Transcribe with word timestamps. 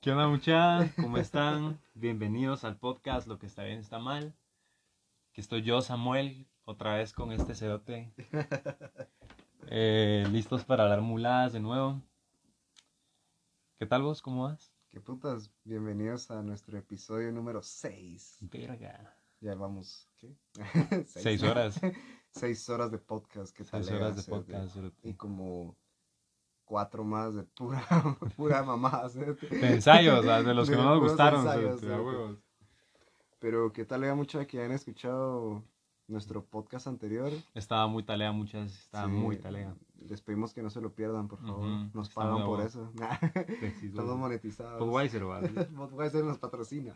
¿Qué 0.00 0.10
onda 0.10 0.28
muchachos? 0.28 0.90
¿Cómo 0.96 1.18
están? 1.18 1.80
Bienvenidos 1.94 2.64
al 2.64 2.78
podcast 2.78 3.26
Lo 3.26 3.38
que 3.38 3.46
está 3.46 3.64
bien 3.64 3.78
está 3.78 3.98
mal. 3.98 4.34
Que 5.32 5.40
estoy 5.40 5.62
yo, 5.62 5.80
Samuel, 5.80 6.46
otra 6.64 6.96
vez 6.96 7.12
con 7.12 7.32
este 7.32 7.54
cedote. 7.54 8.12
Eh, 9.68 10.26
listos 10.30 10.62
para 10.64 10.82
hablar 10.84 11.00
muladas 11.00 11.54
de 11.54 11.60
nuevo. 11.60 12.02
¿Qué 13.78 13.86
tal 13.86 14.02
vos? 14.02 14.20
¿Cómo 14.20 14.44
vas? 14.44 14.74
¿Qué 14.90 15.00
putas? 15.00 15.50
Bienvenidos 15.64 16.30
a 16.30 16.42
nuestro 16.42 16.76
episodio 16.76 17.32
número 17.32 17.62
6. 17.62 18.40
Verga. 18.42 19.16
Ya 19.40 19.54
vamos, 19.54 20.06
¿qué? 20.18 20.36
Seis 21.06 21.42
horas. 21.42 21.80
Seis 22.30 22.68
horas 22.68 22.90
de 22.90 22.98
podcast. 22.98 23.56
¿Qué 23.56 23.64
tal? 23.64 23.82
Seis 23.82 23.96
horas 23.96 24.16
de 24.16 24.22
cerote? 24.22 24.52
podcast. 24.52 24.74
cerote. 24.74 25.08
Y 25.08 25.14
como 25.14 25.78
cuatro 26.64 27.04
más 27.04 27.34
de 27.34 27.42
pura, 27.44 27.82
pura 28.36 28.62
cerote. 29.12 29.46
De 29.48 29.74
ensayos, 29.74 30.24
sea, 30.24 30.42
de 30.42 30.54
los 30.54 30.68
que 30.68 30.76
De 30.76 30.82
no 30.82 30.90
nos 30.90 31.00
gustaron. 31.00 31.40
ensayos, 31.40 31.82
huevos. 31.82 32.38
Pero 33.38 33.72
¿qué 33.72 33.84
tal 33.84 34.00
le 34.00 34.06
mucho 34.14 34.44
que 34.46 34.58
hayan 34.58 34.72
escuchado 34.72 35.62
nuestro 36.08 36.44
podcast 36.44 36.86
anterior? 36.86 37.30
Estaba 37.54 37.86
muy 37.86 38.02
talea, 38.02 38.32
muchas. 38.32 38.72
Estaba 38.72 39.06
Sí, 39.06 39.12
muy 39.12 39.36
talea. 39.36 39.74
Les 40.08 40.20
pedimos 40.22 40.52
que 40.54 40.62
no 40.62 40.70
se 40.70 40.80
lo 40.80 40.94
pierdan, 40.94 41.28
por 41.28 41.40
favor. 41.40 41.66
Ujú, 41.66 41.90
Nos 41.94 42.08
está 42.08 42.20
pagan 42.22 42.44
por 42.46 42.60
eso. 42.60 42.90
Estamos 43.82 44.16
monetizados. 44.18 44.80
Budweiser, 44.80 45.26
va. 45.28 45.40
Budweiser 45.70 46.24
nos 46.24 46.38
patrocina. 46.38 46.94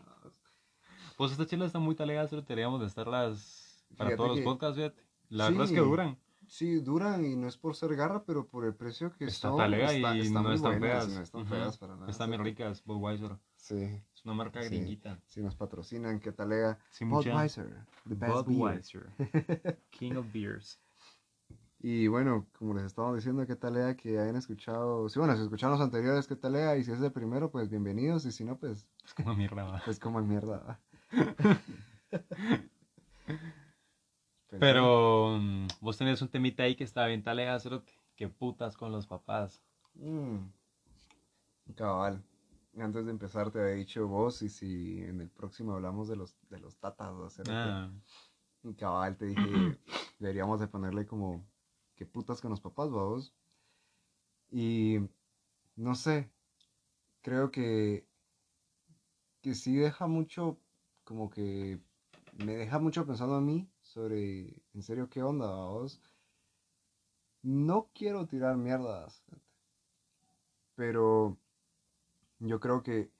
Pues 1.17 1.31
esta 1.31 1.45
chela 1.45 1.65
está 1.65 1.79
muy 1.79 1.95
talega, 1.95 2.27
solo 2.27 2.41
deberíamos 2.43 2.79
de 2.81 2.87
estarlas 2.87 3.85
para 3.97 4.09
Fíjate 4.11 4.15
todos 4.17 4.29
los 4.29 4.39
que- 4.39 4.45
podcasts, 4.45 4.75
fíjate. 4.77 5.03
La 5.29 5.47
Sí. 5.47 5.51
verdad 5.53 5.65
es 5.67 5.71
que 5.73 5.79
duran. 5.79 6.17
Sí, 6.49 6.79
duran 6.81 7.23
y 7.23 7.35
no 7.35 7.47
es 7.47 7.57
por 7.57 7.75
ser 7.75 7.95
garra, 7.95 8.23
pero 8.25 8.47
por 8.47 8.65
el 8.65 8.73
precio 8.73 9.13
que 9.13 9.25
Está 9.25 9.49
son. 9.49 9.57
talega 9.59 9.93
está- 9.93 10.15
y 10.17 10.21
están 10.21 10.33
no 10.43 10.49
muy 10.49 10.55
están 10.55 10.79
buenas, 10.79 11.03
feas. 11.05 11.15
No 11.15 11.21
están 11.21 11.45
feas 11.45 11.77
para 11.77 11.95
nada. 11.95 12.09
Están 12.09 12.29
bien 12.31 12.43
ricas, 12.43 12.83
Budweiser. 12.83 13.37
Sí, 13.55 14.01
Es 14.15 14.25
una 14.25 14.33
marca 14.33 14.61
Sí. 14.63 14.69
gringuita. 14.69 15.19
si 15.27 15.41
nos 15.41 15.55
patrocinan, 15.55 16.19
¿qué 16.19 16.31
talega? 16.31 16.79
Sí. 16.89 17.05
Budweiser, 17.05 17.67
the 18.07 18.15
best 18.15 18.47
beer. 18.47 18.57
Budweiser. 18.59 19.09
King 19.91 20.15
of 20.15 20.25
Beers. 20.33 20.79
Y 21.81 22.07
bueno, 22.07 22.47
como 22.57 22.73
les 22.73 22.83
estaba 22.85 23.13
diciendo, 23.15 23.45
¿qué 23.47 23.55
talega 23.55 23.95
que 23.95 24.19
hayan 24.19 24.35
escuchado? 24.35 25.07
Sí, 25.07 25.19
bueno, 25.19 25.35
si 25.37 25.43
escucharon 25.43 25.77
los 25.77 25.85
anteriores, 25.85 26.27
¿qué 26.27 26.35
talega? 26.35 26.75
Y 26.77 26.83
si 26.83 26.91
es 26.91 26.99
el 27.01 27.11
primero, 27.11 27.51
pues 27.51 27.69
bienvenidos. 27.69 28.25
Y 28.25 28.31
si 28.31 28.43
no, 28.43 28.57
pues, 28.57 28.87
Es 29.05 29.13
como 29.13 29.33
mierda, 29.35 29.63
va. 29.63 29.81
pues 29.85 29.99
como 29.99 30.19
mierda. 30.21 30.79
Pero 34.57 35.37
mm, 35.39 35.67
vos 35.81 35.97
tenés 35.97 36.21
un 36.21 36.29
temita 36.29 36.63
ahí 36.63 36.75
que 36.75 36.83
está 36.83 37.05
bien 37.05 37.23
talega, 37.23 37.59
cerote. 37.59 37.91
Qué 38.15 38.27
putas 38.27 38.75
con 38.75 38.91
los 38.91 39.05
papás. 39.05 39.61
Mm, 39.95 40.39
cabal. 41.75 42.23
Antes 42.77 43.05
de 43.05 43.11
empezar 43.11 43.51
te 43.51 43.59
había 43.59 43.73
dicho 43.73 44.07
vos 44.07 44.41
y 44.41 44.49
si 44.49 45.03
en 45.03 45.21
el 45.21 45.29
próximo 45.29 45.73
hablamos 45.73 46.07
de 46.07 46.15
los, 46.15 46.35
de 46.49 46.59
los 46.59 46.75
tatas, 46.77 47.39
Ah, 47.47 47.89
Y 48.63 48.73
cabal, 48.73 49.17
te 49.17 49.25
dije, 49.25 49.41
deberíamos 50.19 50.59
de 50.59 50.67
ponerle 50.67 51.05
como, 51.05 51.45
¿qué 51.95 52.05
putas 52.05 52.41
con 52.41 52.51
los 52.51 52.61
papás, 52.61 52.89
vamos? 52.89 53.33
Y, 54.51 54.99
no 55.75 55.95
sé, 55.95 56.29
creo 57.21 57.51
que, 57.51 58.07
que 59.41 59.53
sí 59.55 59.75
deja 59.75 60.07
mucho, 60.07 60.57
como 61.03 61.29
que, 61.29 61.79
me 62.45 62.55
deja 62.55 62.79
mucho 62.79 63.05
pensando 63.05 63.35
a 63.35 63.41
mí 63.41 63.67
sobre, 63.89 64.61
en 64.73 64.83
serio, 64.83 65.09
¿qué 65.09 65.23
onda, 65.23 65.47
vamos? 65.47 65.99
No 67.43 67.89
quiero 67.93 68.25
tirar 68.27 68.55
mierdas, 68.55 69.23
pero 70.75 71.37
yo 72.39 72.59
creo 72.59 72.81
que 72.83 73.11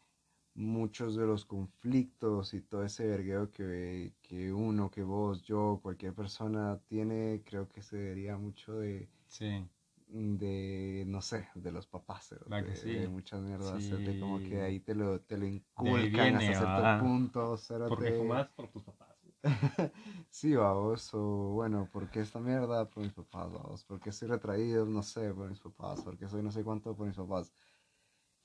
muchos 0.56 1.16
de 1.16 1.26
los 1.26 1.46
conflictos 1.46 2.54
y 2.54 2.62
todo 2.62 2.84
ese 2.84 3.08
vergueo 3.08 3.52
que, 3.52 4.14
que 4.22 4.52
uno, 4.54 4.92
que 4.92 5.04
vos, 5.04 5.42
yo, 5.44 5.80
cualquier 5.82 6.14
persona 6.14 6.80
tiene, 6.88 7.42
creo 7.46 7.68
que 7.70 7.82
se 7.82 7.98
debería 7.98 8.38
mucho 8.38 8.74
de, 8.78 9.10
sí. 9.28 9.66
de 10.08 11.04
no 11.08 11.22
sé, 11.22 11.48
de 11.56 11.72
los 11.72 11.88
papás, 11.88 12.30
de, 12.30 12.76
sí. 12.76 12.94
de 12.94 13.08
muchas 13.08 13.42
mierdas, 13.42 13.84
cerote, 13.84 14.20
como 14.20 14.40
Sí. 14.40 14.50
que 14.50 14.62
ahí 14.62 14.80
te 14.80 14.96
lo, 14.96 15.20
te 15.22 15.38
lo 15.38 15.46
inculcan 15.46 16.12
viene, 16.12 16.48
hasta 16.50 16.98
cierto 16.98 17.04
punto. 17.04 17.58
Porque 17.88 18.12
fumas 18.14 18.48
por 18.50 18.68
tus 18.70 18.84
papás. 18.84 19.09
Sí, 20.30 20.56
vamos, 20.56 21.12
o 21.14 21.20
bueno, 21.54 21.90
¿por 21.92 22.10
qué 22.12 22.20
esta 22.22 22.40
mierda? 22.40 22.88
Por 22.90 23.04
mis 23.04 23.14
papás, 23.14 23.52
vamos, 23.52 23.84
¿por 23.84 24.00
qué 24.00 24.12
soy 24.12 24.28
retraído? 24.28 24.86
No 24.86 25.02
sé, 25.02 25.34
por 25.34 25.50
mis 25.50 25.60
papás, 25.60 26.02
¿por 26.02 26.18
qué 26.18 26.28
soy 26.28 26.44
no 26.44 26.52
sé 26.52 26.64
cuánto? 26.64 26.96
Por 26.96 27.08
mis 27.08 27.16
papás. 27.16 27.52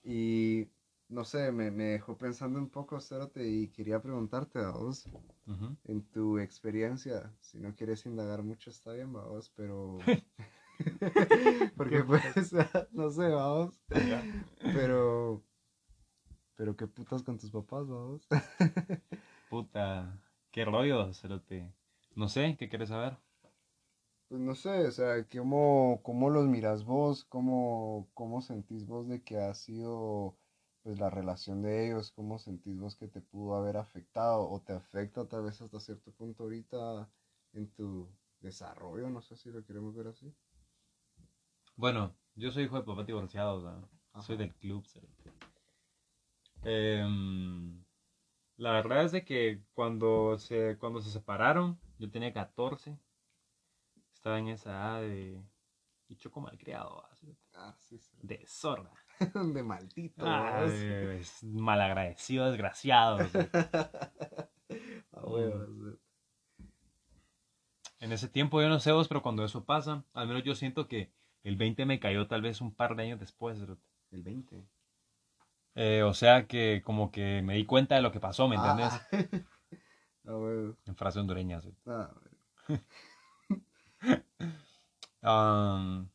Y, 0.03 0.67
no 1.09 1.25
sé, 1.25 1.53
me, 1.53 1.71
me 1.71 1.85
dejó 1.85 2.17
pensando 2.17 2.59
un 2.59 2.71
poco, 2.71 3.01
Cerote, 3.01 3.47
y 3.47 3.69
quería 3.69 4.01
preguntarte, 4.01 4.61
vamos, 4.61 5.09
en 5.85 6.03
tu 6.11 6.39
experiencia, 6.39 7.35
si 7.41 7.59
no 7.59 7.75
quieres 7.75 8.07
indagar 8.07 8.43
mucho 8.43 8.71
está 8.71 8.93
bien, 8.93 9.13
vamos, 9.13 9.51
pero... 9.55 9.99
Porque 11.77 12.03
pues, 12.03 12.53
no 12.93 13.11
sé, 13.11 13.29
vamos, 13.29 13.81
pero... 14.61 15.45
Pero 16.57 16.77
qué 16.77 16.87
putas 16.87 17.23
con 17.23 17.37
tus 17.37 17.51
papás, 17.51 17.89
vamos. 17.89 18.29
Puta. 19.51 20.21
Qué 20.55 20.65
rollo, 20.65 21.13
cerote. 21.13 21.69
No 22.15 22.29
sé, 22.29 22.55
¿qué 22.57 22.69
quieres 22.69 22.91
saber? 22.91 23.17
Pues 24.29 24.41
no 24.41 24.55
sé, 24.55 24.87
o 24.87 24.91
sea, 24.93 25.27
¿cómo, 25.29 26.01
cómo 26.05 26.31
los 26.31 26.47
miras 26.47 26.85
vos? 26.85 27.25
¿Cómo, 27.25 28.09
¿Cómo 28.15 28.41
sentís 28.41 28.87
vos 28.87 29.09
de 29.09 29.25
que 29.25 29.39
ha 29.39 29.53
sido 29.55 30.37
pues 30.85 31.01
la 31.01 31.11
relación 31.11 31.61
de 31.61 31.87
ellos? 31.89 32.13
¿Cómo 32.13 32.39
sentís 32.39 32.79
vos 32.79 32.95
que 32.95 33.09
te 33.09 33.21
pudo 33.21 33.57
haber 33.57 33.77
afectado 33.77 34.49
o 34.49 34.61
te 34.61 34.75
afecta 34.75 35.27
tal 35.27 35.43
vez 35.43 35.61
hasta 35.61 35.81
cierto 35.81 36.13
punto 36.13 36.45
ahorita 36.45 37.11
en 37.55 37.69
tu 37.73 38.09
desarrollo? 38.41 39.11
No 39.11 39.23
sé 39.23 39.37
si 39.37 39.51
lo 39.51 39.65
queremos 39.65 39.97
ver 39.97 40.07
así. 40.07 40.33
Bueno, 41.75 42.15
yo 42.37 42.53
soy 42.53 42.63
hijo 42.63 42.77
de 42.77 42.85
papá 42.85 43.03
divorciado, 43.03 43.57
o 43.57 43.61
sea, 43.61 44.23
soy 44.23 44.37
del 44.37 44.55
club. 44.55 44.87
cerote. 44.87 45.33
La 48.57 48.73
verdad 48.73 49.05
es 49.05 49.13
de 49.13 49.25
que 49.25 49.61
cuando 49.75 50.39
se, 50.39 50.77
cuando 50.79 51.01
se 51.01 51.11
separaron, 51.11 51.79
yo 51.99 52.11
tenía 52.11 52.33
14, 52.33 52.97
estaba 54.15 54.39
en 54.39 54.49
esa 54.49 54.71
edad 54.71 55.01
de 55.03 55.43
bicho 56.09 56.31
malcriado, 56.41 56.97
¿va? 56.97 57.15
cerote, 57.17 57.41
Ah, 57.55 57.75
sí, 57.79 57.99
sí. 57.99 58.17
de 58.23 58.45
sorda, 58.47 58.93
De 59.55 59.63
maldito. 59.63 60.25
ah, 60.27 60.65
es 60.65 61.43
malagradecido, 61.43 62.47
desgraciado. 62.47 63.17
o 63.25 63.29
sea. 63.29 63.49
A 65.13 65.21
huevos, 65.27 65.69
eh. 65.93 65.99
En 68.01 68.13
ese 68.13 68.29
tiempo 68.29 68.61
yo 68.61 68.69
no 68.69 68.81
sé 68.81 68.93
vos, 68.93 69.09
pero 69.09 69.23
cuando 69.23 69.45
eso 69.45 69.65
pasa, 69.65 70.05
al 70.13 70.29
menos 70.29 70.45
yo 70.45 70.55
siento 70.55 70.89
que 70.89 71.11
el 71.43 71.57
20 71.57 71.87
me 71.87 72.01
cayó 72.01 72.27
tal 72.27 72.43
vez 72.43 72.61
un 72.61 72.75
par 72.75 72.97
de 72.97 73.05
años 73.05 73.21
después. 73.21 73.59
El 74.11 74.23
20. 74.23 74.65
Eh, 75.75 76.03
o 76.03 76.15
sea 76.15 76.47
que 76.47 76.83
como 76.85 77.11
que 77.11 77.43
me 77.43 77.55
di 77.55 77.67
cuenta 77.67 77.97
de 77.97 78.03
lo 78.03 78.13
que 78.13 78.21
pasó, 78.21 78.49
¿me 78.49 78.57
entiendes? 78.57 78.93
Ah. 78.93 79.01
En 80.87 80.97
frase 80.97 81.21
hondureña. 81.21 81.61
Ah, 81.87 82.11
bueno. 82.15 82.89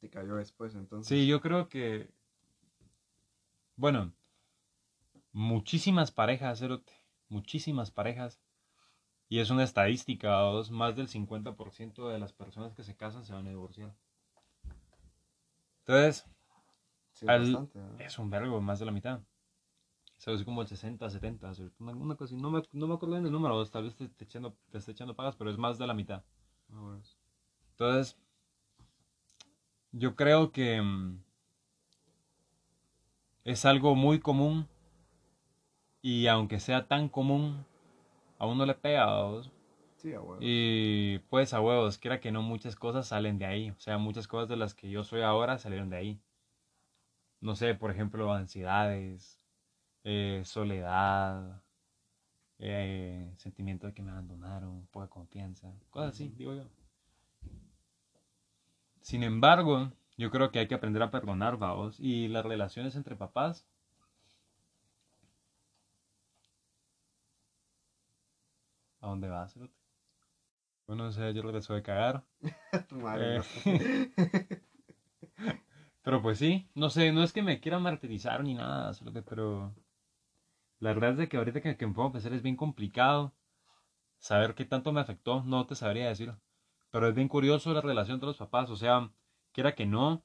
Te 0.00 0.10
cayó 0.10 0.34
después 0.36 0.74
entonces. 0.74 1.08
sí, 1.08 1.26
yo 1.26 1.40
creo 1.40 1.68
que, 1.68 2.10
bueno, 3.76 4.12
muchísimas 5.32 6.10
parejas, 6.10 6.58
cerote, 6.58 6.92
muchísimas 7.28 7.90
parejas. 7.90 8.40
Y 9.28 9.40
es 9.40 9.50
una 9.50 9.64
estadística, 9.64 10.30
dos, 10.30 10.70
más 10.70 10.94
del 10.96 11.08
50% 11.08 12.08
de 12.08 12.18
las 12.18 12.32
personas 12.32 12.74
que 12.74 12.84
se 12.84 12.96
casan 12.96 13.24
se 13.24 13.32
van 13.32 13.46
a 13.46 13.50
divorciar. 13.50 13.94
Entonces, 15.80 16.24
Sí, 17.16 17.26
es 17.26 17.32
al- 17.32 17.40
bastante, 17.40 17.78
¿no? 17.80 17.98
es 17.98 18.18
un 18.18 18.30
vergo, 18.30 18.60
más 18.60 18.78
de 18.78 18.84
la 18.86 18.92
mitad. 18.92 19.18
O 20.18 20.20
sea, 20.20 20.34
es 20.34 20.44
como 20.44 20.62
el 20.62 20.68
60, 20.68 21.08
70, 21.10 21.54
cerote, 21.54 21.76
una, 21.82 21.92
una 21.92 22.14
cosa 22.16 22.34
así. 22.34 22.42
No 22.42 22.50
me, 22.50 22.62
no 22.72 22.86
me 22.88 22.94
acuerdo 22.94 23.14
bien 23.14 23.24
del 23.24 23.32
número, 23.32 23.64
tal 23.66 23.84
vez 23.84 23.96
te, 23.96 24.04
esté 24.04 24.24
echando, 24.24 24.56
te 24.70 24.78
esté 24.78 24.92
echando 24.92 25.14
pagas, 25.16 25.36
pero 25.36 25.50
es 25.50 25.58
más 25.58 25.78
de 25.78 25.86
la 25.86 25.94
mitad. 25.94 26.22
Entonces, 27.72 28.16
yo 29.92 30.14
creo 30.14 30.52
que 30.52 30.80
mm, 30.80 31.18
es 33.44 33.64
algo 33.64 33.94
muy 33.94 34.20
común 34.20 34.68
y 36.02 36.26
aunque 36.28 36.60
sea 36.60 36.86
tan 36.88 37.08
común, 37.08 37.64
a 38.38 38.46
uno 38.46 38.66
le 38.66 38.74
pega 38.74 39.04
a 39.04 39.22
vos. 39.24 39.50
Sí, 39.96 40.12
a 40.14 40.20
huevos. 40.20 40.44
Y 40.44 41.18
pues 41.30 41.54
a 41.54 41.60
huevos, 41.60 41.98
quiera 41.98 42.20
que 42.20 42.32
no, 42.32 42.42
muchas 42.42 42.76
cosas 42.76 43.08
salen 43.08 43.38
de 43.38 43.46
ahí. 43.46 43.70
O 43.70 43.80
sea, 43.80 43.98
muchas 43.98 44.28
cosas 44.28 44.48
de 44.48 44.56
las 44.56 44.74
que 44.74 44.90
yo 44.90 45.04
soy 45.04 45.22
ahora 45.22 45.58
salieron 45.58 45.90
de 45.90 45.96
ahí. 45.98 46.20
No 47.40 47.54
sé, 47.56 47.74
por 47.74 47.90
ejemplo, 47.90 48.32
ansiedades, 48.32 49.40
eh, 50.04 50.42
soledad, 50.44 51.62
eh, 52.58 53.32
sentimiento 53.38 53.86
de 53.86 53.94
que 53.94 54.02
me 54.02 54.10
abandonaron, 54.12 54.86
poca 54.88 55.08
confianza, 55.08 55.72
cosas 55.90 56.14
así, 56.14 56.28
digo 56.36 56.54
yo. 56.54 56.64
Sin 59.00 59.22
embargo, 59.22 59.90
Yo 60.18 60.30
creo 60.30 60.50
que 60.50 60.58
hay 60.58 60.68
que 60.68 60.74
aprender 60.74 61.02
a 61.02 61.10
perdonar, 61.10 61.56
vamos. 61.58 61.98
Y 62.00 62.28
las 62.28 62.44
relaciones 62.44 62.94
entre 62.96 63.16
papás. 63.16 63.66
¿A 69.00 69.06
dónde 69.08 69.28
vas, 69.28 69.54
cerote? 69.54 69.74
Bueno, 70.86 71.06
o 71.06 71.12
sea, 71.12 71.30
yo 71.30 71.42
regreso 71.42 71.74
de 71.74 71.82
cagar. 71.82 72.24
Tu 72.88 72.96
madre. 72.96 73.40
Eh, 73.64 74.62
Pero 76.06 76.22
pues 76.22 76.38
sí, 76.38 76.64
no 76.76 76.88
sé, 76.88 77.10
no 77.10 77.24
es 77.24 77.32
que 77.32 77.42
me 77.42 77.58
quiera 77.58 77.80
martirizar 77.80 78.44
ni 78.44 78.54
nada, 78.54 78.92
pero 79.24 79.74
la 80.78 80.92
verdad 80.92 81.10
es 81.10 81.16
de 81.16 81.28
que 81.28 81.36
ahorita 81.36 81.60
que, 81.60 81.76
que 81.76 81.84
me 81.84 81.92
a 82.00 82.12
pensar 82.12 82.32
es 82.32 82.42
bien 82.42 82.54
complicado 82.54 83.34
saber 84.20 84.54
qué 84.54 84.64
tanto 84.64 84.92
me 84.92 85.00
afectó, 85.00 85.42
no 85.42 85.66
te 85.66 85.74
sabría 85.74 86.06
decir. 86.06 86.32
Pero 86.92 87.08
es 87.08 87.14
bien 87.16 87.26
curioso 87.26 87.74
la 87.74 87.80
relación 87.80 88.14
entre 88.14 88.28
los 88.28 88.36
papás, 88.36 88.70
o 88.70 88.76
sea, 88.76 89.10
quiera 89.50 89.74
que 89.74 89.84
no, 89.84 90.22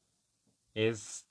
es 0.76 1.28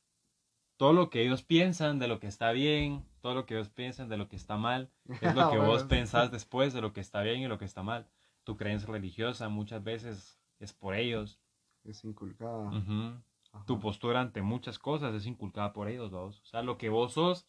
todo 0.76 0.94
lo 0.94 1.10
que 1.10 1.22
ellos 1.22 1.44
piensan 1.44 2.00
de 2.00 2.08
lo 2.08 2.18
que 2.18 2.26
está 2.26 2.50
bien, 2.50 3.04
todo 3.20 3.34
lo 3.34 3.46
que 3.46 3.54
ellos 3.54 3.68
piensan 3.68 4.08
de 4.08 4.16
lo 4.16 4.26
que 4.28 4.34
está 4.34 4.56
mal, 4.56 4.90
es 5.22 5.32
lo 5.32 5.48
que 5.48 5.58
vos 5.58 5.84
pensás 5.84 6.32
después 6.32 6.72
de 6.72 6.80
lo 6.80 6.92
que 6.92 6.98
está 6.98 7.22
bien 7.22 7.40
y 7.40 7.46
lo 7.46 7.56
que 7.56 7.66
está 7.66 7.84
mal. 7.84 8.08
Tu 8.42 8.56
creencia 8.56 8.88
religiosa 8.88 9.48
muchas 9.48 9.84
veces 9.84 10.40
es 10.58 10.72
por 10.72 10.96
ellos. 10.96 11.38
Es 11.84 12.02
inculcada. 12.02 12.68
Ujú. 12.70 13.29
Ajá. 13.52 13.64
Tu 13.66 13.80
postura 13.80 14.20
ante 14.20 14.42
muchas 14.42 14.78
cosas 14.78 15.14
es 15.14 15.26
inculcada 15.26 15.72
por 15.72 15.88
ellos, 15.88 16.10
vos. 16.10 16.40
O 16.40 16.46
sea, 16.46 16.62
lo 16.62 16.78
que 16.78 16.88
vos 16.88 17.12
sos, 17.14 17.46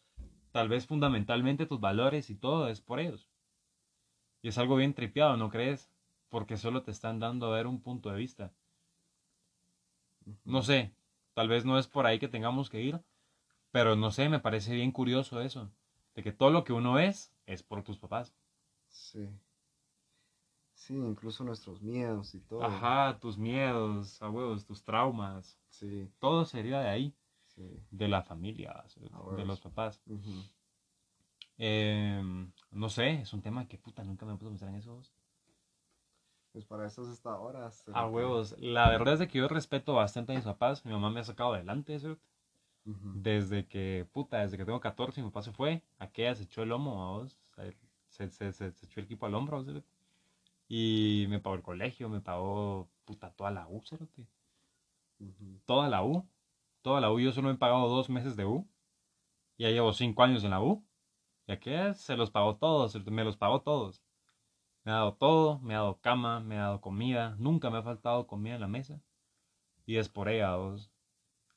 tal 0.50 0.68
vez 0.68 0.86
fundamentalmente 0.86 1.66
tus 1.66 1.80
valores 1.80 2.30
y 2.30 2.34
todo 2.34 2.68
es 2.68 2.80
por 2.80 3.00
ellos. 3.00 3.28
Y 4.42 4.48
es 4.48 4.58
algo 4.58 4.76
bien 4.76 4.94
tripeado, 4.94 5.36
¿no 5.36 5.50
crees? 5.50 5.90
Porque 6.28 6.56
solo 6.56 6.82
te 6.82 6.90
están 6.90 7.20
dando 7.20 7.46
a 7.46 7.56
ver 7.56 7.66
un 7.66 7.80
punto 7.80 8.10
de 8.10 8.16
vista. 8.16 8.52
No 10.44 10.62
sé, 10.62 10.92
tal 11.34 11.48
vez 11.48 11.64
no 11.64 11.78
es 11.78 11.86
por 11.86 12.06
ahí 12.06 12.18
que 12.18 12.28
tengamos 12.28 12.70
que 12.70 12.80
ir, 12.80 13.00
pero 13.70 13.96
no 13.96 14.10
sé, 14.10 14.28
me 14.28 14.40
parece 14.40 14.74
bien 14.74 14.92
curioso 14.92 15.40
eso, 15.40 15.70
de 16.14 16.22
que 16.22 16.32
todo 16.32 16.50
lo 16.50 16.64
que 16.64 16.72
uno 16.72 16.98
es 16.98 17.32
es 17.46 17.62
por 17.62 17.82
tus 17.82 17.98
papás. 17.98 18.34
Sí. 18.88 19.28
Sí, 20.82 20.96
incluso 20.96 21.44
nuestros 21.44 21.80
miedos 21.80 22.34
y 22.34 22.40
todo. 22.40 22.64
Ajá, 22.64 23.16
tus 23.20 23.38
miedos, 23.38 24.20
a 24.20 24.28
huevos, 24.28 24.66
tus 24.66 24.82
traumas, 24.82 25.56
Sí, 25.68 26.10
todo 26.18 26.44
sería 26.44 26.80
de 26.80 26.88
ahí, 26.88 27.14
sí. 27.46 27.80
de 27.92 28.08
la 28.08 28.22
familia, 28.22 28.72
A 28.72 29.36
de 29.36 29.44
los 29.44 29.60
papás. 29.60 30.02
Eh, 31.56 32.20
no 32.72 32.88
sé, 32.88 33.20
es 33.20 33.32
un 33.32 33.42
tema 33.42 33.68
que 33.68 33.78
puta, 33.78 34.02
nunca 34.02 34.26
me 34.26 34.34
puse 34.34 34.46
a 34.46 34.48
pensar 34.50 34.68
en 34.70 34.74
eso. 34.74 35.00
Pues 36.52 36.64
para 36.64 36.88
eso 36.88 37.04
es 37.04 37.10
esta 37.10 37.38
hora. 37.38 37.66
A 37.66 37.70
cerote. 37.70 38.08
huevos, 38.08 38.56
la 38.58 38.88
verdad 38.90 39.14
es 39.14 39.20
de 39.20 39.28
que 39.28 39.38
yo 39.38 39.46
respeto 39.46 39.94
bastante 39.94 40.32
a 40.32 40.34
mis 40.34 40.44
papás, 40.44 40.84
mi 40.84 40.90
mamá 40.90 41.10
me 41.10 41.20
ha 41.20 41.24
sacado 41.24 41.54
adelante. 41.54 41.96
Ujú. 41.96 42.18
Desde 43.14 43.68
que, 43.68 44.04
puta, 44.12 44.38
desde 44.40 44.56
que 44.56 44.64
tengo 44.64 44.80
14, 44.80 45.22
mi 45.22 45.28
papá 45.28 45.42
se 45.42 45.52
fue. 45.52 45.84
Aquella 46.00 46.34
se 46.34 46.42
echó 46.42 46.64
el 46.64 46.70
lomo, 46.70 47.04
a 47.04 47.10
vos. 47.18 47.38
Se, 48.08 48.28
se, 48.30 48.52
se 48.52 48.66
echó 48.66 48.98
el 48.98 49.04
equipo 49.04 49.26
al 49.26 49.36
hombro, 49.36 49.62
¿sí? 49.62 49.80
Y 50.74 51.26
me 51.28 51.38
pagó 51.38 51.56
el 51.56 51.62
colegio, 51.62 52.08
me 52.08 52.22
pagó, 52.22 52.88
puta, 53.04 53.30
toda 53.32 53.50
la 53.50 53.68
U, 53.68 53.82
cerote. 53.82 54.26
Toda 55.66 55.90
la 55.90 56.02
U. 56.02 56.26
Toda 56.80 56.98
la 57.02 57.12
U. 57.12 57.20
Yo 57.20 57.30
solo 57.30 57.48
me 57.48 57.54
he 57.56 57.58
pagado 57.58 57.88
dos 57.88 58.08
meses 58.08 58.36
de 58.36 58.46
U. 58.46 58.66
Ya 59.58 59.68
llevo 59.68 59.92
cinco 59.92 60.22
años 60.22 60.44
en 60.44 60.50
la 60.50 60.62
U. 60.62 60.82
Y 61.46 61.52
aquella 61.52 61.92
se 61.92 62.16
los 62.16 62.30
pagó 62.30 62.56
todos, 62.56 62.96
me 63.04 63.22
los 63.22 63.36
pagó 63.36 63.60
todos. 63.60 64.02
Me 64.84 64.92
ha 64.92 64.94
dado 64.94 65.12
todo, 65.12 65.58
me 65.58 65.74
ha 65.74 65.80
dado 65.80 66.00
cama, 66.00 66.40
me 66.40 66.56
ha 66.56 66.62
dado 66.62 66.80
comida. 66.80 67.36
Nunca 67.38 67.68
me 67.68 67.76
ha 67.76 67.82
faltado 67.82 68.26
comida 68.26 68.54
en 68.54 68.62
la 68.62 68.68
mesa. 68.68 68.98
Y 69.84 69.98
es 69.98 70.08
por 70.08 70.30
ella, 70.30 70.56
vos. 70.56 70.90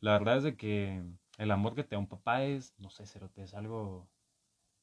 La 0.02 0.12
verdad 0.12 0.40
es 0.40 0.44
de 0.44 0.58
que 0.58 1.02
el 1.38 1.52
amor 1.52 1.74
que 1.74 1.86
te 1.86 1.96
da 1.96 2.00
un 2.00 2.10
papá 2.10 2.44
es, 2.44 2.76
no 2.80 2.90
sé, 2.90 3.06
cerote, 3.06 3.44
es 3.44 3.54
algo 3.54 4.10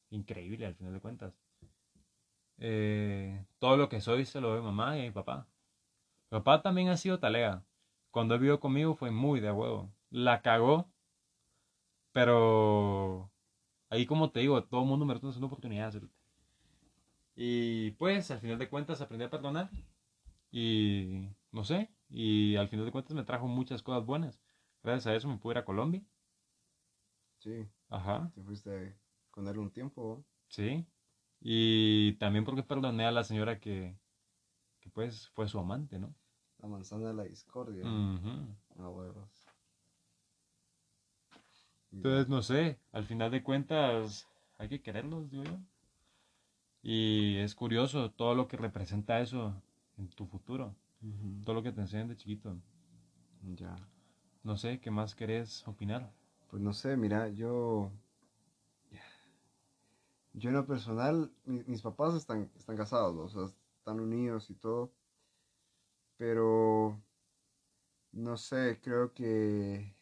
increíble 0.09 0.65
al 0.65 0.73
final 0.73 0.93
de 0.93 1.01
cuentas. 1.01 1.42
Eh, 2.65 3.45
todo 3.59 3.77
lo 3.77 3.89
que 3.89 4.01
soy 4.01 4.25
se 4.25 4.41
lo 4.41 4.49
doy 4.49 4.59
a 4.59 4.61
mi 4.61 4.67
mamá 4.67 4.97
y 4.97 5.01
a 5.01 5.03
mi 5.03 5.11
papá. 5.11 5.47
Mi 6.31 6.39
papá 6.39 6.61
también 6.63 6.89
ha 6.89 6.97
sido 6.97 7.19
talega. 7.19 7.65
Cuando 8.11 8.35
él 8.35 8.41
vivió 8.41 8.59
conmigo 8.59 8.95
fue 8.95 9.11
muy 9.11 9.39
de 9.41 9.51
huevo. 9.51 9.93
La 10.11 10.41
cagó, 10.41 10.89
pero 12.11 13.31
ahí 13.89 14.05
como 14.05 14.31
te 14.31 14.41
digo, 14.41 14.63
todo 14.65 14.81
el 14.83 14.87
mundo 14.87 15.05
merece 15.05 15.27
una 15.27 15.47
oportunidad. 15.47 15.93
Y 17.35 17.91
pues 17.91 18.31
al 18.31 18.39
final 18.39 18.57
de 18.59 18.69
cuentas 18.69 19.01
aprendí 19.01 19.25
a 19.25 19.29
perdonar. 19.29 19.69
Y 20.51 21.29
no 21.51 21.63
sé, 21.65 21.91
y 22.09 22.55
al 22.57 22.69
final 22.69 22.85
de 22.85 22.91
cuentas 22.93 23.15
me 23.15 23.23
trajo 23.25 23.47
muchas 23.47 23.83
cosas 23.83 24.05
buenas. 24.05 24.41
Gracias 24.83 25.07
a 25.07 25.15
eso 25.15 25.27
me 25.29 25.37
pude 25.37 25.53
ir 25.55 25.57
a 25.59 25.65
Colombia. 25.65 26.03
Sí, 27.37 27.69
Ajá, 27.89 28.31
te 28.33 28.41
fuiste 28.41 28.97
con 29.31 29.47
él 29.47 29.57
un 29.59 29.71
tiempo. 29.71 30.25
sí. 30.47 30.85
Y 31.45 32.13
también 32.13 32.45
porque 32.45 32.63
perdoné 32.63 33.05
a 33.05 33.11
la 33.11 33.25
señora 33.25 33.59
que, 33.59 33.97
que 34.79 34.89
pues 34.89 35.27
fue 35.29 35.47
su 35.49 35.59
amante, 35.59 35.99
¿no? 35.99 36.15
La 36.59 36.69
manzana 36.69 37.09
de 37.09 37.13
la 37.13 37.23
discordia. 37.23 37.83
Ujú. 37.83 38.81
A 38.81 38.89
huevos. 38.89 39.45
Entonces, 41.91 42.29
no 42.29 42.41
sé, 42.41 42.79
al 42.93 43.03
final 43.03 43.29
de 43.29 43.43
cuentas 43.43 44.25
hay 44.57 44.69
que 44.69 44.81
quererlos, 44.81 45.29
digo 45.29 45.43
yo. 45.43 45.59
Y 46.81 47.37
es 47.37 47.55
curioso 47.55 48.11
todo 48.11 48.35
lo 48.35 48.47
que 48.47 48.55
representa 48.55 49.19
eso 49.19 49.53
en 49.97 50.07
tu 50.09 50.25
futuro, 50.25 50.73
todo 51.43 51.55
lo 51.55 51.63
que 51.63 51.73
te 51.73 51.81
enseñan 51.81 52.07
de 52.07 52.15
chiquito. 52.15 52.57
Ya. 53.55 53.75
No 54.43 54.55
sé, 54.55 54.79
¿qué 54.79 54.91
más 54.91 55.13
querés 55.13 55.67
opinar? 55.67 56.09
Pues 56.49 56.61
no 56.61 56.71
sé, 56.73 56.95
mira, 56.95 57.27
yo. 57.27 57.91
Yo 60.33 60.49
en 60.49 60.55
lo 60.55 60.65
personal, 60.65 61.31
mi- 61.45 61.63
mis 61.65 61.81
papás 61.81 62.13
están, 62.15 62.51
están 62.57 62.75
casados, 62.77 63.15
o 63.35 63.47
sea, 63.47 63.57
están 63.77 63.99
unidos 63.99 64.49
y 64.49 64.55
todo. 64.55 64.91
Pero. 66.17 66.97
No 68.13 68.37
sé, 68.37 68.79
creo 68.81 69.11
que 69.13 69.95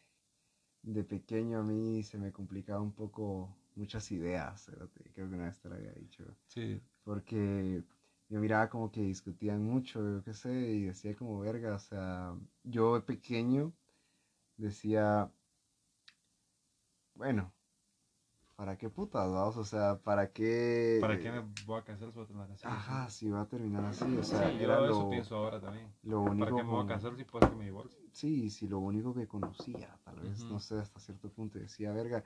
de 0.82 1.04
pequeño 1.04 1.60
a 1.60 1.62
mí 1.64 2.02
se 2.04 2.18
me 2.18 2.32
complicaba 2.32 2.80
un 2.82 2.92
poco 2.92 3.56
muchas 3.76 4.10
ideas, 4.12 4.64
cerote, 4.66 5.10
creo 5.14 5.28
que 5.28 5.34
una 5.36 5.46
vez 5.46 5.60
te 5.60 5.68
lo 5.68 5.76
había 5.76 5.92
dicho. 5.92 6.24
Sí, 6.46 6.80
Porque 7.04 7.84
yo 8.28 8.40
miraba 8.40 8.68
como 8.70 8.90
que 8.92 9.02
discutían 9.02 9.64
mucho, 9.64 10.00
yo 10.18 10.24
qué 10.24 10.34
sé, 10.34 10.52
y 10.52 10.84
decía 10.84 11.16
como 11.16 11.40
verga, 11.40 11.74
o 11.76 11.78
sea, 11.78 12.36
yo 12.64 12.94
de 12.96 13.02
pequeño 13.02 13.72
decía, 14.56 15.32
bueno, 17.14 17.52
¿para 18.62 18.76
qué 18.78 18.88
putas, 18.88 19.28
vamos? 19.32 19.56
O 19.56 19.64
sea, 19.64 20.00
¿para 20.00 20.32
qué? 20.32 21.00
¿para 21.00 21.18
qué 21.18 21.30
me 21.30 21.40
voy 21.40 21.78
a 21.80 21.84
casar 21.84 22.10
si 22.10 22.14
voy 22.16 22.24
a 22.24 22.26
terminar 22.26 22.50
así? 22.52 22.68
Ajá, 22.68 23.10
si 23.10 23.28
va 23.28 23.40
a 23.42 23.48
terminar 23.48 23.84
así, 23.86 24.16
o 24.16 24.22
sea, 24.22 24.50
Sí, 24.50 24.58
yo 24.60 24.86
eso 24.86 25.04
lo, 25.04 25.08
pienso 25.08 25.36
ahora 25.36 25.60
también. 25.60 25.92
lo 26.02 26.20
¿Para 26.38 26.52
único 26.52 26.56
qué 26.56 26.62
me 26.62 26.70
voy 26.70 26.82
a 26.82 26.86
casar 26.86 27.16
si 27.16 27.24
puedes 27.24 27.48
que 27.48 27.56
me 27.56 27.64
divorcie? 27.64 27.98
Sí, 28.12 28.50
sí, 28.50 28.68
lo 28.68 28.78
único 28.78 29.14
que 29.14 29.26
conocía, 29.26 29.98
tal 30.04 30.20
vez, 30.20 30.48
no 30.50 30.58
sé, 30.60 30.76
hasta 30.78 31.00
cierto 31.00 31.30
punto 31.32 31.58
decía, 31.58 31.92
verga, 31.92 32.22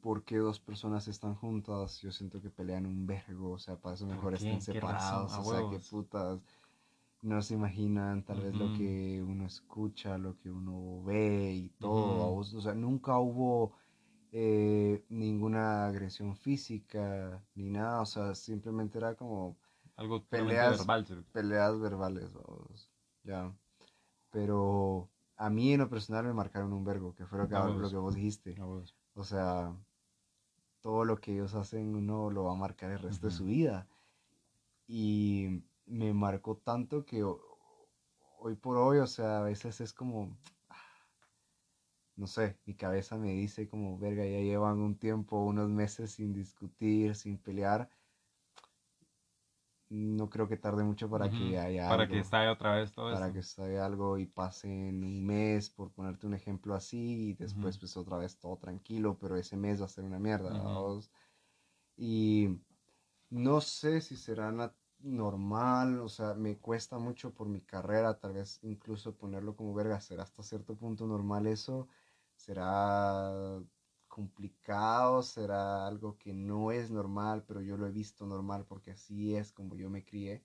¿por 0.00 0.24
qué 0.24 0.36
dos 0.36 0.60
personas 0.60 1.08
están 1.08 1.34
juntas? 1.34 2.00
Yo 2.00 2.10
siento 2.12 2.40
que 2.42 2.50
pelean 2.50 2.86
un 2.86 3.06
vergo, 3.06 3.52
o 3.52 3.58
sea, 3.58 3.76
para 3.80 3.94
eso 3.94 4.06
mejor 4.06 4.34
qué? 4.34 4.34
estén 4.34 4.60
¿Qué 4.68 4.80
separados, 4.80 5.38
o 5.38 5.44
sea, 5.44 5.60
huevos. 5.60 5.88
putas, 5.90 6.40
no 7.22 7.40
se 7.40 7.54
imaginan 7.54 8.24
tal 8.24 8.40
vez 8.40 8.54
lo 8.54 8.72
que 8.74 9.22
uno 9.22 9.46
escucha, 9.46 10.18
lo 10.18 10.36
que 10.38 10.50
uno 10.50 11.02
ve 11.04 11.52
y 11.54 11.68
todo, 11.78 12.34
o 12.34 12.44
sea, 12.44 12.74
nunca 12.74 13.18
hubo 13.18 13.74
eh, 14.32 15.04
ninguna 15.08 15.86
agresión 15.86 16.36
física 16.36 17.42
ni 17.54 17.70
nada, 17.70 18.00
o 18.00 18.06
sea, 18.06 18.34
simplemente 18.34 18.98
era 18.98 19.14
como 19.14 19.56
Algo 19.96 20.24
Peleas- 20.28 20.78
verbal. 20.78 21.06
¿sí? 21.06 21.14
peleas 21.32 21.78
verbales, 21.78 22.32
vamos, 22.32 22.90
ya. 23.24 23.52
Pero 24.30 25.08
a 25.36 25.50
mí 25.50 25.72
en 25.72 25.80
lo 25.80 25.88
personal 25.88 26.24
me 26.24 26.32
marcaron 26.32 26.72
un 26.72 26.84
vergo, 26.84 27.14
que 27.14 27.26
fue 27.26 27.38
lo 27.38 27.46
que, 27.48 27.54
Vamos. 27.54 27.80
lo 27.80 27.90
que 27.90 27.96
vos 27.96 28.14
dijiste. 28.14 28.54
Vos. 28.58 28.96
O 29.14 29.22
sea, 29.24 29.76
todo 30.80 31.04
lo 31.04 31.18
que 31.20 31.34
ellos 31.34 31.54
hacen 31.54 31.94
uno 31.94 32.30
lo 32.30 32.44
va 32.44 32.52
a 32.52 32.56
marcar 32.56 32.90
el 32.90 32.98
resto 32.98 33.26
de 33.26 33.32
su 33.32 33.44
vida. 33.44 33.86
Y 34.88 35.62
me 35.86 36.12
marcó 36.12 36.56
tanto 36.58 37.04
que 37.04 37.22
ho- 37.24 37.40
hoy 38.40 38.56
por 38.56 38.76
hoy, 38.76 38.98
o 38.98 39.06
sea, 39.06 39.38
a 39.38 39.42
veces 39.42 39.80
es 39.80 39.92
como, 39.92 40.36
no 42.16 42.26
sé, 42.26 42.58
mi 42.64 42.74
cabeza 42.74 43.18
me 43.18 43.32
dice 43.32 43.68
como, 43.68 43.98
verga, 43.98 44.24
ya 44.24 44.38
llevan 44.38 44.78
un 44.80 44.98
tiempo, 44.98 45.44
unos 45.44 45.68
meses 45.68 46.12
sin 46.12 46.32
discutir, 46.32 47.14
sin 47.14 47.38
pelear. 47.38 47.90
No 49.90 50.28
creo 50.30 50.48
que 50.48 50.56
tarde 50.56 50.82
mucho 50.84 51.08
para 51.10 51.28
Ujú. 51.28 51.32
que 51.32 51.58
haya 51.58 51.88
Para 51.88 52.02
algo 52.02 52.08
que 52.08 52.18
estalle 52.18 52.48
otra 52.50 52.74
vez 52.76 52.92
todo 52.92 53.10
para 53.10 53.32
que 53.32 53.40
esté 53.40 53.78
algo 53.78 54.18
y 54.18 54.26
pasen 54.26 55.04
un 55.04 55.26
mes, 55.26 55.70
por 55.70 55.92
ponerte 55.92 56.26
un 56.26 56.34
ejemplo 56.34 56.74
así, 56.74 57.30
y 57.30 57.34
después 57.34 57.76
Ujú. 57.76 57.78
pues 57.78 57.96
otra 57.96 58.18
vez 58.18 58.38
todo 58.38 58.58
tranquilo, 58.58 59.18
pero 59.20 59.36
ese 59.36 59.56
mes 59.56 59.80
va 59.82 59.86
a 59.86 59.88
ser 59.88 60.04
una 60.04 60.18
mierda, 60.18 60.52
Ujú. 60.52 60.62
¿vaos? 60.62 61.12
Y 61.96 62.60
no 63.30 63.60
sé 63.62 64.00
si 64.02 64.16
será, 64.16 64.52
normal, 65.02 66.00
o 66.00 66.08
sea, 66.08 66.34
me 66.34 66.58
cuesta 66.58 66.98
mucho 66.98 67.32
por 67.32 67.48
mi 67.48 67.60
carrera, 67.60 68.18
tal 68.18 68.34
vez 68.34 68.58
incluso 68.62 69.14
ponerlo 69.16 69.56
como 69.56 69.74
verga, 69.74 70.00
será 70.00 70.22
hasta 70.22 70.42
cierto 70.42 70.76
punto 70.76 71.06
normal 71.06 71.46
eso, 71.46 71.88
será 72.34 73.60
complicado, 74.08 75.22
será 75.22 75.86
algo 75.86 76.18
que 76.18 76.32
no 76.34 76.70
es 76.70 76.90
normal, 76.90 77.44
pero 77.46 77.62
yo 77.62 77.76
lo 77.76 77.86
he 77.86 77.90
visto 77.90 78.26
normal 78.26 78.66
porque 78.66 78.90
así 78.90 79.34
es 79.34 79.52
como 79.52 79.74
yo 79.74 79.88
me 79.88 80.04
crié. 80.04 80.44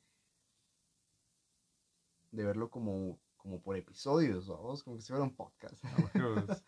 De 2.32 2.46
verlo 2.46 2.70
como, 2.70 3.20
como 3.36 3.62
por 3.62 3.76
episodios, 3.76 4.48
vamos, 4.48 4.84
como 4.84 4.96
que 4.96 5.02
si 5.02 5.10
fuera 5.10 5.24
un 5.24 5.36
podcast. 5.36 5.84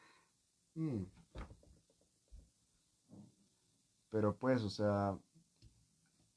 Mm. 0.75 1.03
Pero 4.09 4.37
pues, 4.37 4.61
o 4.61 4.69
sea, 4.69 5.17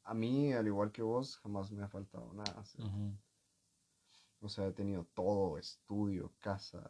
a 0.04 0.14
mí, 0.14 0.52
al 0.52 0.66
igual 0.66 0.90
que 0.92 1.02
vos, 1.02 1.38
jamás 1.38 1.70
me 1.70 1.82
ha 1.82 1.88
faltado 1.88 2.32
nada. 2.34 2.64
O 4.40 4.48
sea, 4.48 4.66
he 4.66 4.72
tenido 4.72 5.04
todo, 5.14 5.58
estudio, 5.58 6.32
casa. 6.40 6.82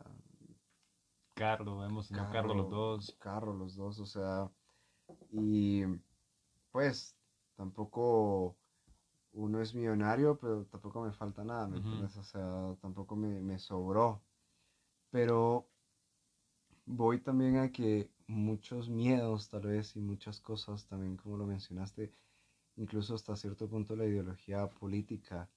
Carro, 1.35 1.85
hemos 1.85 2.09
tenido 2.09 2.31
carro, 2.31 2.55
los 2.55 2.71
dos. 2.71 3.17
Carro 3.19 3.55
los 3.55 3.77
dos, 3.77 3.99
o 3.99 4.07
sea, 4.07 4.51
y 5.31 5.83
pues 6.71 7.17
tampoco 7.57 8.57
uno 9.33 9.61
es 9.61 9.75
millonario, 9.75 10.39
pero 10.39 10.65
tampoco 10.67 11.03
me 11.03 11.13
falta 11.13 11.45
nada, 11.45 11.67
¿me 11.69 11.79
entiendes? 11.79 12.17
O 12.17 12.23
sea, 12.23 12.77
tampoco 12.81 13.17
me, 13.17 13.41
me 13.41 13.59
sobró. 13.59 14.23
Pero 15.11 15.69
voy 16.87 17.21
también 17.21 17.59
a 17.59 17.71
que 17.71 18.11
muchos 18.27 18.89
miedos 18.89 19.49
tal 19.49 19.63
vez 19.63 19.95
y 19.97 20.01
muchas 20.01 20.41
cosas 20.41 20.87
también 20.87 21.17
como 21.17 21.37
lo 21.37 21.47
mencionaste 21.47 22.15
incluso 22.77 23.15
hasta 23.15 23.37
cierto 23.37 23.69
punto 23.69 23.97
la 23.97 24.07
ideología 24.07 24.69
política, 24.69 25.49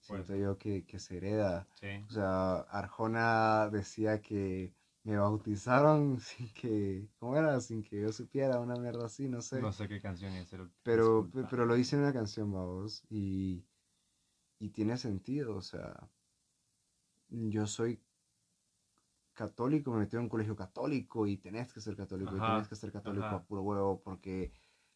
siento 0.00 0.34
yo 0.34 0.58
que, 0.58 0.84
que, 0.84 0.98
se 0.98 1.16
hereda. 1.18 1.68
O 2.08 2.10
sea, 2.10 2.60
Arjona 2.70 3.68
decía 3.70 4.20
que 4.20 4.74
me 5.04 5.16
bautizaron 5.16 6.18
sin 6.20 6.52
que, 6.52 7.08
¿cómo 7.18 7.36
era? 7.36 7.60
Sin 7.60 7.82
que 7.82 8.00
yo 8.00 8.12
supiera 8.12 8.60
una 8.60 8.76
mierda 8.76 9.06
así, 9.06 9.28
no 9.28 9.40
sé. 9.42 9.60
No 9.60 9.72
sé 9.72 9.88
qué 9.88 10.00
canción 10.00 10.32
es. 10.34 10.54
Pero, 10.82 11.30
pero 11.50 11.66
lo 11.66 11.76
hice 11.76 11.96
en 11.96 12.02
una 12.02 12.12
canción, 12.12 12.52
vamos, 12.52 13.04
y, 13.10 13.64
y 14.58 14.70
tiene 14.70 14.96
sentido, 14.96 15.56
o 15.56 15.62
sea, 15.62 16.08
yo 17.28 17.66
soy 17.66 18.00
católico, 19.34 19.90
me 19.92 20.00
metí 20.00 20.16
en 20.16 20.22
un 20.22 20.28
colegio 20.28 20.54
católico 20.54 21.26
y 21.26 21.38
tenés 21.38 21.72
que 21.72 21.80
ser 21.80 21.96
católico, 21.96 22.36
y 22.36 22.40
tenés 22.40 22.68
que 22.68 22.76
ser 22.76 22.92
católico 22.92 23.26
a 23.26 23.42
puro 23.42 23.62
huevo 23.62 24.00
porque 24.02 24.52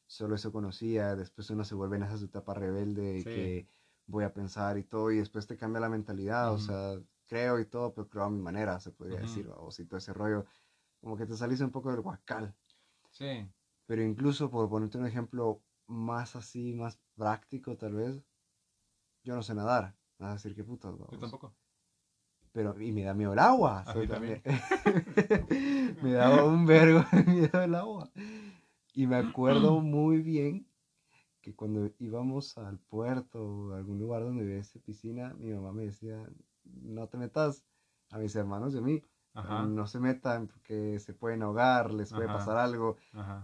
solo 0.07 0.37
eso 0.37 0.53
conocía, 0.53 1.17
después 1.17 1.51
uno 1.51 1.65
se 1.65 1.75
vuelve 1.75 1.97
en 1.97 2.05
esa 2.05 2.25
etapa 2.25 2.55
rebelde 2.55 3.23
que 3.25 3.69
voy 4.07 4.25
a 4.25 4.33
pensar 4.33 4.79
y 4.79 4.85
todo, 4.85 5.11
y 5.11 5.19
después 5.19 5.47
te 5.47 5.57
cambia 5.57 5.81
la 5.81 5.89
mentalidad, 5.89 6.53
o 6.53 6.59
sea, 6.59 6.95
creo 7.27 7.59
y 7.59 7.67
todo, 7.67 7.93
pero 7.93 8.09
creo 8.09 8.25
a 8.25 8.31
mi 8.31 8.41
manera, 8.41 8.79
se 8.81 8.93
podría 8.93 9.21
decir, 9.21 9.49
o 9.57 9.71
si 9.71 9.85
todo 9.85 9.99
ese 9.99 10.13
rollo, 10.13 10.47
como 11.01 11.17
que 11.17 11.27
te 11.27 11.37
salís 11.37 11.61
un 11.61 11.71
poco 11.71 11.91
del 11.91 12.01
guacal. 12.01 12.55
Sí. 13.11 13.49
Pero 13.87 14.03
incluso, 14.03 14.51
por 14.51 14.69
ponerte 14.69 14.99
un 14.99 15.07
ejemplo 15.07 15.63
más 15.87 16.37
así, 16.37 16.75
más 16.75 16.99
práctico 17.15 17.77
tal 17.77 17.95
vez, 17.95 18.23
yo 19.25 19.35
no 19.35 19.43
sé 19.43 19.55
nadar, 19.55 19.97
vas 20.19 20.31
a 20.31 20.35
decir 20.35 20.55
que 20.55 20.65
putas, 20.65 20.95
Yo 21.11 21.19
tampoco. 21.19 21.55
Pero, 22.53 22.81
y 22.81 22.91
me 22.91 23.03
da 23.03 23.13
miedo 23.13 23.35
el 23.35 23.39
agua. 23.39 23.85
también. 24.09 24.43
me 26.03 26.13
daba 26.13 26.45
un 26.45 26.65
vergo 26.65 27.05
miedo 27.27 27.61
el 27.61 27.75
agua. 27.75 28.11
Y 28.97 29.07
me 29.07 29.17
acuerdo 29.17 29.81
muy 29.81 30.23
bien 30.23 30.67
que 31.43 31.55
cuando 31.55 31.91
íbamos 31.99 32.57
al 32.57 32.79
puerto 32.79 33.45
o 33.45 33.73
a 33.75 33.77
algún 33.77 33.99
lugar 33.99 34.23
donde 34.23 34.43
hubiese 34.43 34.81
piscina, 34.81 35.35
mi 35.35 35.53
mamá 35.53 35.71
me 35.71 35.85
decía, 35.85 36.27
no 36.65 37.07
te 37.07 37.19
metas 37.19 37.63
a 38.11 38.17
mis 38.17 38.35
hermanos 38.35 38.75
y 38.75 38.79
a 38.79 38.81
mí. 38.81 39.03
No 39.69 39.87
se 39.87 40.01
metan 40.01 40.47
porque 40.47 40.99
se 40.99 41.13
pueden 41.13 41.43
ahogar, 41.43 41.93
les 41.93 42.11
puede 42.11 42.27
pasar 42.27 42.57
algo. 42.57 42.97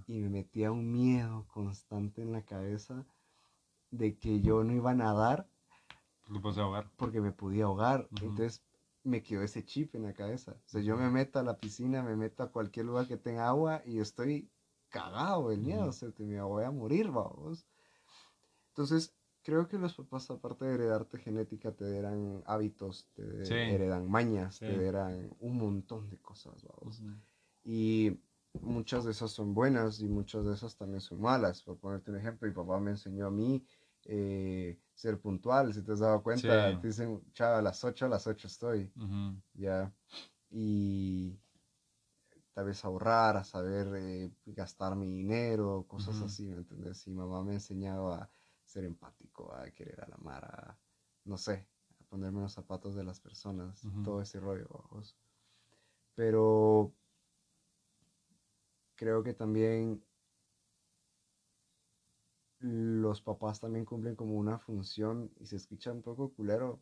Y 0.06 0.20
me 0.20 0.30
metía 0.30 0.72
un 0.72 0.90
miedo 0.90 1.44
constante 1.52 2.22
en 2.22 2.32
la 2.32 2.40
cabeza 2.40 3.04
de 3.90 4.16
que 4.16 4.40
yo 4.40 4.64
no 4.64 4.72
iba 4.72 4.92
a 4.92 4.94
nadar. 4.94 5.46
ahogar. 6.62 6.90
Porque 6.96 7.20
me 7.20 7.30
podía 7.30 7.64
ahogar. 7.64 8.08
Entonces 8.22 8.64
me 9.04 9.22
quedó 9.22 9.42
ese 9.42 9.66
chip 9.66 9.94
en 9.94 10.04
la 10.04 10.14
cabeza. 10.14 10.52
O 10.64 10.68
sea, 10.68 10.80
yo 10.80 10.96
me 10.96 11.10
meto 11.10 11.38
a 11.38 11.42
la 11.42 11.58
piscina, 11.58 12.02
me 12.02 12.16
meto 12.16 12.42
a 12.42 12.50
cualquier 12.50 12.86
lugar 12.86 13.06
que 13.06 13.18
tenga 13.18 13.48
agua 13.48 13.82
y 13.84 13.96
yo 13.96 14.02
estoy 14.02 14.48
cagado 14.92 15.50
el 15.52 15.60
miedo, 15.62 15.86
o 15.88 15.92
sea, 15.92 16.12
te 16.12 16.24
me 16.24 16.40
voy 16.42 16.64
a 16.64 16.70
morir, 16.70 17.10
vamos. 17.10 17.66
Entonces, 18.68 19.14
creo 19.42 19.68
que 19.68 19.78
los 19.78 19.94
papás, 19.94 20.30
aparte 20.30 20.64
de 20.64 20.74
heredarte 20.74 21.18
genética, 21.18 21.72
te 21.72 21.84
heredan 21.84 22.42
hábitos, 22.46 23.10
te 23.14 23.74
heredan 23.74 24.10
mañas, 24.10 24.62
te 24.62 24.72
heredan 24.72 25.34
un 25.40 25.56
montón 25.58 26.08
de 26.08 26.18
cosas, 26.20 26.64
vamos. 26.64 27.04
Y 27.64 28.20
muchas 28.60 29.04
de 29.04 29.12
esas 29.12 29.30
son 29.32 29.54
buenas 29.54 30.00
y 30.00 30.08
muchas 30.08 30.44
de 30.46 30.54
esas 30.54 30.76
también 30.76 31.00
son 31.00 31.20
malas. 31.20 31.62
Por 31.62 31.78
ponerte 31.78 32.10
un 32.10 32.18
ejemplo, 32.18 32.48
mi 32.48 32.54
papá 32.54 32.80
me 32.80 32.92
enseñó 32.92 33.26
a 33.26 33.30
mí 33.30 33.64
eh, 34.04 34.80
ser 34.94 35.20
puntual, 35.20 35.72
si 35.74 35.82
te 35.82 35.92
has 35.92 36.00
dado 36.00 36.22
cuenta, 36.22 36.78
te 36.78 36.88
dicen, 36.88 37.22
chava, 37.32 37.58
a 37.58 37.62
las 37.62 37.84
8, 37.84 38.06
a 38.06 38.08
las 38.08 38.26
8 38.26 38.48
estoy, 38.48 38.94
ya. 39.54 39.94
Y 40.50 41.38
tal 42.52 42.66
vez 42.66 42.84
ahorrar, 42.84 43.36
a 43.36 43.44
saber 43.44 43.88
eh, 43.96 44.30
gastar 44.46 44.94
mi 44.96 45.08
dinero, 45.08 45.86
cosas 45.88 46.20
así, 46.22 46.48
¿me 46.48 46.58
entiendes? 46.58 47.06
Y 47.06 47.12
mamá 47.12 47.42
me 47.42 47.52
ha 47.52 47.54
enseñado 47.54 48.12
a 48.12 48.30
ser 48.64 48.84
empático, 48.84 49.54
a 49.54 49.70
querer 49.70 50.00
a 50.02 50.08
la 50.08 50.16
mar, 50.18 50.44
a, 50.44 50.78
no 51.24 51.38
sé, 51.38 51.66
a 52.00 52.04
ponerme 52.04 52.40
los 52.40 52.52
zapatos 52.52 52.94
de 52.94 53.04
las 53.04 53.20
personas, 53.20 53.82
todo 54.04 54.20
ese 54.20 54.40
rollo, 54.40 54.68
vamos. 54.70 55.16
Pero 56.14 56.92
creo 58.96 59.22
que 59.22 59.34
también 59.34 60.04
los 62.60 63.20
papás 63.20 63.58
también 63.60 63.84
cumplen 63.84 64.14
como 64.14 64.34
una 64.36 64.58
función 64.58 65.32
y 65.40 65.46
se 65.46 65.56
escucha 65.56 65.90
un 65.92 66.02
poco 66.02 66.32
culero, 66.32 66.80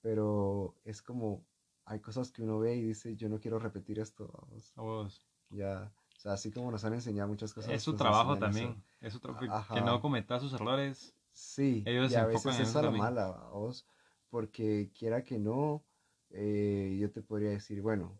pero 0.00 0.76
es 0.84 1.02
como 1.02 1.44
hay 1.88 2.00
cosas 2.00 2.30
que 2.30 2.42
uno 2.42 2.58
ve 2.58 2.76
y 2.76 2.82
dice, 2.82 3.16
yo 3.16 3.28
no 3.28 3.40
quiero 3.40 3.58
repetir 3.58 3.98
esto. 3.98 4.30
Vamos. 4.76 5.22
Ya, 5.50 5.90
o 6.16 6.20
sea, 6.20 6.34
así 6.34 6.50
como 6.50 6.70
nos 6.70 6.84
han 6.84 6.92
enseñado 6.92 7.28
muchas 7.28 7.54
cosas. 7.54 7.72
Es 7.72 7.82
su 7.82 7.92
pues, 7.92 8.02
trabajo 8.02 8.36
también. 8.36 8.82
Es 9.00 9.14
su 9.14 9.20
que 9.20 9.80
no 9.80 10.00
cometa 10.00 10.38
sus 10.38 10.52
errores. 10.52 11.14
Sí, 11.32 11.84
ellos 11.86 12.12
y 12.12 12.16
a 12.16 12.26
veces 12.26 12.60
es 12.60 12.76
a 12.76 12.82
la 12.82 12.90
mala, 12.90 13.30
vos, 13.52 13.86
porque 14.28 14.90
quiera 14.98 15.22
que 15.22 15.38
no, 15.38 15.84
eh, 16.30 16.98
yo 17.00 17.10
te 17.12 17.22
podría 17.22 17.50
decir, 17.50 17.80
bueno, 17.80 18.18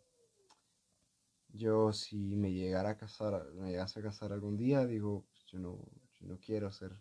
yo 1.48 1.92
si 1.92 2.36
me 2.36 2.52
llegara 2.52 2.90
a 2.90 2.96
casar, 2.96 3.52
me 3.54 3.70
llegase 3.70 3.98
a 3.98 4.04
casar 4.04 4.32
algún 4.32 4.56
día, 4.56 4.86
digo, 4.86 5.26
pues, 5.28 5.44
yo 5.46 5.58
no, 5.58 5.78
yo 6.20 6.26
no 6.28 6.38
quiero 6.38 6.70
ser 6.70 6.96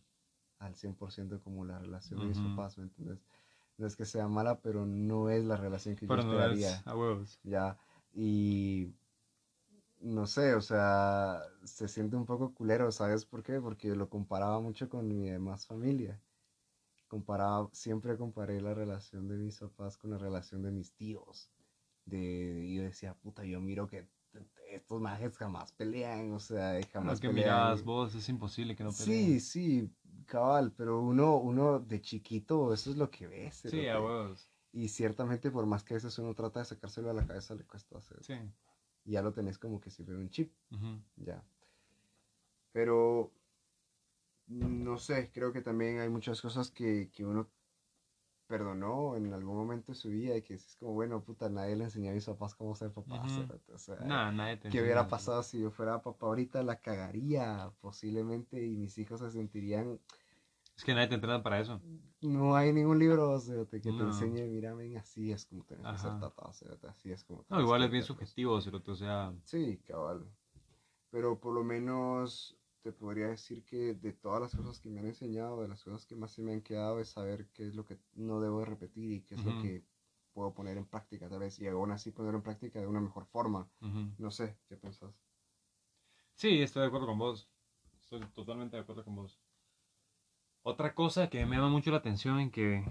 al 0.58 0.76
100% 0.76 1.40
como 1.44 1.64
la 1.64 1.78
relación 1.78 2.20
de 2.20 2.26
mis 2.26 2.40
papás, 2.40 2.80
¿me 2.80 2.86
entiendes? 2.86 3.24
No 3.78 3.88
es 3.88 3.96
que 3.96 4.06
sea 4.06 4.28
mala, 4.28 4.60
pero 4.60 4.86
no 4.86 5.30
es 5.30 5.46
la 5.46 5.58
relación 5.58 5.96
que 5.96 6.08
yo 6.08 6.16
esperaría. 6.16 6.82
a 6.86 6.96
huevos. 6.96 7.40
Ya, 7.44 7.78
y 8.14 8.94
no 10.00 10.26
sé, 10.28 10.54
o 10.54 10.62
sea, 10.62 11.42
se 11.64 11.88
siente 11.88 12.16
un 12.16 12.26
poco 12.26 12.54
culero, 12.54 12.92
¿sabes 12.92 13.26
por 13.26 13.44
qué? 13.44 13.60
Porque 13.60 13.96
lo 13.96 14.10
comparaba 14.10 14.60
mucho 14.60 14.90
con 14.90 15.08
mi 15.08 15.30
demás 15.30 15.66
familia. 15.66 16.22
Comparaba, 17.08 17.70
siempre 17.72 18.18
comparé 18.18 18.62
la 18.62 18.74
relación 18.74 19.28
de 19.28 19.38
mis 19.38 19.60
papás 19.60 19.98
con 19.98 20.12
la 20.12 20.18
relación 20.18 20.62
de 20.62 20.72
mis 20.72 20.94
tíos. 20.94 21.52
De, 22.06 22.72
yo 22.74 22.84
decía, 22.84 23.14
puta, 23.16 23.44
yo 23.44 23.60
miro 23.60 23.88
que 23.88 24.08
estos 24.72 25.02
majes 25.02 25.38
jamás 25.38 25.72
pelean, 25.72 26.34
o 26.34 26.40
sea, 26.40 26.80
jamás 26.92 27.16
Lo 27.16 27.30
que 27.30 27.34
mirabas 27.34 27.84
vos, 27.84 28.14
es 28.16 28.28
imposible 28.30 28.76
que 28.76 28.84
no 28.84 28.92
peleen. 28.92 29.40
Sí, 29.40 29.40
sí, 29.40 29.92
cabal, 30.28 30.72
pero 30.78 31.02
uno, 31.02 31.38
uno 31.38 31.80
de 31.80 32.02
chiquito, 32.02 32.74
eso 32.74 32.92
es 32.92 32.98
lo 32.98 33.10
que 33.10 33.28
ves. 33.28 33.64
Sí, 33.68 33.88
a 33.88 34.00
huevos. 34.00 34.48
Y 34.72 34.90
ciertamente, 34.90 35.50
por 35.50 35.66
más 35.66 35.84
que 35.84 35.96
a 35.96 35.98
veces 35.98 36.20
uno 36.20 36.36
trata 36.36 36.60
de 36.60 36.66
sacárselo 36.66 37.10
a 37.10 37.14
la 37.14 37.26
cabeza, 37.26 37.56
le 37.56 37.64
cuesta 37.64 37.98
hacer. 37.98 38.24
Sí. 38.24 38.36
Y 39.06 39.14
ya 39.14 39.24
lo 39.24 39.34
tenés 39.34 39.58
como 39.58 39.82
que 39.82 39.90
si 39.90 40.04
fuera 40.04 40.20
un 40.20 40.30
chip. 40.30 40.54
Ya. 41.16 41.44
Pero, 42.74 43.32
no 44.46 44.98
sé, 44.98 45.32
creo 45.34 45.52
que 45.52 45.62
también 45.62 46.00
hay 46.00 46.10
muchas 46.10 46.42
cosas 46.42 46.70
que, 46.70 47.10
que 47.12 47.26
uno 47.26 47.50
perdonó 48.48 49.16
en 49.16 49.34
algún 49.34 49.56
momento 49.56 49.92
de 49.92 49.98
su 49.98 50.10
vida 50.10 50.36
y 50.36 50.42
que 50.42 50.56
es 50.56 50.76
como, 50.80 50.94
bueno, 50.94 51.22
puta, 51.22 51.50
nadie 51.50 51.76
le 51.76 51.84
enseñó 51.84 52.12
a 52.12 52.14
mis 52.14 52.26
papás 52.26 52.56
cómo 52.56 52.76
ser 52.76 52.92
papá. 52.92 53.22
O 53.74 53.78
sea, 53.78 53.98
nadie 54.32 54.58
te 54.58 54.70
¿qué 54.70 54.82
hubiera 54.82 55.08
pasado 55.08 55.44
si 55.44 55.60
yo 55.60 55.70
fuera 55.70 56.02
papá 56.02 56.28
ahorita? 56.28 56.64
La 56.64 56.80
cagaría 56.80 57.72
posiblemente 57.82 58.66
y 58.66 58.76
mis 58.76 58.98
hijos 58.98 59.20
se 59.20 59.30
sentirían... 59.32 60.00
Es 60.76 60.84
que 60.84 60.94
nadie 60.94 61.08
te 61.08 61.16
entrena 61.16 61.42
para 61.42 61.60
eso. 61.60 61.82
No 62.22 62.56
hay 62.56 62.72
ningún 62.72 63.00
libro 63.00 63.32
o 63.32 63.40
sea, 63.40 63.66
que 63.66 63.80
te 63.80 63.90
enseñe, 63.90 64.48
mira, 64.48 64.74
ven, 64.76 64.98
así 64.98 65.32
es 65.32 65.46
como 65.46 65.64
tenés 65.64 65.86
que 65.86 65.98
ser 65.98 66.20
papá, 66.20 66.50
o 66.50 66.54
sea, 66.54 66.70
así 66.88 67.12
es 67.12 67.24
como... 67.24 67.46
No, 67.50 67.60
igual 67.60 67.84
es 67.84 67.92
bien 67.92 68.04
subjetivo, 68.04 68.54
o 68.54 68.96
sea... 68.96 69.34
Sí, 69.44 69.82
cabal. 69.88 70.26
Pero 71.10 71.40
por 71.40 71.54
lo 71.54 71.64
menos 71.64 72.56
te 72.88 72.94
podría 72.94 73.28
decir 73.28 73.66
que 73.66 73.94
de 73.96 74.14
todas 74.14 74.40
las 74.40 74.56
cosas 74.56 74.80
que 74.80 74.90
me 74.90 75.02
han 75.02 75.08
enseñado, 75.08 75.62
de 75.62 75.68
las 75.68 75.84
cosas 75.84 76.06
que 76.06 76.16
más 76.16 76.32
se 76.32 76.42
me 76.42 76.54
han 76.54 76.62
quedado 76.62 77.02
es 77.02 77.10
saber 77.10 77.46
qué 77.48 77.68
es 77.68 77.76
lo 77.76 77.84
que 77.84 77.98
no 78.14 78.40
debo 78.40 78.60
de 78.60 78.66
repetir 78.66 79.12
y 79.12 79.22
qué 79.24 79.36
es 79.36 79.44
lo 79.44 79.60
que 79.62 79.84
puedo 80.32 80.54
poner 80.54 80.78
en 80.78 80.86
práctica 80.86 81.28
tal 81.28 81.40
vez 81.40 81.60
y 81.60 81.68
aún 81.68 81.92
así 81.92 82.12
ponerlo 82.12 82.38
en 82.38 82.44
práctica 82.44 82.80
de 82.80 82.88
una 82.88 83.02
mejor 83.02 83.26
forma. 83.26 83.68
No 84.18 84.32
sé, 84.32 84.56
¿qué 84.70 84.78
pensás? 84.78 85.14
Sí, 86.34 86.62
estoy 86.62 86.84
de 86.84 86.88
acuerdo 86.88 87.08
con 87.08 87.18
vos. 87.18 87.50
Estoy 88.00 88.22
totalmente 88.34 88.78
de 88.78 88.84
acuerdo 88.84 89.04
con 89.04 89.16
vos. 89.16 89.38
Otra 90.64 90.96
cosa 90.96 91.28
que 91.28 91.46
me 91.46 91.58
llama 91.58 91.68
mucho 91.68 91.92
la 91.92 91.98
atención 91.98 92.40
en 92.40 92.52
que, 92.52 92.86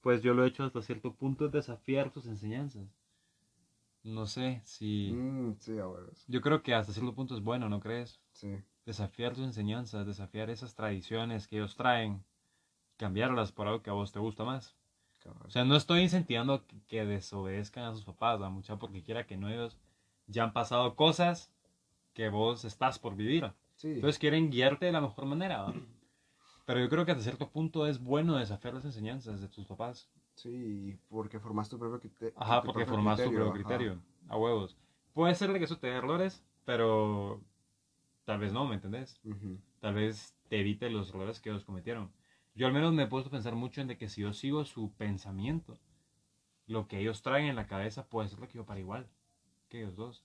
pues 0.00 0.22
yo 0.22 0.32
lo 0.32 0.44
he 0.44 0.48
hecho 0.48 0.62
hasta 0.62 0.80
cierto 0.80 1.12
punto 1.12 1.46
es 1.46 1.50
desafiar 1.50 2.12
tus 2.12 2.26
enseñanzas. 2.26 2.86
No 4.04 4.26
sé 4.26 4.62
si... 4.64 5.10
Mm, 5.10 5.56
sí, 5.58 5.76
abuelos. 5.76 6.24
Yo 6.28 6.40
creo 6.40 6.62
que 6.62 6.72
hasta 6.72 6.92
cierto 6.92 7.12
punto 7.12 7.34
es 7.34 7.42
bueno, 7.42 7.68
¿no 7.68 7.80
crees? 7.80 8.20
Sí, 8.32 8.62
Desafiar 8.86 9.34
tus 9.34 9.44
enseñanzas, 9.44 10.06
desafiar 10.06 10.50
esas 10.50 10.74
tradiciones 10.74 11.46
que 11.46 11.56
ellos 11.56 11.76
traen, 11.76 12.24
cambiarlas 12.96 13.52
por 13.52 13.66
algo 13.66 13.82
que 13.82 13.90
a 13.90 13.94
vos 13.94 14.12
te 14.12 14.18
gusta 14.18 14.44
más. 14.44 14.76
O 15.44 15.50
sea, 15.50 15.64
no 15.64 15.76
estoy 15.76 16.00
incentivando 16.00 16.64
que- 16.88 17.04
desobedezcan 17.04 17.84
a 17.84 17.92
sus 17.92 18.04
papás, 18.04 18.40
¿va? 18.40 18.48
mucha 18.48 18.76
porque 18.78 19.02
quiera 19.02 19.26
que 19.26 19.36
no 19.36 19.48
ellos 19.48 19.78
ya 20.26 20.44
han 20.44 20.52
pasado 20.52 20.96
cosas 20.96 21.52
que 22.14 22.28
vos 22.30 22.64
estás 22.64 22.98
por 22.98 23.14
vivir. 23.16 23.52
sí, 23.76 23.88
Entonces 23.92 24.18
quieren 24.18 24.50
guiarte 24.50 24.86
de 24.86 24.92
la 24.92 25.00
mejor 25.00 25.26
manera. 25.26 25.62
¿va? 25.62 25.74
Pero 26.64 26.80
yo 26.80 26.88
creo 26.88 27.04
que 27.04 27.12
hasta 27.12 27.24
cierto 27.24 27.50
punto 27.50 27.86
es 27.86 28.02
bueno 28.02 28.36
desafiar 28.36 28.74
las 28.74 28.84
enseñanzas 28.84 29.40
de 29.40 29.48
tus 29.48 29.66
papás. 29.66 30.08
sí, 30.34 30.96
porque 31.08 31.38
formas 31.38 31.68
tu 31.68 31.78
propio 31.78 32.00
criterio. 32.00 32.34
Ajá, 32.38 32.62
porque 32.62 32.86
formas 32.86 33.22
tu 33.22 33.32
propio 33.32 33.52
criterio. 33.52 34.00
A 34.28 34.36
huevos. 34.36 34.76
Puede 35.12 35.34
ser 35.34 35.52
de 35.52 35.58
que 35.58 35.64
eso 35.64 35.76
te 35.78 35.88
dé 35.88 35.96
errores, 35.96 36.42
pero 36.64 37.40
tal 38.24 38.38
vez 38.38 38.52
no, 38.52 38.66
¿me 38.66 38.74
entendés? 38.74 39.20
Tal 39.80 39.94
vez 39.94 40.36
te 40.48 40.60
evite 40.60 40.90
los 40.90 41.10
errores 41.10 41.40
que 41.40 41.50
ellos 41.50 41.64
cometieron. 41.64 42.12
Yo 42.54 42.66
al 42.66 42.72
menos 42.72 42.92
me 42.92 43.04
he 43.04 43.06
puesto 43.06 43.28
a 43.28 43.32
pensar 43.32 43.54
mucho 43.54 43.80
en 43.80 43.88
de 43.88 43.96
que 43.96 44.08
si 44.08 44.22
yo 44.22 44.32
sigo 44.32 44.64
su 44.64 44.92
pensamiento, 44.92 45.78
lo 46.66 46.88
que 46.88 47.00
ellos 47.00 47.22
traen 47.22 47.46
en 47.46 47.56
la 47.56 47.66
cabeza 47.66 48.06
puede 48.08 48.28
ser 48.28 48.40
lo 48.40 48.48
que 48.48 48.58
yo 48.58 48.66
para 48.66 48.80
igual 48.80 49.08
que 49.68 49.80
ellos 49.80 49.96
dos. 49.96 50.24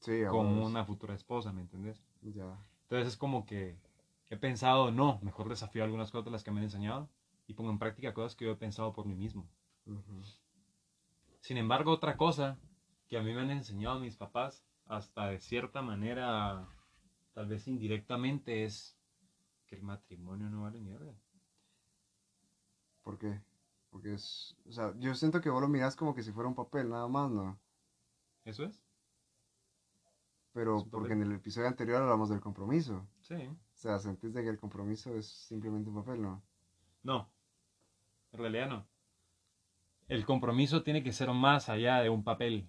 Sí, 0.00 0.22
a 0.22 0.28
Como 0.28 0.64
una 0.64 0.84
futura 0.84 1.14
esposa, 1.14 1.52
¿me 1.52 1.62
entendés? 1.62 2.02
Ya. 2.22 2.58
Entonces 2.82 3.08
es 3.08 3.16
como 3.16 3.44
que 3.44 3.76
he 4.30 4.36
pensado, 4.36 4.90
no, 4.90 5.18
mejor 5.22 5.48
desafío 5.48 5.84
algunas 5.84 6.10
cosas 6.10 6.26
de 6.26 6.30
las 6.30 6.44
que 6.44 6.50
me 6.50 6.58
han 6.58 6.64
enseñado 6.64 7.08
y 7.46 7.54
pongo 7.54 7.70
en 7.70 7.78
práctica 7.78 8.14
cosas 8.14 8.34
que 8.34 8.44
yo 8.44 8.52
he 8.52 8.56
pensado 8.56 8.92
por 8.92 9.06
mí 9.06 9.14
mismo. 9.14 9.48
Sin 11.40 11.56
embargo, 11.56 11.92
otra 11.92 12.16
cosa 12.16 12.58
que 13.08 13.18
a 13.18 13.22
mí 13.22 13.32
me 13.34 13.42
han 13.42 13.50
enseñado 13.50 14.00
mis 14.00 14.16
papás, 14.16 14.64
hasta 14.86 15.28
de 15.28 15.40
cierta 15.40 15.82
manera, 15.82 16.66
tal 17.34 17.46
vez 17.46 17.68
indirectamente, 17.68 18.64
es 18.64 18.96
que 19.66 19.76
el 19.76 19.82
matrimonio 19.82 20.48
no 20.48 20.62
vale 20.62 20.80
mierda. 20.80 21.14
¿Por 23.02 23.18
qué? 23.18 23.42
Porque 23.90 24.14
es. 24.14 24.56
O 24.66 24.72
sea, 24.72 24.94
yo 24.98 25.14
siento 25.14 25.40
que 25.40 25.50
vos 25.50 25.60
lo 25.60 25.68
mirás 25.68 25.96
como 25.96 26.14
que 26.14 26.22
si 26.22 26.32
fuera 26.32 26.48
un 26.48 26.54
papel, 26.54 26.88
nada 26.88 27.06
más, 27.08 27.30
¿no? 27.30 27.58
¿Eso 28.44 28.64
es? 28.64 28.82
Pero 30.52 30.78
Es 30.78 30.84
porque 30.84 31.12
en 31.12 31.22
el 31.22 31.32
episodio 31.32 31.68
anterior 31.68 32.00
hablamos 32.00 32.30
del 32.30 32.40
compromiso. 32.40 33.06
Sí. 33.20 33.34
O 33.34 33.76
sea, 33.76 33.98
sentís 33.98 34.32
de 34.32 34.42
que 34.42 34.48
el 34.48 34.58
compromiso 34.58 35.14
es 35.16 35.26
simplemente 35.26 35.90
un 35.90 35.96
papel, 35.96 36.22
¿no? 36.22 36.42
No, 37.02 37.28
en 38.32 38.38
realidad 38.40 38.68
no. 38.68 38.86
El 40.08 40.24
compromiso 40.24 40.82
tiene 40.82 41.02
que 41.02 41.12
ser 41.12 41.30
más 41.30 41.68
allá 41.68 42.00
de 42.00 42.10
un 42.10 42.24
papel. 42.24 42.68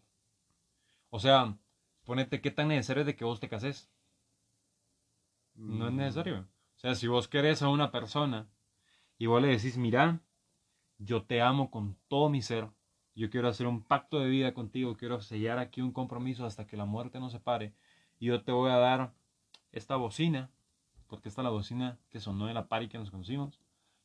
O 1.10 1.20
sea, 1.20 1.58
ponete 2.04 2.42
qué 2.42 2.52
tan 2.52 2.68
necesario 2.68 3.02
es 3.02 3.08
de 3.08 3.16
que 3.16 3.26
vos 3.26 3.40
te 3.40 3.50
cases. 3.50 3.90
No 5.56 5.88
es 5.88 5.94
Mm, 5.94 5.98
necesario. 5.98 6.40
O 6.76 6.80
sea, 6.80 6.96
si 6.96 7.08
vos 7.08 7.28
querés 7.28 7.62
a 7.62 7.70
una 7.70 7.92
persona 7.92 8.48
y 9.18 9.26
vos 9.28 9.42
le 9.42 9.48
decís, 9.50 9.78
mira, 9.78 10.22
yo 10.98 11.24
te 11.24 11.42
amo 11.42 11.72
con 11.72 11.98
todo 12.08 12.30
mi 12.30 12.42
ser, 12.42 12.70
yo 13.16 13.30
quiero 13.30 13.48
hacer 13.48 13.68
un 13.68 13.84
pacto 13.84 14.20
de 14.20 14.30
vida 14.30 14.54
contigo, 14.54 14.98
quiero 14.98 15.22
sellar 15.22 15.58
aquí 15.58 15.82
un 15.82 15.92
compromiso 15.92 16.46
hasta 16.46 16.68
que 16.68 16.78
la 16.78 16.86
muerte 16.86 17.20
nos 17.20 17.32
separe, 17.32 17.74
y 18.20 18.28
yo 18.28 18.44
te 18.44 18.52
voy 18.52 18.72
a 18.72 18.78
dar 18.78 19.14
esta 19.72 19.96
bocina, 19.96 20.52
porque 21.08 21.30
esta 21.30 21.42
es 21.42 21.44
la 21.44 21.50
bocina 21.52 21.98
que 22.10 22.20
sonó 22.20 22.48
en 22.50 22.56
la 22.56 22.68
party 22.68 22.90
que 22.90 22.98
nos 22.98 23.12
conocimos, 23.12 23.60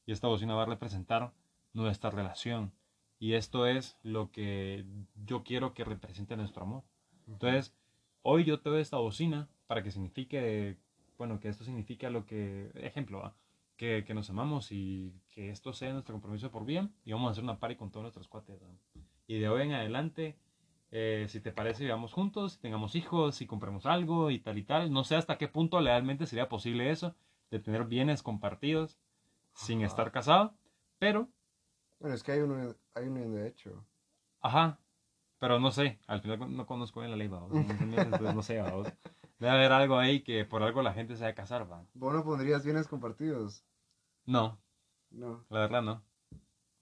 y 0.06 0.12
esta 0.12 0.28
bocina 0.28 0.54
va 0.54 0.62
a 0.62 0.66
representar 0.66 1.32
nuestra 1.72 2.10
relación. 2.10 2.72
Y 3.18 3.34
esto 3.34 3.66
es 3.66 3.98
lo 4.02 4.30
que 4.30 4.86
yo 5.26 5.42
quiero 5.44 5.74
que 5.74 5.84
represente 5.84 6.36
nuestro 6.36 6.62
amor. 6.62 6.84
Entonces, 7.28 7.74
hoy 8.22 8.44
yo 8.44 8.60
te 8.60 8.70
doy 8.70 8.80
esta 8.80 8.96
bocina 8.96 9.48
para 9.66 9.82
que 9.82 9.90
signifique, 9.90 10.78
bueno, 11.20 11.38
que 11.38 11.48
esto 11.48 11.64
significa 11.64 12.08
lo 12.08 12.24
que, 12.24 12.70
ejemplo, 12.76 13.20
¿va? 13.20 13.34
que, 13.76 14.04
que 14.06 14.14
nos 14.14 14.30
amamos 14.30 14.72
y 14.72 15.12
que 15.28 15.50
esto 15.50 15.74
sea 15.74 15.92
nuestro 15.92 16.14
compromiso 16.14 16.50
por 16.50 16.64
bien 16.64 16.94
y 17.04 17.12
vamos 17.12 17.28
a 17.28 17.32
hacer 17.32 17.44
una 17.44 17.58
party 17.58 17.76
con 17.76 17.90
todos 17.90 18.04
nuestros 18.04 18.26
cuates. 18.26 18.58
Y 19.26 19.38
de 19.38 19.46
hoy 19.50 19.64
en 19.64 19.72
adelante, 19.72 20.38
eh, 20.90 21.26
si 21.28 21.40
te 21.42 21.52
parece, 21.52 21.84
vivamos 21.84 22.14
juntos, 22.14 22.52
si 22.54 22.58
tengamos 22.60 22.94
hijos, 22.94 23.34
si 23.34 23.44
compremos 23.46 23.84
algo 23.84 24.30
y 24.30 24.38
tal 24.38 24.56
y 24.56 24.62
tal. 24.62 24.90
No 24.90 25.04
sé 25.04 25.14
hasta 25.14 25.36
qué 25.36 25.46
punto 25.46 25.78
legalmente 25.82 26.24
sería 26.24 26.48
posible 26.48 26.90
eso, 26.90 27.14
de 27.50 27.58
tener 27.60 27.84
bienes 27.84 28.22
compartidos 28.22 28.98
sin 29.52 29.82
Ajá. 29.82 29.86
estar 29.88 30.10
casado, 30.12 30.54
pero, 30.98 31.28
Bueno, 31.98 32.14
es 32.14 32.22
que 32.22 32.32
hay 32.32 32.40
uno, 32.40 32.74
hay 32.94 33.08
uno 33.08 33.20
de 33.28 33.46
hecho. 33.46 33.84
ajá, 34.40 34.78
pero 35.38 35.58
no 35.58 35.70
sé, 35.70 35.98
al 36.06 36.20
final 36.20 36.56
no 36.56 36.66
conozco 36.66 37.00
bien 37.00 37.10
la 37.10 37.16
ley, 37.16 37.28
¿va? 37.28 37.42
O 37.44 37.52
sea, 37.52 37.62
no, 37.62 38.32
no 38.32 38.42
sé, 38.42 38.60
¿va? 38.60 38.72
Debe 39.40 39.52
haber 39.52 39.72
algo 39.72 39.98
ahí 39.98 40.22
que 40.22 40.44
por 40.44 40.62
algo 40.62 40.82
la 40.82 40.92
gente 40.92 41.16
se 41.16 41.24
va 41.24 41.30
a 41.30 41.34
casar, 41.34 41.70
¿va? 41.70 41.82
¿Vos 41.94 42.12
no 42.14 42.22
pondrías 42.22 42.64
bienes 42.64 42.86
compartidos? 42.86 43.64
No, 44.26 44.60
No, 45.10 45.44
la 45.48 45.60
verdad 45.60 45.82
no. 45.82 46.02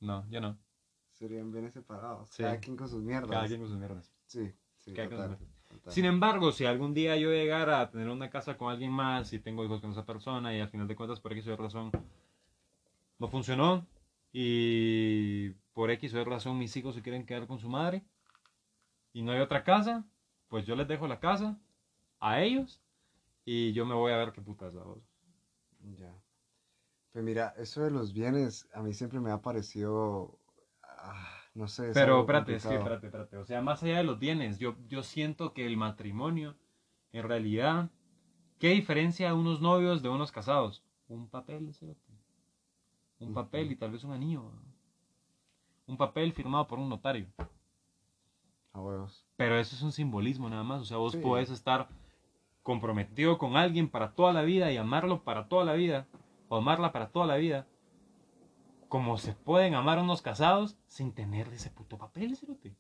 No, 0.01 0.27
yo 0.29 0.41
no. 0.41 0.59
serían 1.13 1.51
bienes 1.51 1.73
separados. 1.73 2.29
Sí. 2.31 2.43
Cada 2.43 2.59
quien 2.59 2.77
con 2.77 2.89
sus 2.89 3.03
mierdas. 3.03 3.31
Cada 3.31 3.47
quien 3.47 3.61
con 3.61 3.69
sus 3.69 3.79
mierdas. 3.79 4.13
Sí, 4.27 4.53
sí, 4.77 4.93
Cada 4.93 5.09
quien 5.09 5.21
con 5.21 5.29
total, 5.31 5.39
sus 5.39 5.47
mierdas. 5.49 5.69
total. 5.69 5.93
Sin 5.93 6.05
embargo, 6.05 6.53
si 6.53 6.65
algún 6.67 6.95
día 6.95 7.17
yo 7.17 7.31
llegara 7.31 7.81
a 7.81 7.91
tener 7.91 8.09
una 8.09 8.29
casa 8.29 8.57
con 8.57 8.71
alguien 8.73 8.91
más 8.93 9.33
y 9.33 9.39
tengo 9.39 9.65
hijos 9.65 9.81
con 9.81 9.93
esa 9.93 10.05
persona 10.05 10.55
y 10.55 10.61
al 10.61 10.69
final 10.69 10.87
de 10.89 10.97
cuentas 10.97 11.21
por 11.21 11.33
X 11.33 11.47
o 11.47 11.53
Y 11.53 11.57
razón 11.57 11.91
no 13.19 13.29
funcionó 13.29 13.87
y 14.33 15.51
por 15.73 15.91
X 15.93 16.13
o 16.15 16.21
Y 16.21 16.25
razón 16.25 16.59
mis 16.59 16.77
hijos 16.77 16.95
se 16.95 17.03
quieren 17.03 17.25
quedar 17.27 17.47
con 17.47 17.59
su 17.59 17.69
madre 17.69 18.05
y 19.13 19.23
no 19.23 19.33
hay 19.33 19.41
otra 19.41 19.65
casa, 19.65 20.05
pues 20.49 20.67
yo 20.67 20.77
les 20.77 20.87
dejo 20.89 21.07
la 21.09 21.19
casa 21.21 21.57
a 22.21 22.41
ellos 22.43 22.81
y 23.45 23.73
yo 23.73 23.87
me 23.87 23.95
voy 23.95 24.13
a 24.13 24.17
ver 24.17 24.33
qué 24.33 24.41
putas 24.41 24.75
hago. 24.75 25.01
Ya. 25.97 26.15
Pues 27.13 27.25
mira, 27.25 27.55
eso 27.57 27.83
de 27.83 27.91
los 27.91 28.13
bienes 28.13 28.69
a 28.75 28.83
mí 28.83 28.93
siempre 28.93 29.21
me 29.21 29.31
ha 29.31 29.41
parecido, 29.41 30.39
ah, 30.83 31.29
no 31.55 31.67
sé. 31.69 31.89
es 31.89 31.95
Pero 31.95 32.21
espérate, 32.21 32.57
es 32.57 32.67
que 32.67 32.75
espérate, 32.75 33.07
espérate. 33.07 33.37
O 33.39 33.45
sea, 33.45 33.63
más 33.63 33.83
allá 33.83 33.99
de 33.99 34.05
los 34.05 34.19
bienes, 34.19 34.59
yo, 34.59 34.77
yo 34.89 35.03
siento 35.03 35.55
que 35.55 35.67
el 35.67 35.77
matrimonio, 35.77 36.57
en 37.13 37.23
realidad, 37.27 37.91
¿qué 38.59 38.69
diferencia 38.71 39.31
a 39.31 39.35
unos 39.35 39.61
novios 39.61 40.03
de 40.03 40.09
unos 40.11 40.31
casados? 40.33 40.85
Un 41.09 41.29
papel, 41.29 41.73
cerote. 41.75 42.01
Un 43.21 43.35
papel 43.35 43.73
y 43.73 43.77
tal 43.77 43.91
vez 43.91 44.05
un 44.05 44.13
anillo. 44.13 44.53
Un 45.87 45.97
papel 45.97 46.33
firmado 46.33 46.67
por 46.69 46.79
un 46.79 46.89
notario. 46.89 47.27
A 48.73 48.81
huevos. 48.81 49.25
Pero 49.37 49.59
eso 49.59 49.75
es 49.75 49.83
un 49.83 49.91
simbolismo 49.91 50.49
nada 50.51 50.63
más. 50.63 50.83
O 50.83 50.85
sea, 50.85 50.99
vos 50.99 51.13
Sí. 51.15 51.19
podés 51.19 51.51
estar 51.51 51.89
comprometido 52.69 53.39
con 53.39 53.57
alguien 53.57 53.89
para 53.89 54.13
toda 54.13 54.35
la 54.35 54.43
vida 54.43 54.71
y 54.71 54.77
amarlo 54.77 55.25
para 55.25 55.49
toda 55.49 55.65
la 55.65 55.73
vida. 55.73 56.07
O 56.51 56.57
amarla 56.59 56.93
para 56.93 57.09
toda 57.09 57.27
la 57.27 57.37
vida. 57.37 57.67
Como 58.89 59.17
se 59.17 59.33
pueden 59.33 59.75
amar 59.75 59.99
unos 59.99 60.21
casados 60.21 60.77
sin 60.87 61.13
tener 61.15 61.49
ese 61.49 61.71
puto 61.71 61.97
papel, 61.97 62.37
cerote. 62.37 62.77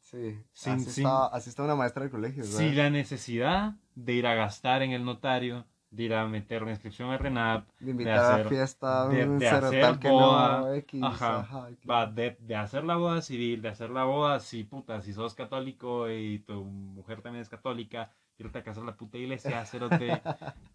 Sí. 0.00 0.38
Sin- 0.54 0.72
así, 0.74 0.90
sin- 0.90 1.04
Está, 1.06 1.26
así 1.26 1.50
está 1.50 1.64
una 1.64 1.74
maestra 1.76 2.02
del 2.02 2.10
colegio, 2.10 2.44
¿verdad? 2.44 2.58
sin 2.58 2.76
la 2.76 2.88
necesidad 2.90 3.74
de 3.94 4.12
ir 4.14 4.26
a 4.26 4.34
gastar 4.34 4.82
en 4.82 4.92
el 4.92 5.04
notario, 5.04 5.66
de 5.90 6.02
ir 6.04 6.14
a 6.14 6.26
meter 6.26 6.62
la 6.62 6.70
inscripción 6.70 7.10
al 7.10 7.18
RENAP, 7.18 7.68
De 7.80 7.90
invitar 7.90 8.18
hacer- 8.18 8.34
a 8.34 8.42
la 8.44 8.48
fiesta 8.48 9.08
de- 9.08 9.26
de 9.38 9.48
hacer 9.48 9.98
que 9.98 10.08
boda, 10.08 10.60
no, 10.60 10.74
X, 10.74 11.02
ajá, 11.04 11.40
ajá, 11.40 11.70
X. 11.72 11.90
va, 11.90 12.06
de, 12.06 12.36
de 12.40 12.56
hacer 12.56 12.84
la 12.84 12.96
boda 12.96 13.20
civil, 13.20 13.60
de 13.60 13.68
hacer 13.68 13.90
la 13.90 14.04
boda, 14.04 14.40
si 14.40 14.64
puta, 14.64 15.02
si 15.02 15.12
sos 15.12 15.34
católico 15.34 16.10
y 16.10 16.38
tu 16.40 16.64
mujer 16.64 17.20
también 17.20 17.42
es 17.42 17.48
católica, 17.50 18.12
irte 18.38 18.58
a 18.58 18.62
casar 18.64 18.82
a 18.82 18.86
la 18.86 18.96
puta 18.96 19.18
iglesia, 19.18 19.64
cerote, 19.64 20.20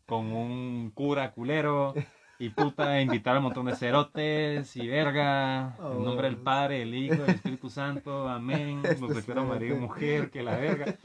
con 0.06 0.32
un 0.34 0.92
cura 0.94 1.32
culero, 1.32 1.94
y 2.40 2.50
puta, 2.50 3.00
invitar 3.02 3.36
a 3.36 3.40
un 3.40 3.46
montón 3.46 3.68
de 3.68 3.76
cerotes 3.76 4.76
y 4.76 4.88
verga, 4.88 5.76
en 5.92 6.04
nombre 6.04 6.28
del 6.28 6.40
Oh. 6.40 6.44
Padre, 6.44 6.80
del 6.80 6.96
Hijo, 6.96 7.22
del 7.24 7.36
Espíritu 7.36 7.70
Santo, 7.70 8.28
amén, 8.28 8.90
nos 9.00 9.12
Este 9.12 9.14
declara 9.14 9.44
María 9.44 9.76
cerote. 9.76 9.80
mujer, 9.80 10.32
que 10.32 10.42
la 10.44 10.58
verga. 10.58 10.98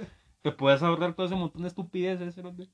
Te 0.42 0.52
puedes 0.52 0.82
ahorrar 0.82 1.14
todo 1.14 1.26
ese 1.26 1.34
montón 1.34 1.62
de 1.62 1.68
estupideces, 1.68 2.34
cerote. 2.34 2.68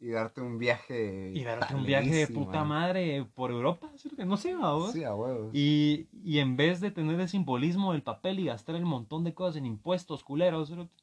Y 0.00 0.10
darte 0.10 0.40
un 0.40 0.58
viaje. 0.58 1.32
Y 1.34 1.42
darte 1.42 1.74
un 1.74 1.84
viaje 1.84 2.14
de 2.14 2.28
puta 2.28 2.62
madre 2.62 3.24
por 3.34 3.50
Europa, 3.50 3.90
cerote, 3.96 4.24
no 4.24 4.36
sé, 4.36 4.54
vamos. 4.54 4.92
Sí, 4.92 5.02
a 5.02 5.12
huevos. 5.12 5.50
Y, 5.52 6.08
y 6.12 6.38
en 6.38 6.56
vez 6.56 6.80
de 6.80 6.92
tener 6.92 7.18
el 7.20 7.28
simbolismo 7.28 7.92
del 7.92 8.02
papel 8.04 8.38
y 8.38 8.44
gastar 8.44 8.76
el 8.76 8.84
montón 8.84 9.24
de 9.24 9.34
cosas 9.34 9.56
en 9.56 9.66
impuestos 9.66 10.22
culeros, 10.22 10.68
cerote, 10.68 10.94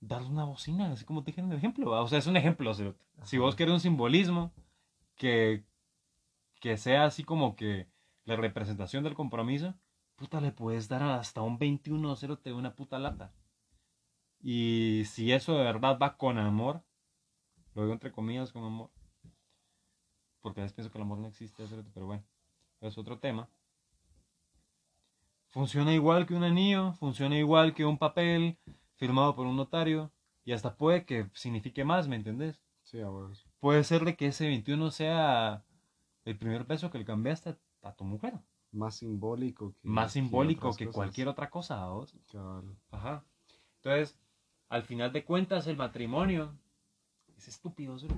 darle 0.00 0.28
una 0.28 0.44
bocina, 0.44 0.92
así 0.92 1.04
como 1.04 1.22
te 1.22 1.30
dije 1.30 1.40
en 1.40 1.50
el 1.50 1.58
ejemplo. 1.58 1.90
¿va? 1.90 2.02
O 2.02 2.08
sea, 2.08 2.18
es 2.18 2.26
un 2.26 2.36
ejemplo. 2.36 2.70
o 2.70 2.74
sea, 2.74 2.94
si 3.24 3.38
vos 3.38 3.56
querés 3.56 3.74
un 3.74 3.80
simbolismo 3.80 4.52
que, 5.16 5.64
que 6.60 6.76
sea 6.76 7.04
así 7.04 7.24
como 7.24 7.56
que 7.56 7.88
la 8.24 8.36
representación 8.36 9.04
del 9.04 9.14
compromiso, 9.14 9.74
puta, 10.16 10.40
le 10.40 10.52
puedes 10.52 10.88
dar 10.88 11.02
hasta 11.02 11.42
un 11.42 11.58
21-0 11.58 12.42
de 12.42 12.52
una 12.52 12.74
puta 12.74 12.98
lata. 12.98 13.32
Y 14.40 15.02
si 15.06 15.32
eso 15.32 15.56
de 15.56 15.64
verdad 15.64 15.98
va 16.00 16.16
con 16.16 16.38
amor, 16.38 16.82
lo 17.74 17.82
digo 17.82 17.92
entre 17.92 18.12
comillas 18.12 18.52
con 18.52 18.64
amor, 18.64 18.90
porque 20.40 20.60
a 20.60 20.62
veces 20.64 20.74
pienso 20.74 20.92
que 20.92 20.98
el 20.98 21.02
amor 21.02 21.18
no 21.18 21.28
existe, 21.28 21.64
pero 21.94 22.06
bueno, 22.06 22.24
es 22.80 22.96
otro 22.98 23.18
tema. 23.18 23.48
Funciona 25.48 25.92
igual 25.94 26.26
que 26.26 26.34
un 26.34 26.44
anillo, 26.44 26.92
funciona 26.92 27.36
igual 27.36 27.74
que 27.74 27.84
un 27.84 27.98
papel 27.98 28.58
firmado 28.98 29.34
por 29.34 29.46
un 29.46 29.56
notario, 29.56 30.12
y 30.44 30.52
hasta 30.52 30.76
puede 30.76 31.04
que 31.06 31.30
signifique 31.32 31.84
más, 31.84 32.06
¿me 32.08 32.16
entendés? 32.16 32.60
Sí, 32.82 33.00
a 33.00 33.10
huevos. 33.10 33.46
Puede 33.60 33.82
ser 33.84 34.04
de 34.04 34.16
que 34.16 34.26
ese 34.26 34.46
21 34.46 34.90
sea 34.90 35.64
el 36.24 36.36
primer 36.38 36.64
beso 36.64 36.90
que 36.90 36.98
le 36.98 37.04
cambiaste 37.04 37.56
a 37.82 37.92
tu 37.94 38.04
mujer. 38.04 38.34
Más 38.72 38.96
simbólico 38.96 39.72
que. 39.80 39.88
Más 39.88 40.12
simbólico 40.12 40.74
que 40.76 40.84
cosas. 40.86 40.94
cualquier 40.96 41.28
otra 41.28 41.48
cosa, 41.50 41.86
¿vos? 41.88 42.14
Cabal. 42.30 42.76
Ajá. 42.90 43.24
Entonces, 43.76 44.18
al 44.68 44.82
final 44.82 45.12
de 45.12 45.24
cuentas, 45.24 45.66
el 45.66 45.76
matrimonio 45.76 46.54
es 47.36 47.48
estúpido, 47.48 47.98
¿sí? 47.98 48.08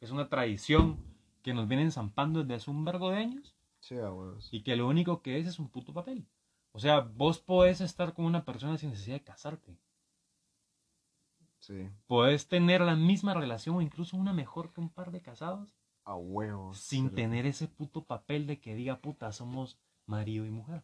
Es 0.00 0.10
una 0.12 0.28
tradición 0.28 0.98
que 1.42 1.54
nos 1.54 1.66
vienen 1.66 1.90
zampando 1.90 2.40
desde 2.40 2.54
hace 2.54 2.70
un 2.70 2.84
vergo 2.84 3.10
de 3.10 3.16
años 3.18 3.56
Sí, 3.80 3.96
a 3.98 4.12
huevos. 4.12 4.48
y 4.52 4.62
que 4.62 4.76
lo 4.76 4.86
único 4.86 5.22
que 5.22 5.38
es 5.38 5.46
es 5.46 5.58
un 5.58 5.68
puto 5.68 5.92
papel. 5.92 6.26
O 6.72 6.78
sea, 6.80 7.00
vos 7.00 7.38
podés 7.40 7.80
estar 7.80 8.12
con 8.14 8.24
una 8.24 8.44
persona 8.44 8.76
sin 8.78 8.90
necesidad 8.90 9.16
de 9.16 9.24
casarte. 9.24 9.76
Sí. 11.68 11.90
Podés 12.06 12.48
tener 12.48 12.80
la 12.80 12.96
misma 12.96 13.34
relación 13.34 13.76
o 13.76 13.82
incluso 13.82 14.16
una 14.16 14.32
mejor 14.32 14.72
que 14.72 14.80
un 14.80 14.88
par 14.88 15.10
de 15.10 15.20
casados 15.20 15.76
A 16.04 16.14
huevos. 16.16 16.78
sin 16.78 17.14
tener 17.14 17.44
ese 17.44 17.68
puto 17.68 18.04
papel 18.04 18.46
de 18.46 18.58
que 18.58 18.74
diga 18.74 19.00
puta, 19.02 19.30
somos 19.32 19.78
marido 20.06 20.46
y 20.46 20.50
mujer. 20.50 20.82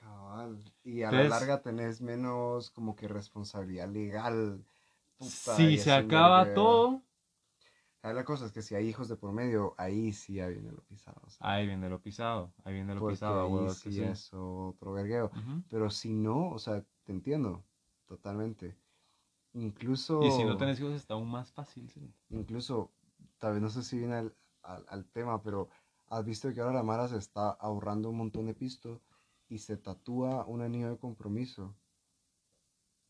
Cabal. 0.00 0.62
Y 0.82 1.02
a 1.02 1.06
Entonces- 1.10 1.28
la 1.30 1.38
larga 1.40 1.62
tenés 1.62 2.00
menos 2.00 2.70
como 2.70 2.96
que 2.96 3.06
responsabilidad 3.06 3.88
legal. 3.88 4.64
Puta, 5.18 5.56
si 5.56 5.76
se 5.78 5.92
acaba 5.92 6.54
todo, 6.54 7.02
Ah, 8.06 8.12
La 8.12 8.22
cosa 8.26 8.44
es 8.44 8.52
que 8.52 8.60
si 8.60 8.74
hay 8.74 8.86
hijos 8.86 9.08
de 9.08 9.16
por 9.16 9.32
medio, 9.32 9.74
ahí 9.78 10.12
sí 10.12 10.34
ya 10.34 10.48
viene 10.48 10.70
lo 10.70 10.82
pisado. 10.82 11.22
ahí 11.40 11.66
viene 11.66 11.88
lo 11.88 12.02
pisado, 12.02 12.52
ahí 12.62 12.74
viene 12.74 12.92
lo 12.94 13.00
porque 13.00 13.14
pisado, 13.14 13.46
ahí 13.46 13.50
huevos 13.52 13.82
que 13.82 13.90
sí 13.92 13.96
sí. 13.96 14.02
es 14.04 14.28
otro 14.34 14.92
vergueo. 14.92 15.30
Pero 15.70 15.88
si 15.88 16.12
no, 16.12 16.50
o 16.50 16.58
sea, 16.58 16.84
te 17.04 17.12
entiendo 17.12 17.64
totalmente. 18.06 18.76
Incluso, 19.54 20.20
Y 20.22 20.30
si 20.32 20.44
no 20.44 20.56
tenés 20.56 20.80
hijos 20.80 20.92
está 20.92 21.14
aún 21.14 21.30
más 21.30 21.52
fácil. 21.52 21.88
sí. 21.88 22.12
incluso, 22.30 22.90
tal 23.38 23.52
vez 23.54 23.62
no 23.62 23.68
sé 23.70 23.82
si 23.82 23.98
viene 23.98 24.16
al, 24.16 24.34
al- 24.62 24.84
al 24.88 25.04
tema, 25.06 25.42
pero 25.42 25.68
has 26.08 26.24
visto 26.24 26.52
que 26.52 26.60
ahora 26.60 26.74
la 26.74 26.82
Mara 26.82 27.08
se 27.08 27.16
está 27.18 27.50
ahorrando 27.50 28.10
un 28.10 28.16
montón 28.16 28.46
de 28.46 28.54
pisto 28.54 29.00
y 29.48 29.58
se 29.58 29.76
tatúa 29.76 30.44
un 30.46 30.62
anillo 30.62 30.90
de 30.90 30.98
compromiso. 30.98 31.74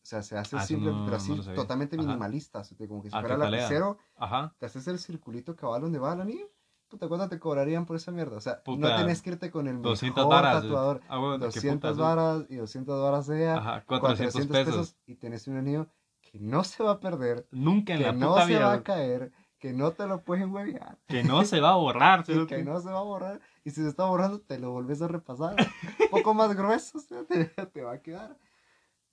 O 0.03 0.07
sea, 0.07 0.21
se 0.21 0.37
hace 0.37 0.57
Ah, 0.57 0.61
simple, 0.67 0.91
no- 0.91 1.03
pero 1.03 1.17
así 1.17 1.31
no 1.33 1.41
totalmente 1.55 1.97
Ajá. 1.97 2.05
minimalista, 2.07 2.59
así 2.59 2.75
que 2.75 2.87
como 2.87 3.01
que 3.01 3.09
si 3.09 3.15
Ah, 3.17 3.21
fuera 3.21 3.37
lapicero, 3.37 3.97
Ajá. 4.17 4.53
te 4.59 4.67
haces 4.67 4.87
el 4.87 4.99
circulito 4.99 5.55
cabal 5.55 5.81
donde 5.81 5.97
va 5.97 6.13
el 6.13 6.21
anillo. 6.21 6.51
Puta, 6.89 7.07
¿cuánto 7.07 7.27
te 7.27 7.39
cobrarían 7.39 7.87
por 7.87 7.95
esa 7.95 8.11
mierda? 8.11 8.37
O 8.37 8.41
sea, 8.41 8.53
no 8.57 8.63
Puta, 8.63 8.95
tenés 8.97 9.23
que 9.23 9.31
irte 9.31 9.49
con 9.49 9.67
el 9.67 9.79
200 9.79 10.27
mejor 10.27 10.41
varas. 10.43 10.61
tatuador. 10.61 11.01
Ah, 11.09 11.17
bueno, 11.17 11.39
qué 11.39 11.45
200 11.45 11.97
putas, 11.97 11.97
¿no? 11.97 12.03
varas 12.03 12.45
y 12.49 12.55
200 12.57 13.01
varas 13.01 13.25
de 13.25 13.41
ella. 13.41 13.55
Ajá, 13.57 13.83
400, 13.87 14.47
pesos. 14.47 14.95
y 15.07 15.15
tenés 15.15 15.47
un 15.47 15.57
anillo 15.57 15.87
que 16.37 16.39
no 16.43 16.63
se 16.63 16.83
va 16.83 16.91
a 16.91 16.99
perder, 16.99 17.47
Nunca 17.51 17.93
en 17.93 17.99
que 17.99 18.05
la 18.05 18.11
no 18.13 18.29
puta 18.29 18.47
se 18.47 18.59
va 18.59 18.71
a 18.73 18.73
vida. 18.73 18.83
caer, 18.83 19.31
que 19.59 19.71
no 19.73 19.91
te 19.93 20.05
lo 20.05 20.23
pueden 20.23 20.51
huevear, 20.53 20.97
Que 21.07 21.23
no 21.23 21.45
se 21.45 21.61
va 21.61 21.71
a 21.71 21.75
borrar. 21.75 22.25
cerote. 22.25 22.55
que 22.57 22.63
no 22.63 22.79
se 22.81 22.89
va 22.89 22.99
a 22.99 23.03
borrar. 23.03 23.39
Y 23.63 23.69
si 23.71 23.81
se 23.81 23.87
está 23.89 24.05
borrando, 24.05 24.41
te 24.41 24.59
lo 24.59 24.71
volvés 24.71 25.01
a 25.01 25.07
repasar. 25.07 25.55
un 25.99 26.09
poco 26.09 26.33
más 26.33 26.55
grueso, 26.55 26.97
o 26.97 27.01
sea, 27.01 27.23
te, 27.25 27.45
te 27.45 27.81
va 27.81 27.93
a 27.93 28.01
quedar. 28.01 28.37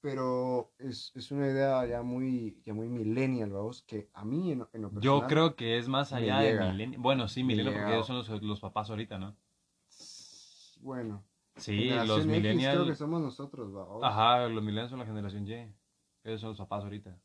Pero 0.01 0.73
es, 0.79 1.13
es 1.15 1.31
una 1.31 1.47
idea 1.47 1.87
ya 1.87 2.03
muy, 2.03 2.61
ya 2.65 2.75
muy 2.75 2.89
millennial, 2.89 3.51
vamos, 3.51 3.83
que 3.83 4.11
a 4.15 4.25
mí 4.25 4.51
en, 4.51 4.67
en 4.73 4.83
lo 4.83 4.89
Yo 4.91 5.21
personal, 5.21 5.29
creo 5.29 5.55
que 5.55 5.79
es 5.79 5.87
más 5.87 6.13
allá 6.13 6.41
de 6.41 6.59
milenio. 6.59 6.99
Bueno, 7.01 7.29
sí, 7.29 7.45
milenio 7.45 7.73
porque 7.73 7.93
ellos 7.95 8.07
son 8.09 8.17
los, 8.17 8.29
los 8.43 8.61
papás 8.61 8.91
ahorita, 8.91 9.19
¿no? 9.19 9.37
Bueno, 10.81 11.25
Sí, 11.57 11.91
los 11.91 12.01
X 12.01 12.07
creo 12.09 12.25
que 12.25 12.27
millennials. 12.27 12.99
somos 12.99 13.21
nosotros, 13.21 13.73
vamos. 13.73 14.03
Ajá, 14.03 14.49
los 14.49 14.63
millennials 14.63 14.91
son 14.91 14.99
la 14.99 15.07
generación 15.07 15.47
Y. 15.47 15.73
Ellos 16.25 16.41
son 16.41 16.51
los 16.51 16.59
papás 16.59 16.85
ahorita. 16.85 17.19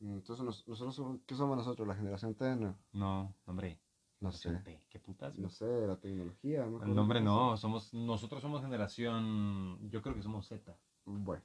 Entonces, 0.00 0.44
nos- 0.44 0.66
nosotros, 0.66 0.94
somos- 0.94 1.20
¿qué 1.26 1.34
somos 1.34 1.56
nosotros? 1.56 1.86
¿La 1.86 1.94
generación 1.94 2.34
T? 2.34 2.56
No, 2.56 2.78
No, 2.92 3.34
hombre. 3.46 3.78
no 4.20 4.32
sé. 4.32 4.62
¿Qué 4.88 4.98
putas? 4.98 5.36
No 5.38 5.50
sé, 5.50 5.66
la 5.86 5.96
tecnología. 5.96 6.60
no 6.60 6.70
me 6.70 6.76
acuerdo 6.76 6.92
El 6.92 6.96
nombre 6.96 7.20
no, 7.20 7.56
somos, 7.56 7.92
nosotros 7.92 8.40
somos 8.40 8.62
generación, 8.62 9.90
yo 9.90 10.00
creo 10.02 10.14
que 10.14 10.22
somos 10.22 10.46
Z. 10.46 10.74
Bueno, 11.04 11.42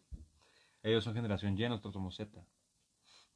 Ellos 0.84 1.04
son 1.04 1.14
generación 1.16 1.58
Y, 1.58 1.68
nosotros 1.68 1.94
somos 1.94 2.16
Z. 2.16 2.46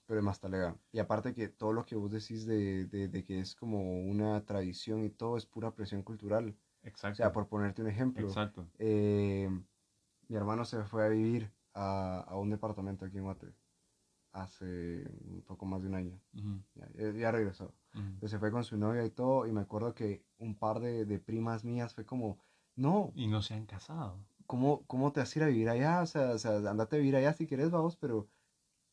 pero 0.05 0.19
es 0.19 0.25
más 0.25 0.39
talega. 0.39 0.75
Y 0.91 0.99
aparte 0.99 1.33
que 1.33 1.49
todo 1.49 1.73
lo 1.73 1.85
que 1.85 1.95
vos 1.95 2.11
decís 2.11 2.45
de, 2.45 2.85
de, 2.85 3.07
de 3.07 3.23
que 3.23 3.39
es 3.39 3.55
como 3.55 3.79
una 4.01 4.43
tradición 4.45 5.03
y 5.03 5.09
todo 5.09 5.37
es 5.37 5.45
pura 5.45 5.71
presión 5.71 6.01
cultural. 6.03 6.55
Exacto. 6.83 7.13
O 7.13 7.15
sea, 7.17 7.31
por 7.31 7.47
ponerte 7.47 7.81
un 7.81 7.89
ejemplo, 7.89 8.25
Exacto. 8.27 8.65
eh, 8.79 9.49
mi 10.27 10.35
hermano 10.35 10.63
se 10.65 10.83
fue 10.85 11.05
a 11.05 11.09
vivir 11.09 11.51
a, 11.79 12.21
a 12.21 12.37
un 12.37 12.49
departamento 12.49 13.05
aquí 13.05 13.17
en 13.17 13.23
Guate 13.25 13.53
hace 14.33 15.05
un 15.25 15.43
poco 15.45 15.65
más 15.65 15.81
de 15.81 15.87
un 15.89 15.95
año. 15.95 16.21
Ujú, 16.33 16.63
Ya, 16.75 16.89
ya- 16.93 17.11
ya 17.13 17.31
regresó. 17.31 17.75
ujú. 17.93 18.15
Entonces 18.15 18.31
se 18.31 18.39
fue 18.39 18.51
con 18.51 18.63
su 18.65 18.77
novia 18.77 19.05
y 19.05 19.11
todo. 19.11 19.47
Y 19.47 19.51
me 19.53 19.61
acuerdo 19.61 19.93
que 19.95 20.23
un 20.37 20.57
par 20.57 20.79
de, 20.81 21.05
de 21.05 21.19
primas 21.19 21.63
mías 21.65 21.93
fue 21.95 22.05
como, 22.05 22.39
no, 22.75 23.13
Y 23.13 23.27
no 23.27 23.43
se 23.43 23.53
han 23.53 23.67
casado. 23.67 24.25
¿cómo, 24.45 24.85
¿cómo 24.87 25.11
te 25.11 25.19
vas 25.19 25.35
a 25.35 25.39
ir 25.39 25.43
a 25.43 25.47
vivir 25.47 25.69
allá? 25.69 26.01
O 26.01 26.05
sea, 26.05 26.31
o 26.31 26.37
sea, 26.37 26.55
andate 26.69 26.95
a 26.95 26.99
vivir 26.99 27.15
allá 27.15 27.33
si 27.33 27.47
quieres, 27.47 27.69
vamos, 27.71 27.97
pero, 27.97 28.27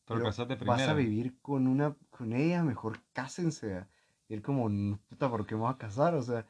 Pero, 0.07 0.19
pero 0.19 0.25
casate 0.25 0.57
vas 0.61 0.87
primero. 0.87 0.89
a 0.89 0.95
vivir 0.95 1.39
con 1.41 1.67
una, 1.67 1.97
con 2.11 2.33
ella, 2.33 2.63
mejor 2.63 2.99
cásense. 3.13 3.87
Y 4.29 4.35
él 4.35 4.41
como, 4.43 4.69
"No, 4.69 4.99
puta, 5.09 5.29
¿por 5.29 5.45
qué 5.47 5.55
me 5.55 5.61
voy 5.63 5.71
a 5.71 5.77
casar? 5.77 6.15
O 6.15 6.23
sea, 6.23 6.45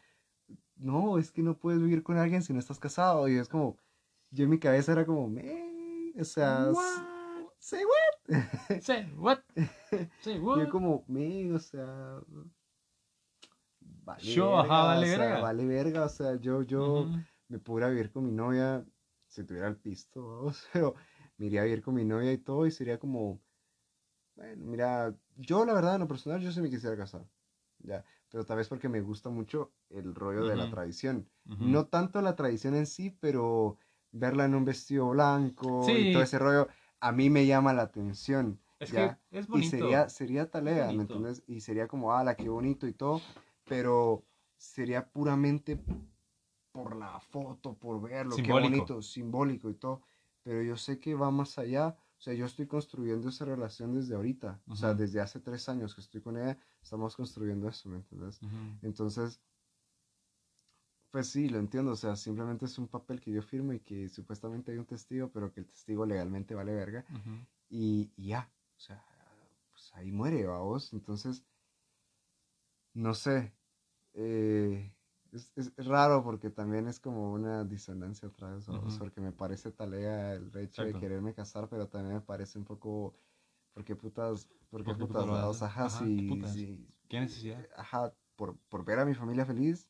no, 0.75 1.17
es 1.19 1.31
que 1.31 1.43
no 1.43 1.57
puedes 1.59 1.81
vivir 1.81 2.03
con 2.03 2.17
alguien 2.17 2.43
si 2.43 2.53
no 2.53 2.59
estás 2.59 2.79
casado. 2.79 3.27
Y 3.29 3.37
es 3.37 3.49
como, 3.49 3.77
yo 4.31 4.45
en 4.45 4.51
mi 4.51 4.59
cabeza 4.59 4.93
era 4.93 5.05
como, 5.05 5.29
"Me", 5.29 5.66
o 6.19 6.23
sea, 6.25 6.71
What? 6.71 7.53
say 7.59 7.83
what? 7.85 8.15
Say 8.81 9.03
what? 9.17 9.43
Say 10.21 10.39
what? 10.39 10.57
yo 10.59 10.69
como, 10.69 11.03
me, 11.07 11.51
o 11.53 11.59
sea, 11.59 12.21
vale 13.79 14.33
Yo, 14.33 14.59
ajá, 14.59 14.83
vale 14.85 15.05
o 15.05 15.05
sea, 15.05 15.19
verga. 15.19 15.41
vale 15.41 15.65
verga, 15.65 16.05
o 16.05 16.09
sea, 16.09 16.35
yo, 16.39 16.61
yo 16.63 17.09
Ujú. 17.09 17.19
me 17.49 17.59
pudiera 17.59 17.89
vivir 17.89 18.11
con 18.11 18.25
mi 18.25 18.31
novia 18.31 18.85
si 19.27 19.43
tuviera 19.43 19.67
el 19.67 19.77
pisto, 19.77 20.21
vamos, 20.37 20.67
pero 20.73 20.95
me 21.37 21.45
iría 21.47 21.61
a 21.61 21.65
vivir 21.65 21.81
con 21.81 21.95
mi 21.95 22.05
novia 22.05 22.31
y 22.31 22.37
todo 22.37 22.65
y 22.65 22.71
sería 22.71 22.97
como, 22.99 23.39
bueno, 24.35 24.65
mira, 24.65 25.15
yo 25.35 25.65
la 25.65 25.73
verdad 25.73 25.95
en 25.95 26.01
lo 26.01 26.07
personal 26.07 26.41
yo 26.41 26.51
sí 26.51 26.61
me 26.61 26.69
quisiera 26.69 26.95
casar, 26.97 27.25
ya, 27.79 28.05
pero 28.29 28.45
tal 28.45 28.57
vez 28.57 28.67
porque 28.69 28.89
me 28.89 29.01
gusta 29.01 29.29
mucho 29.29 29.73
el 29.89 30.15
rollo 30.15 30.45
de 30.45 30.55
la 30.55 30.69
tradición, 30.69 31.29
no 31.59 31.87
tanto 31.87 32.21
la 32.21 32.35
tradición 32.35 32.75
en 32.75 32.85
sí, 32.85 33.09
pero 33.19 33.77
verla 34.11 34.45
en 34.45 34.55
un 34.55 34.65
vestido 34.65 35.09
blanco 35.09 35.85
y 35.89 36.13
todo 36.13 36.23
ese 36.23 36.39
rollo, 36.39 36.67
a 36.99 37.11
mí 37.11 37.29
me 37.29 37.45
llama 37.45 37.73
la 37.73 37.83
atención. 37.83 38.59
Es 38.79 38.91
ya. 38.91 39.19
que 39.29 39.39
es 39.39 39.47
Y 39.55 39.63
sería, 39.63 40.09
sería 40.09 40.49
talea, 40.49 40.91
¿me 40.91 41.01
entiendes? 41.01 41.43
Y 41.47 41.61
sería 41.61 41.87
como, 41.87 42.13
ah, 42.13 42.23
la 42.23 42.35
qué 42.35 42.49
bonito 42.49 42.87
y 42.87 42.93
todo, 42.93 43.21
pero 43.67 44.23
sería 44.55 45.07
puramente 45.07 45.79
por 46.71 46.95
la 46.95 47.19
foto, 47.19 47.73
por 47.73 48.01
verlo, 48.01 48.35
qué 48.35 48.43
Simbólico. 48.43 48.69
bonito, 48.69 49.01
simbólico 49.01 49.69
y 49.69 49.75
todo. 49.75 50.01
Pero 50.43 50.61
yo 50.61 50.77
sé 50.77 50.99
que 50.99 51.15
va 51.15 51.31
más 51.31 51.57
allá. 51.57 51.97
O 52.17 52.21
sea, 52.21 52.33
yo 52.33 52.45
estoy 52.45 52.65
construyendo 52.67 53.29
esa 53.29 53.45
relación 53.45 53.93
desde 53.93 54.15
ahorita. 54.15 54.59
O 54.67 54.75
sea, 54.75 54.93
desde 54.93 55.19
hace 55.21 55.39
tres 55.39 55.69
años 55.69 55.93
que 55.93 56.01
estoy 56.01 56.21
con 56.21 56.37
ella, 56.37 56.57
estamos 56.81 57.15
construyendo 57.15 57.67
eso, 57.67 57.89
¿me 57.89 57.97
entiendes? 57.97 58.39
Entonces, 58.81 59.39
pues 61.17 61.29
sí, 61.31 61.49
lo 61.49 61.57
entiendo. 61.59 61.91
O 61.93 61.95
sea, 61.95 62.15
simplemente 62.15 62.65
es 62.65 62.77
un 62.77 62.87
papel 62.87 63.19
que 63.21 63.31
yo 63.31 63.41
firmo 63.41 63.73
y 63.73 63.79
que 63.79 64.07
supuestamente 64.09 64.71
hay 64.71 64.77
un 64.77 64.85
testigo, 64.85 65.31
pero 65.31 65.51
que 65.51 65.61
el 65.61 65.67
testigo 65.67 66.05
legalmente 66.05 66.53
vale 66.55 66.75
verga 66.75 67.05
Ujú. 67.09 67.45
y, 67.69 68.13
y 68.17 68.29
ya, 68.29 68.53
o 68.77 68.79
sea, 68.79 69.05
pues 69.71 69.91
ahí 69.95 70.11
muere, 70.11 70.45
vamos. 70.45 70.93
Entonces, 70.93 71.45
no 72.93 73.13
sé, 73.13 73.55
eh, 74.13 74.95
es, 75.31 75.53
es 75.55 75.75
raro 75.87 76.23
porque 76.23 76.49
también 76.51 76.87
es 76.87 76.99
como 76.99 77.33
una 77.33 77.63
disonancia 77.65 78.29
otra 78.29 78.55
vez, 78.55 78.67
vamos, 78.67 78.97
Ujú. 78.97 78.99
porque 78.99 79.21
me 79.21 79.33
parece 79.33 79.71
talega 79.71 80.33
el 80.35 80.55
hecho 80.57 80.83
de 80.85 80.97
quererme 80.97 81.33
casar, 81.35 81.69
pero 81.69 81.89
también 81.89 82.15
me 82.15 82.21
parece 82.21 82.59
un 82.59 82.65
poco, 82.65 83.15
porque 83.73 83.95
putas, 83.95 84.49
porque 84.69 84.93
¿Por 84.93 84.97
qué 84.97 85.05
putas, 85.05 85.27
putas 85.27 85.61
ajá, 85.61 85.89
Ajá, 85.89 85.89
sí, 85.89 86.15
¿qué 86.15 86.23
putas? 86.23 86.67
¿Qué 87.07 87.19
necesidad? 87.19 87.67
ajá, 87.75 88.15
por, 88.35 88.59
por 88.69 88.85
ver 88.85 88.99
a 88.99 89.05
mi 89.05 89.13
familia 89.15 89.45
feliz. 89.45 89.87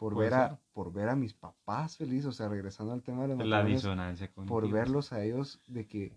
Por 0.00 0.16
ver, 0.16 0.34
a, 0.34 0.48
ser. 0.48 0.58
por 0.72 0.92
ver 0.92 1.08
a 1.08 1.16
mis 1.16 1.34
papás 1.34 1.96
felices, 1.96 2.26
o 2.26 2.32
sea, 2.32 2.48
regresando 2.48 2.92
al 2.92 3.02
tema 3.02 3.26
de 3.26 3.36
los 3.36 3.48
La 3.48 3.64
disonancia 3.64 4.30
por 4.46 4.68
verlos 4.70 5.12
a 5.12 5.22
ellos 5.22 5.60
de 5.68 5.86
que 5.86 6.12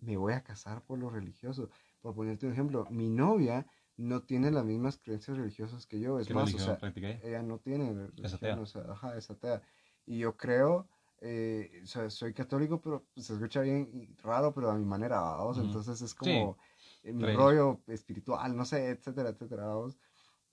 me 0.00 0.16
voy 0.16 0.32
a 0.32 0.42
casar 0.42 0.82
por 0.82 0.98
lo 0.98 1.10
religioso. 1.10 1.70
Por 2.02 2.14
ponerte 2.14 2.46
un 2.46 2.52
ejemplo, 2.52 2.86
mi 2.90 3.08
novia 3.08 3.66
no 3.96 4.22
tiene 4.22 4.50
las 4.50 4.64
mismas 4.64 4.98
creencias 4.98 5.36
religiosas 5.36 5.86
que 5.86 5.98
yo. 5.98 6.18
Es 6.20 6.28
¿Qué 6.28 6.34
más, 6.34 6.54
o 6.54 6.58
religión 6.58 6.78
sea, 6.80 7.20
ella? 7.22 7.42
no 7.42 7.58
tiene 7.58 7.92
Es 8.22 8.34
atea. 8.34 8.54
religión, 8.54 8.58
o 8.58 8.66
sea, 8.66 8.82
ajá, 8.92 9.16
es 9.16 9.30
atea. 9.30 9.62
Y 10.06 10.18
yo 10.18 10.36
creo, 10.36 10.86
eh, 11.20 11.80
o 11.82 11.86
sea, 11.86 12.08
soy 12.10 12.32
católico, 12.32 12.80
pero 12.80 13.04
se 13.16 13.34
escucha 13.34 13.60
bien 13.62 13.88
y 13.92 14.14
raro, 14.22 14.52
pero 14.54 14.70
a 14.70 14.74
mi 14.76 14.84
manera, 14.84 15.20
vamos. 15.20 15.56
Ujú. 15.56 15.66
Entonces 15.66 16.00
es 16.00 16.10
Sí. 16.12 16.16
como 16.20 16.58
eh, 17.02 17.12
mi 17.12 17.24
Reyes. 17.24 17.36
rollo 17.36 17.80
espiritual, 17.88 18.56
no 18.56 18.64
sé, 18.64 18.90
etcétera, 18.90 19.30
etcétera, 19.30 19.66
vamos. 19.66 19.98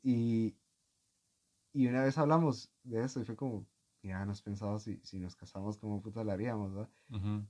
Y, 0.04 0.56
y 1.76 1.88
una 1.88 2.04
vez 2.04 2.18
hablamos 2.18 2.72
de 2.84 3.04
eso 3.04 3.20
y 3.20 3.26
fue 3.26 3.36
como, 3.36 3.68
mira, 4.02 4.26
¿no 4.26 4.32
has 4.32 4.42
pensado 4.42 4.80
si, 4.80 4.98
si 5.04 5.20
nos 5.20 5.36
casamos, 5.36 5.78
cómo 5.78 6.02
puta 6.02 6.24
la 6.24 6.32
haríamos, 6.32 6.74
¿verdad? 6.74 6.90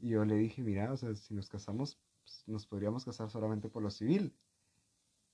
Y 0.02 0.10
yo 0.10 0.26
le 0.26 0.36
dije, 0.36 0.64
mira, 0.64 0.92
o 0.92 0.98
sea, 0.98 1.14
si 1.14 1.36
nos 1.36 1.48
casamos, 1.48 2.00
pues, 2.24 2.44
nos 2.48 2.66
podríamos 2.66 3.06
casar 3.06 3.30
solamente 3.30 3.70
por 3.70 3.84
lo 3.84 3.92
civil. 3.92 4.36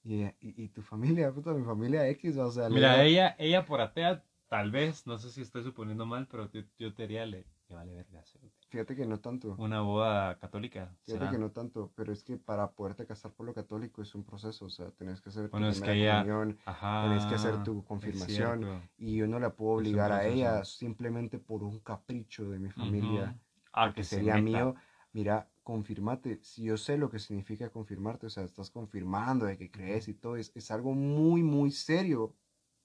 Y, 0.03 0.15
ella, 0.15 0.35
y, 0.41 0.61
y 0.61 0.67
tu 0.67 0.81
familia, 0.81 1.31
puta, 1.31 1.53
mi 1.53 1.63
familia 1.63 2.05
X, 2.09 2.35
o 2.35 2.51
sea, 2.51 2.67
Mira, 2.69 3.01
ella, 3.05 3.33
ella 3.39 3.65
por 3.65 3.79
atea, 3.79 4.25
tal 4.49 4.71
vez, 4.71 5.07
no 5.07 5.17
sé 5.17 5.31
si 5.31 5.41
estoy 5.41 5.63
suponiendo 5.63 6.05
mal, 6.05 6.27
pero 6.27 6.51
yo, 6.51 6.63
yo 6.77 6.93
te 6.93 7.03
diría, 7.03 7.25
le, 7.25 7.45
le 7.71 7.75
vale 7.77 7.93
verga 7.93 8.23
fíjate 8.69 8.95
que 8.95 9.05
no 9.05 9.19
tanto, 9.19 9.61
una 9.65 9.79
boda 9.81 10.37
católica. 10.39 10.93
fíjate 11.05 11.29
¿será? 11.29 11.29
que 11.29 11.37
no 11.37 11.51
tanto, 11.51 11.91
pero 11.95 12.13
es 12.13 12.23
que 12.23 12.37
para 12.37 12.71
poderte 12.73 13.05
casar 13.05 13.33
por 13.33 13.45
lo 13.45 13.53
católico 13.53 14.01
es 14.01 14.13
un 14.15 14.23
proceso, 14.23 14.65
o 14.65 14.69
sea, 14.69 14.91
tenés 14.91 15.21
que 15.21 15.29
hacer 15.29 15.49
tu 15.51 15.51
Bueno, 15.51 15.69
es 15.69 15.81
que 15.81 15.91
ella- 15.93 16.21
comunión, 16.23 16.57
Ajá. 16.65 16.89
tenés 16.99 17.25
que 17.25 17.35
hacer 17.35 17.57
tu 17.59 17.83
confirmación, 17.83 18.67
y 18.97 19.17
yo 19.17 19.27
no 19.27 19.39
la 19.39 19.55
puedo 19.55 19.73
obligar 19.73 20.11
a 20.11 20.25
ella 20.27 20.63
simplemente 20.65 21.39
por 21.39 21.63
un 21.63 21.79
capricho 21.79 22.49
de 22.49 22.59
mi 22.59 22.69
familia. 22.71 23.35
Ujú. 23.35 23.39
Ah, 23.73 23.93
que 23.93 24.03
que 24.03 24.03
se 24.03 24.21
sería 24.21 24.37
meta. 24.37 24.39
mío, 24.39 24.75
mira, 25.13 25.51
confirmate. 25.63 26.39
Si 26.43 26.63
yo 26.65 26.77
sé 26.77 26.97
lo 26.97 27.09
que 27.09 27.19
significa 27.19 27.69
confirmarte, 27.71 28.27
o 28.27 28.29
sea, 28.29 28.43
estás 28.43 28.71
confirmando 28.71 29.45
de 29.45 29.57
que 29.57 29.71
crees 29.71 30.07
y 30.09 30.13
todo, 30.15 30.37
es, 30.37 30.51
es 30.55 30.71
algo 30.71 30.93
muy, 30.93 31.43
muy 31.43 31.71
serio 31.71 32.35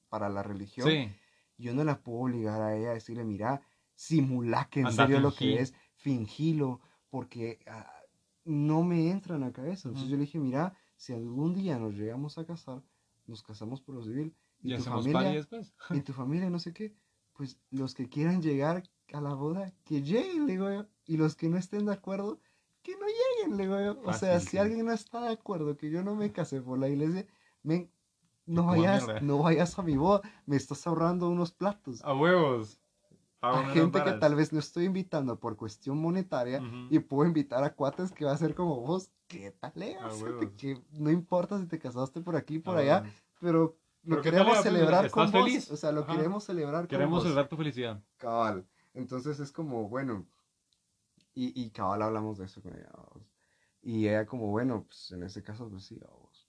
para 0.09 0.29
la 0.29 0.42
religión. 0.42 1.01
Sí, 1.01 1.16
Yo 1.59 1.75
no 1.75 1.85
la 1.85 2.03
puedo 2.03 2.20
obligar 2.20 2.61
a 2.62 2.77
ella 2.77 2.90
a 2.90 2.94
decirle, 2.94 3.25
mira, 3.25 3.62
simula 3.96 4.68
que 4.70 4.80
en 4.80 4.92
serio 4.92 5.18
lo 5.18 5.35
que 5.35 5.61
es, 5.61 5.74
fingilo, 5.96 6.80
porque 7.11 7.59
ah, 7.66 7.90
no 8.44 8.85
me 8.85 9.11
entra 9.11 9.35
en 9.35 9.40
la 9.40 9.52
cabeza. 9.52 9.88
Entonces 9.88 10.09
yo 10.09 10.16
le 10.16 10.22
dije, 10.22 10.38
mira, 10.38 10.76
si 10.96 11.12
algún 11.12 11.54
día 11.54 11.78
nos 11.78 11.94
llegamos 11.94 12.38
a 12.38 12.46
casar, 12.46 12.82
nos 13.26 13.42
casamos 13.42 13.80
por 13.80 13.96
lo 13.96 14.04
civil, 14.04 14.37
y, 14.62 14.74
y 14.74 14.76
tu 14.76 14.85
familia, 14.85 15.30
después. 15.30 15.74
y 15.90 16.00
tu 16.02 16.12
familia 16.12 16.48
no 16.48 16.59
sé 16.59 16.72
qué, 16.72 16.94
pues 17.32 17.59
los 17.70 17.94
que 17.94 18.09
quieran 18.09 18.40
llegar 18.40 18.85
a 19.12 19.20
la 19.20 19.35
boda, 19.35 19.72
que 19.85 20.02
lleguen, 20.02 20.46
le 20.46 20.52
digo 20.52 20.70
yo. 20.70 20.87
Y 21.06 21.16
los 21.16 21.35
que 21.37 21.48
no 21.48 21.56
estén 21.56 21.87
de 21.87 21.92
acuerdo, 21.92 22.40
que 22.82 22.92
no 22.96 23.06
lleguen, 23.06 23.56
le 23.56 23.64
digo 23.64 23.80
yo. 23.80 24.00
O 24.09 24.12
sea, 24.12 24.40
si 24.40 24.59
alguien 24.59 24.87
no 24.87 24.92
está 24.92 25.22
de 25.22 25.32
acuerdo 25.32 25.76
que 25.76 25.90
yo 25.90 26.02
no 26.02 26.14
me 26.14 26.32
case 26.32 26.61
por 26.61 26.78
la 26.78 26.88
iglesia, 26.88 27.26
men, 27.62 27.90
no 28.46 28.64
vayas, 28.66 29.22
no 29.22 29.38
vayas 29.38 29.78
a 29.78 29.82
mi 29.82 29.96
boda, 29.96 30.22
me 30.46 30.56
estás 30.56 30.87
ahorrando 30.87 31.28
unos 31.28 31.52
platos. 31.52 32.02
A 32.04 32.14
huevos. 32.14 32.80
A 33.40 33.64
gente 33.68 34.03
que 34.03 34.12
tal 34.12 34.35
vez 34.35 34.53
no 34.53 34.59
estoy 34.59 34.87
invitando 34.87 35.38
por 35.38 35.57
cuestión 35.57 35.99
monetaria 35.99 36.61
y 36.90 36.99
puedo 36.99 37.29
invitar 37.29 37.62
a 37.62 37.75
cuates 37.75 38.11
que 38.12 38.25
va 38.25 38.33
a 38.33 38.37
ser 38.37 38.55
como 38.55 38.81
vos, 38.81 39.11
¿qué 39.29 39.51
tal? 39.53 39.72
eh? 39.83 39.96
Que 40.57 40.81
no 40.92 41.11
importa 41.11 41.59
si 41.61 41.66
te 41.66 41.79
casaste 41.79 42.20
por 42.20 42.35
aquí, 42.37 42.59
por 42.59 42.77
allá, 42.77 43.03
huevos. 43.03 43.14
pero 43.40 43.79
lo 44.05 44.16
Pero 44.16 44.22
¿qué 44.22 44.31
tal, 44.33 44.38
queremos 44.40 44.62
celebrar 44.62 45.11
con 45.11 45.31
vos. 45.31 45.44
feliz? 45.44 45.70
O 45.70 45.77
sea, 45.77 45.92
lo 45.92 46.03
Ajá. 46.03 46.16
queremos 46.16 46.44
celebrar 46.44 46.81
con 46.83 46.88
Queremos 46.88 47.14
vos. 47.16 47.22
celebrar 47.25 47.49
tu 47.49 47.57
felicidad. 47.57 48.03
Cabal. 48.16 48.66
Entonces 48.94 49.38
es 49.40 49.53
como, 49.53 49.88
bueno, 49.88 50.27
y, 51.35 51.61
y 51.61 51.70
cabal 51.70 52.03
hablamos 52.03 52.38
de 52.38 52.46
eso 52.46 52.62
con 52.62 52.72
ella. 52.75 52.90
Y 53.83 54.09
ella 54.09 54.27
como, 54.27 54.46
bueno, 54.49 54.85
pues 54.87 55.12
en 55.12 55.22
ese 55.22 55.42
caso, 55.42 55.68
pues 55.68 55.85
sí, 55.85 56.01
vamos. 56.01 56.49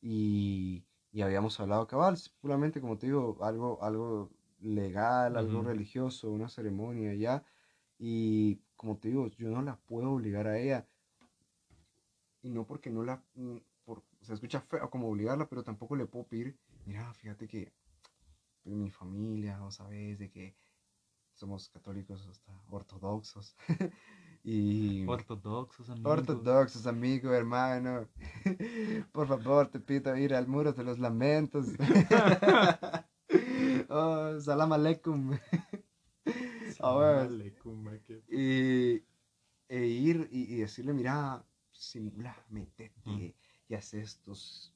Y, 0.00 0.84
y 1.12 1.22
habíamos 1.22 1.58
hablado 1.60 1.86
cabal, 1.86 2.18
puramente 2.40 2.80
como 2.80 2.96
te 2.98 3.06
digo, 3.06 3.38
algo, 3.42 3.78
algo 3.82 4.30
legal, 4.62 5.36
algo 5.36 5.62
religioso, 5.62 6.30
una 6.30 6.48
ceremonia 6.48 7.14
ya. 7.14 7.44
Y 7.98 8.56
como 8.76 8.98
te 8.98 9.08
digo, 9.08 9.28
yo 9.28 9.48
no 9.50 9.62
la 9.62 9.76
puedo 9.76 10.10
obligar 10.12 10.46
a 10.48 10.58
ella. 10.58 10.86
Y 12.42 12.50
no 12.50 12.66
porque 12.66 12.90
no 12.90 13.04
la... 13.04 13.22
mm, 13.34 13.56
Por, 13.84 14.02
se 14.20 14.34
escucha 14.34 14.60
feo 14.60 14.90
como 14.90 15.08
obligarla, 15.08 15.48
pero 15.48 15.62
tampoco 15.62 15.96
le 15.96 16.06
puedo 16.06 16.26
pedir, 16.26 16.56
mira, 16.86 17.12
fíjate 17.14 17.46
que 17.48 17.72
pues, 18.62 18.76
mi 18.76 18.90
familia, 18.90 19.58
vos 19.58 19.76
sabés, 19.76 20.18
de 20.18 20.30
que 20.30 20.56
somos 21.34 21.68
católicos 21.68 22.26
hasta 22.28 22.52
ortodoxos. 22.70 23.56
y 24.44 25.06
Ortodoxos, 25.06 25.88
amigos. 25.90 26.12
ortodoxos, 26.12 26.86
amigo, 26.86 27.32
hermano. 27.32 28.08
Por 29.12 29.26
favor, 29.28 29.68
te 29.68 29.80
pido 29.80 30.16
ir 30.16 30.34
al 30.34 30.46
muro 30.48 30.72
de 30.72 30.84
los 30.84 30.98
lamentos. 30.98 31.66
oh, 33.92 34.40
salam 34.40 34.72
aleikum. 34.72 35.20
A 36.80 36.96
ver. 36.96 37.28
Dale, 37.28 37.54
cumba, 37.62 37.98
que- 38.04 38.22
y, 38.28 39.02
e 39.68 39.86
ir 39.86 40.28
y, 40.30 40.54
y 40.54 40.56
decirle, 40.58 40.92
mira, 40.92 41.44
simula, 41.70 42.34
metete 42.50 42.92
Mm. 43.06 43.18
y 43.68 43.74
haz 43.74 43.94
estos. 43.94 44.72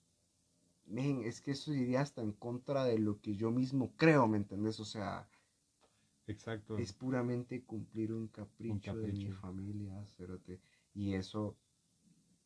Men, 0.87 1.23
es 1.25 1.41
que 1.41 1.53
eso 1.53 1.73
iría 1.73 2.01
hasta 2.01 2.23
en 2.23 2.33
contra 2.33 2.85
de 2.85 2.99
lo 2.99 3.21
que 3.21 3.35
yo 3.35 3.51
mismo 3.51 3.93
creo, 3.97 4.27
¿me 4.29 4.37
entendés? 4.39 4.79
O 4.81 4.85
sea, 4.85 5.29
Exacto. 6.27 6.77
es 6.77 6.93
puramente 6.93 7.63
cumplir 7.65 8.13
un 8.13 8.29
capricho, 8.29 8.97
de 8.97 9.13
mi 9.13 9.31
familia, 9.31 10.05
cerote. 10.17 10.61
Y 10.95 11.15
eso, 11.15 11.57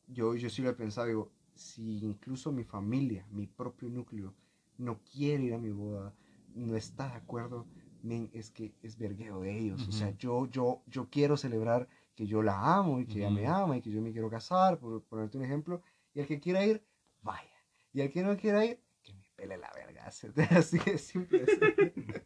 yo, 0.09 0.35
yo 0.37 0.51
sí 0.51 0.63
lo 0.63 0.71
he 0.71 0.75
pensado, 0.75 1.07
digo, 1.07 1.33
si 1.55 1.99
incluso 2.05 2.53
mi 2.53 2.65
familia, 2.65 3.27
mi 3.31 3.47
propio 3.47 3.89
núcleo, 3.89 4.35
no 4.79 5.01
quiere 5.05 5.45
ir 5.45 5.55
a 5.55 5.59
mi 5.59 5.71
boda, 5.71 6.15
no 6.55 6.77
está 6.77 7.09
de 7.09 7.17
acuerdo, 7.17 7.67
men, 8.03 8.31
es 8.33 8.51
que 8.51 8.75
es 8.83 8.99
vergueo 8.99 9.41
de 9.41 9.59
ellos. 9.59 9.87
O 9.89 9.93
sea, 9.93 10.11
yo, 10.17 10.47
yo, 10.47 10.83
yo 10.87 11.09
quiero 11.11 11.37
celebrar 11.37 11.89
que 12.15 12.27
yo 12.27 12.43
la 12.43 12.77
amo 12.77 13.01
y 13.01 13.07
que 13.07 13.19
ella 13.19 13.31
me 13.31 13.47
ama 13.47 13.77
y 13.77 13.83
que 13.83 13.91
yo 13.91 14.01
me 14.01 14.13
quiero 14.13 14.31
casar, 14.31 14.79
por 14.79 15.03
ponerte 15.05 15.39
un 15.39 15.45
ejemplo. 15.45 15.83
Y 16.15 16.21
el 16.21 16.27
que 16.27 16.41
quiera 16.41 16.65
ir, 16.65 16.85
vaya. 17.23 17.49
Y 17.93 18.01
el 18.01 18.11
que 18.11 18.23
no 18.23 18.37
quiera 18.37 18.65
ir, 18.65 18.81
que 19.03 19.15
me 19.15 19.29
pele 19.37 19.57
la 19.57 19.71
verga. 19.75 20.07
Así 20.51 20.79
de 20.79 20.99
simple. 20.99 21.45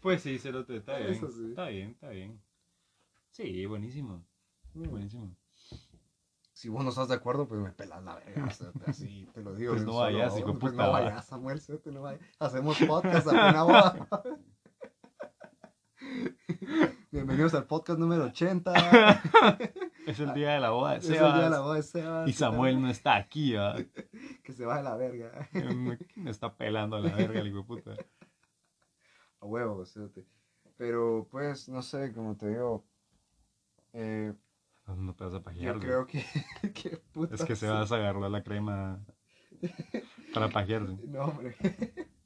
Pues 0.00 0.22
sí, 0.22 0.38
Cerote, 0.38 0.76
está 0.76 0.98
bien. 0.98 1.14
Sí. 1.14 1.48
Está 1.48 1.68
bien, 1.68 1.90
está 1.90 2.10
bien. 2.10 2.40
Sí, 3.30 3.66
buenísimo. 3.66 4.24
Mm. 4.74 4.88
Buenísimo. 4.88 5.36
Si 6.56 6.70
vos 6.70 6.82
no 6.82 6.88
estás 6.88 7.08
de 7.08 7.14
acuerdo, 7.16 7.46
pues 7.46 7.60
me 7.60 7.70
pelas 7.70 8.02
la 8.02 8.14
verga. 8.14 8.46
o 8.46 8.50
sea, 8.50 8.70
así 8.86 9.28
te 9.34 9.42
lo 9.42 9.54
digo. 9.54 9.74
Pues 9.74 9.84
no 9.84 9.96
vayas, 9.96 10.38
hijo 10.38 10.58
Pues 10.58 10.72
puta, 10.72 10.86
no 10.86 10.90
va. 10.90 11.00
vayas, 11.00 11.26
Samuel, 11.26 11.60
cerote, 11.60 11.92
no 11.92 12.00
vayas. 12.00 12.22
Hacemos 12.38 12.78
podcast 12.78 13.26
a 13.28 13.50
una 13.50 13.62
boda. 13.62 14.08
Bienvenidos 17.10 17.52
al 17.52 17.66
podcast 17.66 17.98
número 17.98 18.24
80. 18.24 18.72
Es 20.06 20.18
el 20.20 20.32
día 20.32 20.54
de 20.54 20.60
la 20.60 20.70
boda 20.70 20.92
de 20.92 20.98
Es 20.98 21.10
el 21.10 21.14
día 21.14 21.26
de 21.26 21.50
la 21.50 21.56
Sebas. 21.56 21.60
boda 21.62 21.74
de 21.74 21.82
Sebas. 21.82 22.28
Y 22.28 22.32
Samuel 22.32 22.80
no 22.80 22.88
está 22.88 23.16
aquí, 23.16 23.52
¿verdad? 23.52 23.84
Que 24.42 24.52
se 24.54 24.64
baje 24.64 24.82
la 24.82 24.96
verga. 24.96 25.50
me, 25.52 26.30
está 26.30 26.56
pelando 26.56 26.96
a 26.96 27.00
la 27.00 27.14
verga 27.14 27.40
el 27.40 27.48
hijo 27.48 27.58
de 27.58 27.64
puta. 27.64 27.90
A 29.40 29.46
huevo, 29.46 29.84
cerote. 29.84 30.24
Pero 30.78 31.28
pues, 31.30 31.68
no 31.68 31.82
sé, 31.82 32.14
como 32.14 32.34
te 32.34 32.48
digo. 32.48 32.86
eh, 33.92 34.32
No 34.86 35.14
te 35.14 35.24
vas 35.24 35.34
a 35.34 35.42
pajear. 35.42 35.74
yo 35.74 35.80
creo 35.80 36.06
que. 36.06 36.24
que 36.74 36.96
puta, 37.12 37.34
Es 37.34 37.44
que 37.44 37.56
se 37.56 37.68
vas 37.68 37.90
a 37.90 37.96
agarrar 37.96 38.30
la 38.30 38.42
crema 38.42 39.04
para 40.32 40.48
pajearse. 40.48 40.96
No, 41.06 41.24
hombre. 41.24 41.56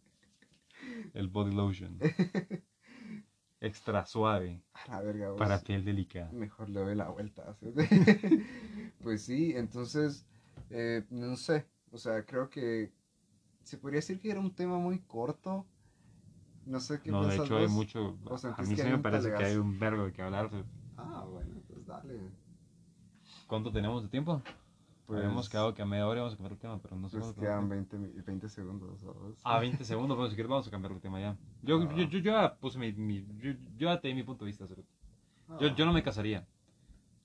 El 1.14 1.29
body 1.29 1.55
lotion. 1.55 1.99
Extra 3.61 4.07
suave 4.07 4.62
A 4.73 4.88
la 4.88 5.01
verga, 5.03 5.31
vos. 5.31 5.38
para 5.38 5.61
piel 5.61 5.85
delicada. 5.85 6.31
Mejor 6.33 6.70
le 6.70 6.81
doy 6.81 6.94
la 6.94 7.09
vuelta. 7.09 7.55
¿sí? 7.61 7.66
pues 9.03 9.23
sí, 9.23 9.53
entonces, 9.55 10.27
eh, 10.70 11.05
no 11.11 11.37
sé, 11.37 11.66
o 11.92 11.99
sea, 11.99 12.25
creo 12.25 12.49
que 12.49 12.90
se 13.64 13.77
podría 13.77 13.99
decir 13.99 14.18
que 14.18 14.31
era 14.31 14.40
un 14.40 14.55
tema 14.55 14.79
muy 14.79 15.01
corto. 15.01 15.66
No 16.64 16.81
sé 16.81 17.01
qué 17.01 17.11
No, 17.11 17.27
de 17.27 17.37
hecho 17.37 17.59
hay 17.59 17.68
mucho. 17.68 18.18
¿O 18.25 18.35
A 18.35 18.62
mí 18.62 18.77
sí 18.77 18.83
me 18.83 18.99
parece 18.99 19.33
que 19.33 19.44
hay 19.44 19.57
un 19.57 19.79
vergo 19.79 20.07
de 20.07 20.12
que 20.12 20.23
hablar. 20.23 20.51
Ah, 20.96 21.25
bueno, 21.29 21.61
pues 21.66 21.87
dale. 21.87 22.31
¿Cuánto 23.51 23.73
tenemos 23.73 24.03
de 24.05 24.09
tiempo? 24.09 24.41
Pues, 25.07 25.19
Habíamos 25.19 25.49
quedado 25.49 25.75
que 25.75 25.83
a 25.83 25.87
media 25.87 26.07
hora 26.07 26.19
íbamos 26.21 26.35
a 26.35 26.37
cambiar 26.37 26.53
el 26.53 26.59
tema, 26.61 26.79
pero 26.81 26.95
no 26.97 27.09
sé 27.09 27.17
pues 27.19 27.25
cuánto 27.33 27.41
quedan 27.41 27.69
tenemos. 27.69 27.91
20, 27.91 27.99
mi- 27.99 28.23
20 28.23 28.49
segundos. 28.49 29.01
¿sabes? 29.01 29.41
Ah, 29.43 29.59
20 29.59 29.85
segundos, 29.85 30.17
bueno, 30.17 30.31
si 30.31 30.37
quieres 30.37 30.49
vamos 30.49 30.69
a 30.69 30.71
cambiar 30.71 30.93
el 30.93 31.01
tema 31.01 31.21
ya. 31.21 31.37
Yo, 31.63 31.83
Ah. 31.83 31.89
yo, 31.97 32.05
yo, 32.05 32.19
yo 32.21 32.33
ya 32.33 32.55
puse 32.55 32.79
mi, 32.79 32.93
mi- 32.93 33.27
yo, 33.39 33.51
yo 33.77 33.89
ya 33.89 34.01
te 34.01 34.07
di 34.07 34.15
mi 34.15 34.23
punto 34.23 34.45
de 34.45 34.53
vista. 34.53 34.67
Ah, 35.49 35.57
Yo, 35.61 35.75
yo 35.75 35.85
no 35.85 35.93
me 35.93 36.05
casaría. 36.05 36.47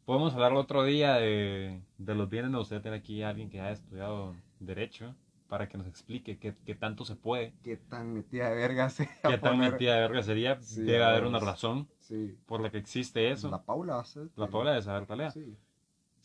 Podemos 0.03 0.33
hablar 0.33 0.53
otro 0.53 0.83
día 0.83 1.13
de, 1.15 1.79
de 1.99 2.15
los 2.15 2.27
bienes. 2.27 2.49
Me 2.49 2.57
gustaría 2.57 2.81
tener 2.81 2.97
aquí 2.99 3.21
a 3.21 3.29
alguien 3.29 3.49
que 3.51 3.61
haya 3.61 3.71
estudiado 3.71 4.35
Derecho 4.59 5.13
para 5.47 5.69
que 5.69 5.77
nos 5.77 5.85
explique 5.85 6.39
qué, 6.39 6.55
qué 6.65 6.73
tanto 6.73 7.05
se 7.05 7.15
puede, 7.15 7.53
Qué 7.63 7.77
tan 7.77 8.13
metida 8.13 8.49
de 8.49 8.55
verga 8.55 8.89
se 8.89 9.05
va 9.05 9.11
qué 9.29 9.35
a 9.35 9.39
tan 9.41 9.53
poner? 9.57 9.73
metida 9.73 9.93
de 9.93 10.01
verga 10.01 10.23
sería. 10.23 10.59
Sí, 10.59 10.81
Debe 10.81 11.03
haber 11.03 11.25
una 11.25 11.37
es- 11.37 11.43
razón 11.43 11.87
Sí. 11.99 12.35
por 12.47 12.61
la 12.61 12.71
que 12.71 12.79
existe 12.79 13.29
eso. 13.29 13.51
La 13.51 13.61
Paula. 13.61 14.03
La 14.35 14.47
Paula 14.47 14.71
de 14.73 14.81
saber 14.81 15.05
talea. 15.05 15.29
Sí. 15.29 15.55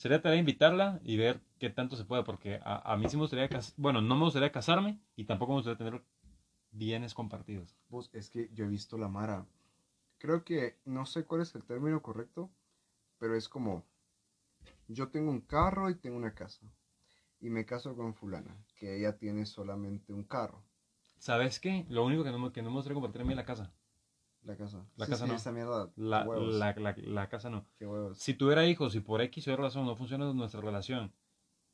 Sería 0.01 0.23
tarea 0.23 0.39
invitarla 0.39 0.99
y 1.05 1.19
ver 1.19 1.43
qué 1.59 1.69
tanto 1.69 1.95
se 1.95 2.07
puede, 2.07 2.25
porque 2.25 2.59
a, 2.65 2.91
a 2.91 2.97
mí 2.97 3.07
sí 3.07 3.17
me 3.17 3.23
gustaría, 3.25 3.49
bueno, 3.77 4.01
no 4.01 4.17
me 4.17 4.25
gustaría 4.25 4.51
casarme 4.51 4.99
y 5.15 5.25
tampoco 5.27 5.53
me 5.53 5.59
gustaría 5.59 5.77
tener 5.77 6.03
bienes 6.73 7.13
compartidos. 7.13 7.77
Vos, 7.91 8.09
es 8.15 8.31
que 8.31 8.49
yo 8.55 8.65
he 8.65 8.69
visto 8.69 8.97
la 8.97 9.09
Mara. 9.09 9.45
Creo 10.17 10.43
que 10.43 10.79
no 10.87 11.05
sé 11.05 11.25
cuál 11.25 11.43
es 11.43 11.55
el 11.55 11.65
término 11.65 12.01
correcto, 12.01 12.51
pero 13.19 13.37
es 13.37 13.47
como 13.47 13.85
yo 14.89 15.09
tengo 15.11 15.31
un 15.31 15.43
carro 15.43 15.91
y 15.91 15.95
tengo 15.97 16.17
una 16.17 16.35
casa. 16.35 16.67
Y 17.43 17.51
me 17.51 17.67
caso 17.67 17.95
con 17.95 18.15
fulana, 18.15 18.57
que 18.77 18.97
ella 18.97 19.19
tiene 19.19 19.45
solamente 19.45 20.15
un 20.15 20.25
carro. 20.25 20.63
¿Sabes 21.19 21.61
qué? 21.61 21.85
Lo 21.91 22.05
único 22.07 22.25
que 22.25 22.31
no, 22.31 22.39
me- 22.39 22.53
que 22.53 22.63
no 22.63 22.71
me 22.71 22.77
gustaría 22.77 22.95
compartir 22.95 23.21
a 23.21 23.25
mí 23.25 23.33
es 23.33 23.37
la 23.37 23.45
casa. 23.45 23.71
La 24.45 24.57
casa. 24.57 24.85
La 24.97 25.05
Sí, 25.07 25.13
casa 25.13 25.25
sí, 25.25 25.31
no. 25.31 25.37
esa 25.37 25.53
mierda. 25.53 25.91
La, 25.97 26.25
la, 26.25 26.73
la, 26.75 26.95
la 26.97 27.29
casa 27.29 27.51
no. 27.51 27.67
Qué 27.79 27.87
huevos. 27.87 28.19
Si 28.19 28.35
tuviera 28.35 28.67
hijos 28.67 28.95
y 28.95 29.01
por 29.01 29.21
X 29.21 29.47
o 29.49 29.51
Y 29.53 29.57
razón 29.57 29.85
no 29.87 29.95
funciona 29.97 30.33
nuestra 30.33 30.61
relación, 30.61 31.13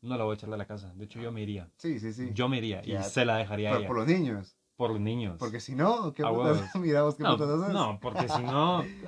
no 0.02 0.16
la 0.18 0.24
voy 0.24 0.33
a 0.33 0.35
echarle 0.35 0.57
a 0.57 0.59
la 0.59 0.66
casa. 0.66 0.92
De 0.94 1.05
hecho, 1.05 1.20
yo 1.20 1.31
me 1.33 1.42
iría. 1.42 1.70
Sí, 1.76 2.00
sí, 2.00 2.12
sí. 2.12 2.31
Yo 2.35 2.48
me 2.48 2.59
iría 2.59 2.83
y 2.85 3.00
se 3.05 3.24
la 3.24 3.37
dejaría 3.37 3.68
a 3.70 3.72
Pero 3.72 3.81
ella. 3.81 3.88
por 3.88 3.96
los 3.98 4.07
niños. 4.09 4.57
Por 4.76 4.90
los 4.90 5.00
niños. 5.00 5.37
Porque 5.38 5.61
si 5.61 5.74
no, 5.74 6.12
¿qué 6.12 6.22
A 6.22 6.29
putas? 6.29 6.57
huevos. 6.61 6.74
Miramos 6.74 7.14
qué 7.14 7.22
no, 7.22 7.37
putas 7.37 7.48
haces. 7.61 7.72
no, 7.72 7.98
porque 8.00 8.29
si 8.29 8.42
no, 8.42 8.83
Eh, 8.83 9.05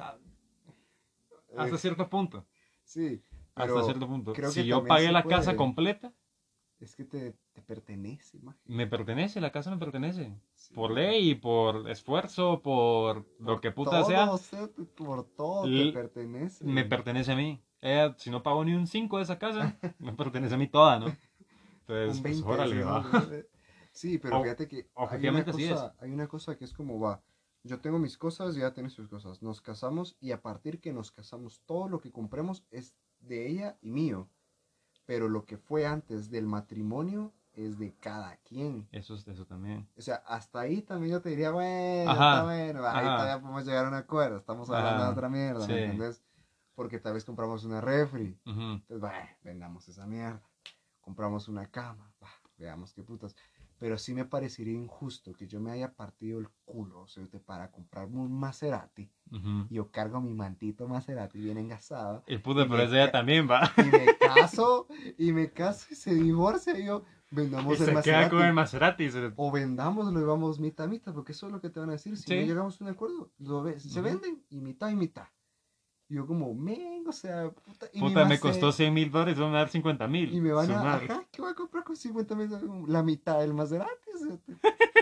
hasta 1.57 1.79
cierto 1.79 2.09
punto. 2.09 2.47
sí. 2.85 3.23
Hasta 3.55 3.83
cierto 3.83 4.07
punto. 4.07 4.33
creo 4.35 4.51
Si 4.53 4.61
que 4.63 4.67
yo 4.69 4.85
pagué 4.85 5.11
la 5.11 5.25
puede. 5.25 5.37
casa 5.37 5.57
completa, 5.57 6.13
es 6.79 6.95
que 6.95 7.03
te, 7.05 7.35
te 7.59 7.63
pertenece, 7.63 8.39
me 8.67 8.87
pertenece, 8.87 9.41
la 9.41 9.51
casa 9.51 9.71
me 9.71 9.79
pertenece. 9.79 10.33
Sí. 10.55 10.75
Por 10.75 10.93
ley, 10.93 11.35
por 11.35 11.91
esfuerzo, 11.91 12.63
por 12.63 13.27
lo 13.41 13.61
que 13.61 13.73
puta 13.73 14.05
sea, 14.05 14.31
por 14.97 15.25
todo 15.25 15.65
te 15.65 15.93
pertenece. 15.93 16.65
me 16.65 16.85
pertenece 16.85 17.33
a 17.33 17.37
mí. 17.37 17.61
Si 18.17 18.31
no 18.31 18.43
pago 18.43 18.65
ni 18.65 18.75
un 18.75 18.87
5 18.87 19.17
de 19.17 19.25
esa 19.25 19.39
casa, 19.39 19.77
me 19.99 20.13
pertenece 20.13 20.55
a 20.55 20.59
mí 20.59 20.69
toda, 20.69 21.01
¿no? 21.01 21.07
Entonces, 21.87 22.21
pues, 22.21 22.23
20, 22.23 22.49
órale, 22.49 22.77
sí, 22.77 22.83
va. 22.83 23.01
¿no? 23.01 23.23
Sí, 23.91 24.19
pero 24.19 24.39
O- 24.39 24.43
fíjate 24.45 24.69
que 24.69 24.89
hay 25.11 25.29
una, 25.29 25.45
cosa, 25.45 25.95
hay 25.99 26.11
una 26.13 26.29
cosa 26.29 26.57
que 26.57 26.65
es 26.65 26.73
como 26.73 27.01
va. 27.01 27.23
Yo 27.65 27.81
tengo 27.81 27.99
mis 27.99 28.17
cosas 28.17 28.55
y 28.55 28.59
ella 28.59 28.73
tiene 28.73 28.91
sus 28.91 29.09
cosas. 29.09 29.43
Nos 29.43 29.61
casamos 29.61 30.17
y 30.21 30.31
a 30.31 30.41
partir 30.43 30.81
que 30.81 30.93
nos 30.93 31.11
casamos, 31.11 31.63
todo 31.67 31.89
lo 31.89 32.01
que 32.01 32.13
compremos 32.13 32.65
es 32.71 32.95
de 33.19 33.49
ella 33.49 33.79
y 33.81 33.91
mío. 33.91 34.29
Pero 35.07 35.29
lo 35.29 35.45
que 35.47 35.57
fue 35.57 35.87
antes 35.87 36.31
del 36.31 36.47
matrimonio 36.47 37.33
es 37.59 37.79
de 37.79 37.95
cada 37.97 38.37
quien. 38.39 38.89
Eso 38.93 39.15
es 39.15 39.27
eso 39.27 39.45
también. 39.47 39.89
O 39.97 40.01
sea, 40.01 40.17
hasta 40.27 40.61
ahí 40.61 40.83
también 40.83 41.13
yo 41.13 41.21
te 41.21 41.31
diría, 41.31 41.51
bueno, 41.51 42.11
Ajá, 42.11 42.45
bueno, 42.45 42.81
ahí 42.87 43.07
ajá. 43.07 43.17
todavía 43.17 43.41
podemos 43.41 43.65
llegar 43.67 43.85
a 43.85 43.89
un 43.89 43.95
acuerdo. 43.95 44.39
Estamos 44.39 44.69
hablando 44.71 44.91
Ajá, 45.03 45.05
de 45.07 45.13
otra 45.13 45.29
mierda, 45.29 45.67
sí. 45.67 45.73
¿me 45.73 45.85
entendés? 45.85 46.23
Porque 46.75 46.99
tal 46.99 47.15
vez 47.15 47.25
compramos 47.25 47.65
una 47.65 47.81
refri. 47.81 48.39
Ujú. 48.47 48.61
Entonces, 48.61 49.01
bueno, 49.01 49.29
vendamos 49.43 49.89
esa 49.89 50.07
mierda. 50.07 50.43
Compramos 51.01 51.49
una 51.49 51.67
cama. 51.71 52.13
bah, 52.21 52.29
veamos 52.59 52.93
qué 52.93 53.03
putas. 53.03 53.35
Pero 53.79 53.97
sí 53.97 54.13
me 54.13 54.25
parecería 54.25 54.75
injusto 54.75 55.33
que 55.33 55.47
yo 55.47 55.61
me 55.61 55.71
haya 55.71 55.95
partido 55.95 56.41
el 56.41 56.49
culo, 56.65 57.03
o 57.03 57.07
sea, 57.07 57.25
para 57.47 57.71
comprarme 57.71 58.19
un 58.19 58.33
Maserati. 58.39 59.09
Ujú. 59.31 59.67
Y 59.71 59.75
yo 59.77 59.91
cargo 59.91 60.21
mi 60.21 60.35
mantito 60.35 60.89
Maserati 60.89 61.39
bien 61.39 61.59
engasado. 61.59 62.25
El 62.27 62.43
puto, 62.43 62.63
Y 62.65 62.69
pero 62.69 62.89
me 62.89 63.07
ca- 63.07 63.13
también 63.13 63.49
va. 63.49 63.73
Y 63.77 63.83
me 63.85 64.17
caso, 64.19 64.89
y 65.17 65.33
me 65.33 65.51
caso 65.53 65.87
y 65.91 65.95
se 65.95 66.13
divorcia. 66.15 66.77
Y 66.79 66.87
yo, 66.87 67.05
Y 67.31 67.37
vendamos 67.37 67.73
el 67.73 67.79
se 67.79 67.85
queda 67.87 67.95
Maserati. 67.95 68.31
con 68.31 68.43
el 68.45 68.53
Maserati. 68.55 69.11
se- 69.11 69.33
O 69.37 69.51
vendámoslo 69.53 70.19
y 70.21 70.25
vamos 70.25 70.59
mitad 70.61 70.87
a 70.87 70.89
mitad, 70.89 71.13
porque 71.13 71.33
eso 71.33 71.47
es 71.47 71.53
lo 71.53 71.61
que 71.61 71.69
te 71.71 71.79
van 71.81 71.91
a 71.91 71.93
decir. 71.93 72.17
Si 72.17 72.25
Sí. 72.25 72.35
no 72.35 72.47
llegamos 72.47 72.81
a 72.81 72.85
un 72.85 72.91
acuerdo, 72.91 73.31
lo 73.39 73.63
ve- 73.63 73.79
se 73.81 74.01
Ujú. 74.01 74.09
venden 74.09 74.43
y 74.51 74.61
mitad 74.61 74.89
y 74.91 74.95
mitad. 74.97 75.27
Y 76.11 76.15
yo 76.15 76.27
como, 76.27 76.55
men, 76.55 77.07
o 77.07 77.13
sea, 77.13 77.51
puta. 77.51 77.87
Y 77.93 78.01
Puta, 78.01 78.25
me 78.25 78.37
Maser- 78.37 78.41
costó 78.41 78.73
100 78.73 78.95
mil 78.95 79.11
dólares, 79.11 79.39
van 79.39 79.51
a 79.55 79.59
dar 79.59 79.69
50 79.69 80.09
mil. 80.09 80.33
Y 80.35 80.41
me 80.41 80.53
van 80.53 80.71
a, 80.71 80.95
ajá, 80.95 81.23
¿qué 81.31 81.43
voy 81.43 81.51
a 81.51 81.55
comprar 81.55 81.85
con 81.85 81.97
50 81.97 82.35
mil? 82.35 82.49
La 82.87 83.03
mitad 83.03 83.41
del 83.41 83.53
Maserati. 83.53 83.93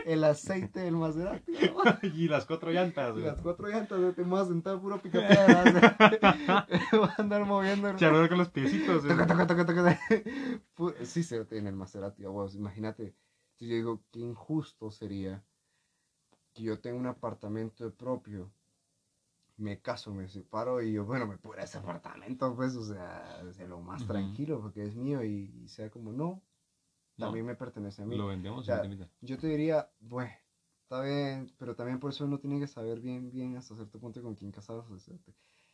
El 0.07 0.23
aceite 0.23 0.81
del 0.81 0.97
Maserati. 0.97 1.53
¿no? 1.53 1.83
y 2.15 2.29
las 2.29 2.47
cuatro 2.47 2.71
llantas. 2.71 3.11
Y 3.11 3.13
güey. 3.15 3.25
las 3.25 3.41
cuatro 3.41 3.67
llantas, 3.67 4.15
te 4.15 4.23
voy 4.23 4.41
a 4.41 4.45
sentar 4.45 4.81
puro 4.81 5.03
pica 5.03 5.19
piedra. 5.27 5.97
voy 6.93 7.09
a 7.09 7.21
andar 7.21 7.45
moviendo. 7.45 7.89
el- 7.89 7.97
Charlar 7.97 8.29
con 8.29 8.39
los 8.39 8.49
piecitos. 8.49 9.03
Toca, 9.07 9.27
toca, 9.27 9.47
toca, 9.47 9.67
toca. 9.67 10.01
Sí, 11.05 11.23
se 11.25 11.45
en 11.51 11.67
el 11.67 11.75
Maserati, 11.75 12.23
imagínate. 12.55 13.03
Entonces 13.03 13.69
yo 13.69 13.75
digo, 13.75 14.03
qué 14.13 14.21
injusto 14.21 14.91
sería 14.91 15.43
que 16.55 16.63
yo 16.63 16.79
tenga 16.79 16.99
un 16.99 17.07
apartamento 17.07 17.93
propio, 17.93 18.51
me 19.57 19.81
caso, 19.81 20.15
me 20.15 20.29
separo 20.29 20.81
y 20.83 20.93
yo, 20.93 21.05
bueno, 21.05 21.27
me 21.27 21.37
pura 21.37 21.65
ese 21.65 21.79
apartamento, 21.79 22.55
pues, 22.55 22.77
o 22.77 22.85
sea, 22.85 23.43
de 23.43 23.67
lo 23.67 23.81
más 23.81 24.07
tranquilo, 24.07 24.61
porque 24.61 24.85
es 24.85 24.95
mío 24.95 25.25
y, 25.25 25.53
y 25.65 25.69
sea 25.69 25.91
como, 25.91 26.13
no, 26.13 26.43
No, 27.17 27.27
también 27.27 27.47
me 27.47 27.55
pertenece 27.55 28.03
a 28.03 28.07
mí. 28.07 28.17
Lo 28.17 28.27
vendemos 28.27 28.61
O 28.61 28.63
sea, 28.65 28.83
mitad. 28.85 29.09
Yo 29.21 29.39
te 29.39 29.47
diría, 29.49 29.89
bueno, 30.01 30.33
está 30.83 31.01
bien, 31.03 31.53
pero 31.59 31.75
también 31.75 31.99
por 31.99 32.11
eso 32.11 32.25
uno 32.25 32.39
tiene 32.39 32.61
que 32.61 32.67
saber 32.67 33.01
bien, 33.01 33.31
bien 33.31 33.57
hasta 33.57 33.75
cierto 33.75 33.99
punto 33.99 34.23
con 34.23 34.35
quién 34.35 34.53
casarse. 34.53 35.19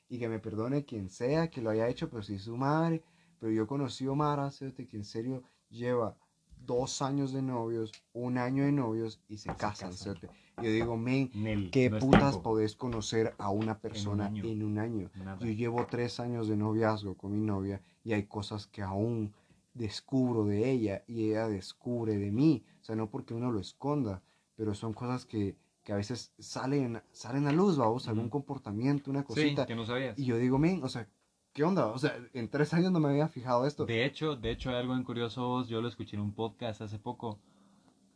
Y 0.09 0.19
que 0.19 0.29
me 0.29 0.39
perdone 0.39 0.85
quien 0.85 1.09
sea 1.09 1.49
que 1.49 1.63
lo 1.63 1.71
haya 1.71 1.89
hecho, 1.89 2.09
pero 2.09 2.23
si 2.23 2.35
es 2.35 2.43
su 2.43 2.57
madre. 2.57 3.03
Pero 3.39 3.53
yo 3.53 3.67
conocí 3.67 4.07
a 4.07 4.13
Omar, 4.13 4.53
¿cierto? 4.53 4.87
que 4.87 4.97
en 4.97 5.05
serio 5.05 5.43
lleva 5.69 6.17
dos 6.65 7.03
años 7.03 7.33
de 7.33 7.43
novios, 7.43 7.93
un 8.13 8.39
año 8.39 8.65
de 8.65 8.73
novios 8.73 9.21
y 9.29 9.39
se 9.39 9.49
casan, 9.49 9.91
casan. 9.91 9.93
¿cierto? 9.95 10.29
Y 10.61 10.65
yo 10.65 10.71
digo, 10.71 10.97
men, 10.97 11.31
Nel, 11.35 11.71
¿qué 11.71 11.91
no 11.91 11.99
putas 11.99 12.37
podés 12.39 12.77
conocer 12.77 13.35
a 13.39 13.51
una 13.51 13.79
persona 13.79 14.27
año. 14.27 14.45
en 14.45 14.63
un 14.63 14.79
año? 14.79 15.11
Yo 15.41 15.49
llevo 15.49 15.87
tres 15.91 16.21
años 16.21 16.49
de 16.49 16.57
noviazgo 16.57 17.17
con 17.17 17.33
mi 17.33 17.45
novia 17.45 17.81
y 18.05 18.13
hay 18.13 18.25
cosas 18.25 18.67
que 18.67 18.83
aún 18.83 19.35
descubro 19.75 20.45
de 20.45 20.71
ella 20.71 21.05
y 21.07 21.31
ella 21.31 21.49
descubre 21.49 22.17
de 22.19 22.31
mí. 22.31 22.65
O 22.81 22.85
sea, 22.85 22.97
no 22.97 23.09
porque 23.11 23.35
uno 23.35 23.51
lo 23.51 23.61
esconda, 23.61 24.23
pero 24.57 24.75
son 24.75 24.93
cosas 24.93 25.25
que, 25.25 25.57
que 25.83 25.93
a 25.93 25.97
veces 25.97 26.33
salen, 26.39 27.03
salen 27.13 27.47
a 27.47 27.53
luz, 27.53 27.77
vamos, 27.77 28.09
algún 28.09 28.29
comportamiento, 28.29 29.11
una 29.11 29.21
Sí, 29.21 29.27
cosita. 29.27 29.67
que 29.67 29.75
no 29.75 29.85
sabías. 29.87 30.19
Y 30.19 30.25
yo 30.25 30.37
digo, 30.37 30.59
men, 30.59 30.83
o 30.85 30.89
sea, 30.89 31.09
¿qué 31.53 31.65
onda? 31.65 31.87
O 31.87 31.99
sea, 31.99 32.17
en 32.33 32.49
tres 32.49 32.73
años 32.75 32.93
no 32.93 33.01
me 33.01 33.09
había 33.09 33.29
fijado 33.29 33.67
esto. 33.67 33.87
De 33.87 34.05
hecho, 34.05 34.37
de 34.37 34.51
hecho 34.51 34.71
hay 34.71 34.77
algo 34.77 34.95
en 34.95 35.05
curioso, 35.05 35.65
yo 35.67 35.81
lo 35.81 35.89
escuché 35.89 36.17
en 36.17 36.23
un 36.23 36.35
podcast 36.35 36.83
hace 36.83 36.99
poco 36.99 37.41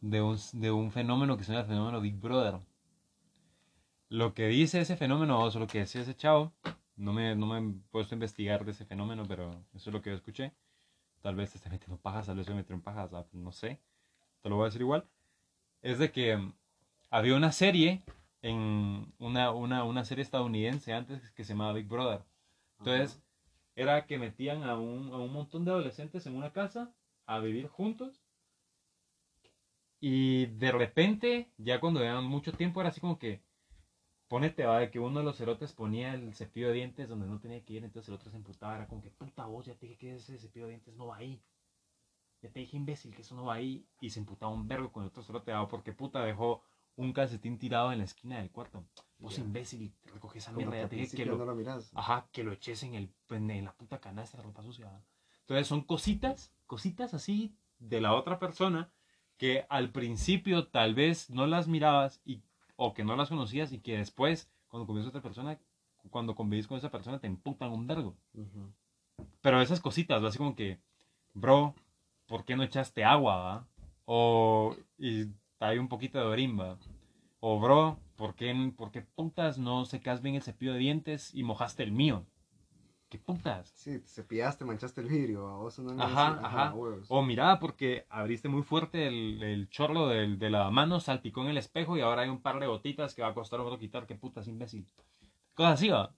de 0.01 0.21
un, 0.23 0.37
de 0.53 0.71
un 0.71 0.91
fenómeno 0.91 1.37
que 1.37 1.45
se 1.45 1.53
llama 1.53 1.63
el 1.63 1.69
fenómeno 1.69 2.01
Big 2.01 2.17
Brother. 2.21 2.61
Lo 4.09 4.35
que 4.35 4.47
dice 4.47 4.81
ese 4.81 4.97
fenómeno, 4.97 5.43
o 5.43 5.51
sea, 5.51 5.61
lo 5.61 5.67
que 5.67 5.81
decía 5.81 6.03
ese 6.03 6.15
chavo, 6.15 6.53
no 6.97 7.13
me, 7.13 7.35
no 7.35 7.47
me 7.47 7.59
he 7.59 7.73
puesto 7.91 8.15
a 8.15 8.17
investigar 8.17 8.65
de 8.65 8.71
ese 8.71 8.85
fenómeno, 8.85 9.25
pero 9.27 9.51
eso 9.75 9.91
es 9.91 9.93
lo 9.95 10.01
que 10.01 10.11
yo 10.11 10.17
escuché. 10.17 10.53
Tal 11.27 11.35
vez 11.35 11.51
te 11.51 11.57
esté 11.57 11.69
metiendo 11.71 12.01
pajas, 12.01 12.27
tal 12.27 12.37
vez 12.37 12.49
me 12.49 12.55
metieron 12.55 12.83
pajas, 12.83 13.13
ah, 13.13 13.27
no 13.33 13.51
sé. 13.51 13.81
Te 14.43 14.49
lo 14.49 14.55
voy 14.55 14.63
a 14.63 14.67
decir 14.67 14.83
igual. 14.83 15.09
Es 15.83 15.99
de 15.99 16.13
que 16.13 16.37
mm, 16.37 16.55
había 17.11 17.35
una 17.35 17.51
serie, 17.51 18.05
en 18.43 19.13
una, 19.19 19.51
una, 19.51 19.83
una 19.83 20.05
serie 20.05 20.23
estadounidense 20.23 20.93
antes 20.93 21.33
que 21.33 21.43
se 21.43 21.55
llamaba 21.55 21.73
Big 21.73 21.89
Brother. 21.89 22.23
Entonces, 22.79 23.21
era 23.75 24.07
que 24.07 24.21
metían 24.21 24.63
a 24.63 24.79
un, 24.79 25.13
a 25.13 25.17
un 25.17 25.33
montón 25.33 25.65
de 25.65 25.73
adolescentes 25.73 26.25
en 26.27 26.37
una 26.37 26.53
casa 26.53 26.95
a 27.27 27.41
vivir 27.41 27.67
juntos. 27.67 28.23
Y 29.99 30.47
de 30.47 30.71
repente, 30.71 31.51
ya 31.57 31.81
cuando 31.81 31.99
llevan 31.99 32.23
mucho 32.23 32.53
tiempo, 32.53 32.81
era 32.81 32.91
así 32.91 33.01
como 33.01 33.19
que, 33.19 33.43
ponete, 34.29 34.65
va, 34.65 34.79
de 34.81 34.91
que 34.91 34.99
uno 34.99 35.21
de 35.21 35.25
los 35.25 35.37
cerotes 35.37 35.73
ponía 35.73 36.15
el 36.15 36.35
cepillo 36.35 36.69
de 36.69 36.75
dientes 36.75 37.09
donde 37.09 37.27
no 37.27 37.39
tenía 37.39 37.63
que 37.65 37.75
ir, 37.75 37.85
entonces 37.85 38.09
el 38.09 38.15
otro 38.15 38.31
se 38.31 38.37
emputaba, 38.37 38.75
era 38.77 38.87
como 38.87 39.03
que, 39.03 39.11
puta 39.11 39.47
voz, 39.47 39.67
ya 39.67 39.75
te 39.75 39.87
dije 39.87 39.99
que 39.99 40.15
ese 40.17 40.39
cepillo 40.39 40.67
de 40.67 40.71
dientes 40.73 40.95
no 40.97 41.07
va 41.07 41.17
ahí. 41.17 41.43
Ya 42.43 42.51
te 42.51 42.61
dije, 42.61 42.77
imbécil, 42.77 43.15
que 43.15 43.23
eso 43.23 43.35
no 43.35 43.45
va 43.47 43.55
ahí. 43.55 43.87
Y 44.01 44.11
se 44.11 44.21
emputaba 44.21 44.53
un 44.53 44.69
vergo 44.69 44.93
con 44.93 45.03
el 45.03 45.09
otro 45.09 45.23
cerote, 45.23 45.53
va, 45.53 45.67
porque 45.69 45.93
puta 45.93 46.23
dejó 46.25 46.63
un 46.97 47.13
calcetín 47.13 47.59
tirado 47.59 47.93
en 47.93 47.99
la 47.99 48.05
esquina 48.05 48.39
del 48.39 48.51
cuarto. 48.51 48.87
Vos, 49.19 49.37
Ya. 49.37 49.43
imbécil, 49.43 49.95
recoge 50.05 50.39
esa 50.39 50.53
mierda, 50.53 50.77
ya 50.77 50.89
te 50.89 50.97
dije 50.97 51.17
que 51.17 51.27
lo, 51.27 51.37
no 51.37 51.45
lo 51.45 51.55
miras. 51.55 51.91
Ajá, 51.95 52.29
que 52.33 52.43
lo 52.43 52.53
eches 52.53 52.83
en, 52.83 52.95
el, 52.95 53.15
en, 53.31 53.51
en 53.51 53.65
la 53.65 53.73
puta 53.75 54.01
canasta 54.01 54.39
de 54.39 54.45
ropa 54.45 54.63
sucia. 54.63 54.87
¿va? 54.87 55.03
Entonces 55.41 55.67
son 55.67 55.83
cositas, 55.83 56.53
cositas 56.67 57.15
así 57.15 57.55
de 57.79 58.01
la 58.01 58.15
otra 58.15 58.39
persona 58.39 58.91
que 59.37 59.67
al 59.69 59.93
principio 59.93 60.69
tal 60.69 60.95
vez 60.95 61.29
no 61.31 61.47
las 61.47 61.69
mirabas 61.69 62.23
y, 62.25 62.43
o 62.77 62.95
que 62.95 63.05
no 63.05 63.17
las 63.17 63.29
conocías 63.29 63.73
y 63.73 63.81
que 63.81 63.99
después, 63.99 64.51
cuando 64.69 64.87
convives 64.87 65.11
con 65.11 65.17
otra 65.17 65.23
persona, 65.23 65.59
cuando 66.11 66.35
convivís 66.35 66.67
con 66.67 66.79
esa 66.79 66.91
persona, 66.91 67.19
te 67.19 67.27
emputan 67.27 67.73
un 67.73 67.87
vergo. 67.87 68.17
Pero 69.41 69.61
esas 69.61 69.81
cositas, 69.81 70.23
así 70.23 70.39
como 70.39 70.55
que, 70.55 70.79
bro, 71.35 71.75
¿por 72.27 72.45
qué 72.45 72.57
no 72.57 72.63
echaste 72.63 73.05
agua? 73.05 73.37
va? 73.37 73.67
O 74.05 74.77
y 74.99 75.27
hay 75.59 75.79
un 75.79 75.89
poquito 75.89 76.19
de 76.19 76.27
orimba. 76.27 76.79
O 77.41 77.61
bro, 77.61 77.99
¿por 78.17 78.35
qué, 78.35 78.55
¿por 78.77 78.91
qué 78.91 79.03
putas 79.03 79.59
no 79.59 79.85
secas 79.85 80.23
bien 80.23 80.35
el 80.35 80.43
cepillo 80.43 80.73
de 80.73 80.79
dientes 80.79 81.35
y 81.35 81.43
mojaste 81.43 81.83
el 81.83 81.93
mío? 81.93 82.25
¿Qué 83.09 83.19
putas? 83.19 83.69
Sí, 83.77 84.01
te 84.01 84.09
cepillaste, 84.09 84.65
manchaste 84.65 85.01
el 85.01 85.07
vidrio. 85.07 85.47
a 85.47 85.57
vos 85.59 85.79
no 85.79 86.03
Ajá, 86.03 86.41
ajá. 86.43 86.75
huevos. 86.75 87.07
O 87.09 87.23
mira, 87.23 87.61
porque 87.61 88.05
abriste 88.09 88.49
muy 88.49 88.63
fuerte 88.63 89.07
el, 89.07 89.43
el 89.43 89.69
chorro 89.69 90.09
del, 90.09 90.39
de 90.41 90.51
la 90.51 90.69
mano, 90.71 90.99
salpicó 90.99 91.43
en 91.43 91.49
el 91.49 91.59
espejo 91.59 91.97
y 91.97 92.01
ahora 92.01 92.23
hay 92.23 92.29
un 92.29 92.43
par 92.43 92.59
de 92.59 92.67
gotitas 92.67 93.15
que 93.15 93.23
va 93.23 93.29
a 93.29 93.35
costar 93.35 93.61
otro 93.61 93.79
quitar. 93.79 94.07
¿Qué 94.07 94.17
putas, 94.17 94.49
imbécil? 94.49 94.87
Cosas 95.55 95.75
así, 95.75 95.89
va. 95.89 96.13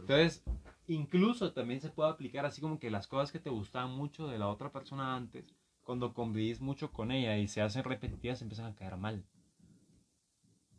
Entonces, 0.00 0.44
incluso 0.86 1.52
también 1.52 1.80
se 1.80 1.90
puede 1.90 2.10
aplicar 2.10 2.46
así 2.46 2.60
como 2.60 2.78
que 2.78 2.90
las 2.90 3.08
cosas 3.08 3.32
que 3.32 3.40
te 3.40 3.50
gustaban 3.50 3.90
mucho 3.90 4.28
de 4.28 4.38
la 4.38 4.48
otra 4.48 4.70
persona 4.70 5.16
antes, 5.16 5.44
cuando 5.82 6.14
convivís 6.14 6.60
mucho 6.60 6.92
con 6.92 7.10
ella 7.10 7.36
y 7.36 7.48
se 7.48 7.62
hacen 7.62 7.82
repetitivas, 7.82 8.40
empiezan 8.42 8.66
a 8.66 8.74
caer 8.76 8.96
mal. 8.96 9.24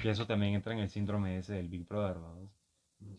Y 0.01 0.07
eso 0.07 0.25
también 0.25 0.53
entra 0.53 0.71
en 0.71 0.79
el 0.79 0.89
síndrome 0.89 1.37
ese 1.37 1.53
del 1.55 1.67
Big 1.67 1.85
Brother, 1.85 2.15
¿verdad? 2.17 2.49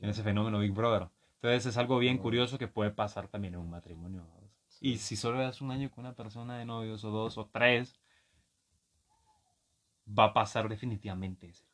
En 0.00 0.08
ese 0.08 0.22
fenómeno 0.22 0.58
Big 0.58 0.72
Brother. 0.72 1.08
Entonces 1.42 1.64
es 1.64 1.76
algo 1.78 1.98
bien 1.98 2.18
curioso 2.18 2.58
que 2.58 2.68
puede 2.68 2.90
pasar 2.90 3.26
también 3.28 3.54
en 3.54 3.60
un 3.60 3.70
matrimonio. 3.70 4.26
¿verdad? 4.34 4.50
Y 4.82 4.98
si 4.98 5.16
solo 5.16 5.38
das 5.38 5.62
un 5.62 5.70
año 5.70 5.90
con 5.90 6.04
una 6.04 6.14
persona 6.14 6.58
de 6.58 6.66
novios 6.66 7.02
o 7.02 7.10
dos 7.10 7.38
o 7.38 7.46
tres, 7.46 7.98
va 10.06 10.24
a 10.24 10.32
pasar 10.34 10.68
definitivamente 10.68 11.48
eso. 11.48 11.64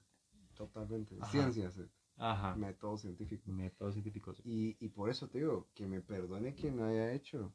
Totalmente. 0.55 1.17
Ajá. 1.21 1.31
Ciencias, 1.33 1.79
eh, 1.79 1.89
Ajá. 2.17 2.55
método 2.55 2.97
científico. 2.97 3.51
Métodos 3.51 3.95
científicos. 3.95 4.41
Y, 4.45 4.77
y 4.79 4.89
por 4.89 5.11
eso 5.11 5.29
te 5.29 5.39
digo, 5.39 5.67
que 5.75 5.89
me 5.89 6.01
perdone 6.01 6.55
quien 6.55 6.77
lo 6.77 6.85
haya 6.85 7.13
hecho. 7.13 7.53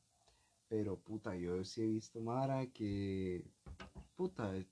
Pero 0.67 0.99
puta, 0.99 1.33
yo 1.37 1.63
sí 1.63 1.81
he 1.83 1.87
visto 1.87 2.19
Mara 2.19 2.65
que. 2.67 3.49
Puta, 4.17 4.53
eh, 4.57 4.67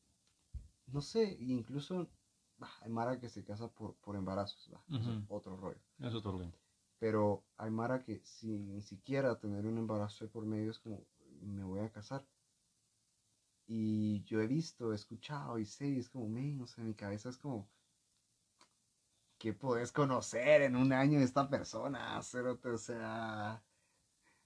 no 0.88 1.02
sé, 1.02 1.38
incluso 1.40 2.10
bah, 2.58 2.70
hay 2.82 2.90
Mara 2.90 3.18
que 3.18 3.30
se 3.30 3.46
casa 3.46 3.70
por, 3.70 3.96
por 3.96 4.18
embarazos, 4.18 4.70
bah, 4.72 4.84
eso 4.90 5.00
es 5.00 5.08
Ujú. 5.08 5.26
otro 5.30 5.56
rollo. 5.56 5.80
Es 6.00 6.12
todo 6.22 6.38
bien. 6.38 6.54
Pero 7.00 7.46
hay 7.58 7.72
Mara 7.72 8.04
que 8.04 8.20
sin 8.26 8.74
ni 8.74 8.82
siquiera 8.82 9.40
tener 9.40 9.66
un 9.66 9.78
embarazo 9.78 10.26
de 10.26 10.30
por 10.30 10.46
medio 10.46 10.72
es 10.72 10.80
como, 10.80 11.06
me 11.42 11.64
voy 11.64 11.80
a 11.80 11.90
casar. 11.90 12.28
Y 13.66 14.24
yo 14.24 14.42
he 14.42 14.48
visto, 14.48 14.92
he 14.92 14.96
escuchado 14.96 15.58
y 15.60 15.66
sé, 15.66 15.88
y 15.88 16.00
es 16.00 16.10
como, 16.10 16.28
men, 16.28 16.60
o 16.62 16.68
sea, 16.68 16.84
mi 16.84 16.96
cabeza 16.96 17.30
es 17.30 17.38
como, 17.38 17.70
¿qué 19.38 19.54
podés 19.54 19.92
conocer 19.92 20.64
en 20.64 20.76
un 20.76 20.92
año 20.92 21.20
de 21.20 21.26
esta 21.26 21.50
persona? 21.50 22.22
Cerote? 22.22 22.70
O 22.70 22.78
sea, 22.78 23.64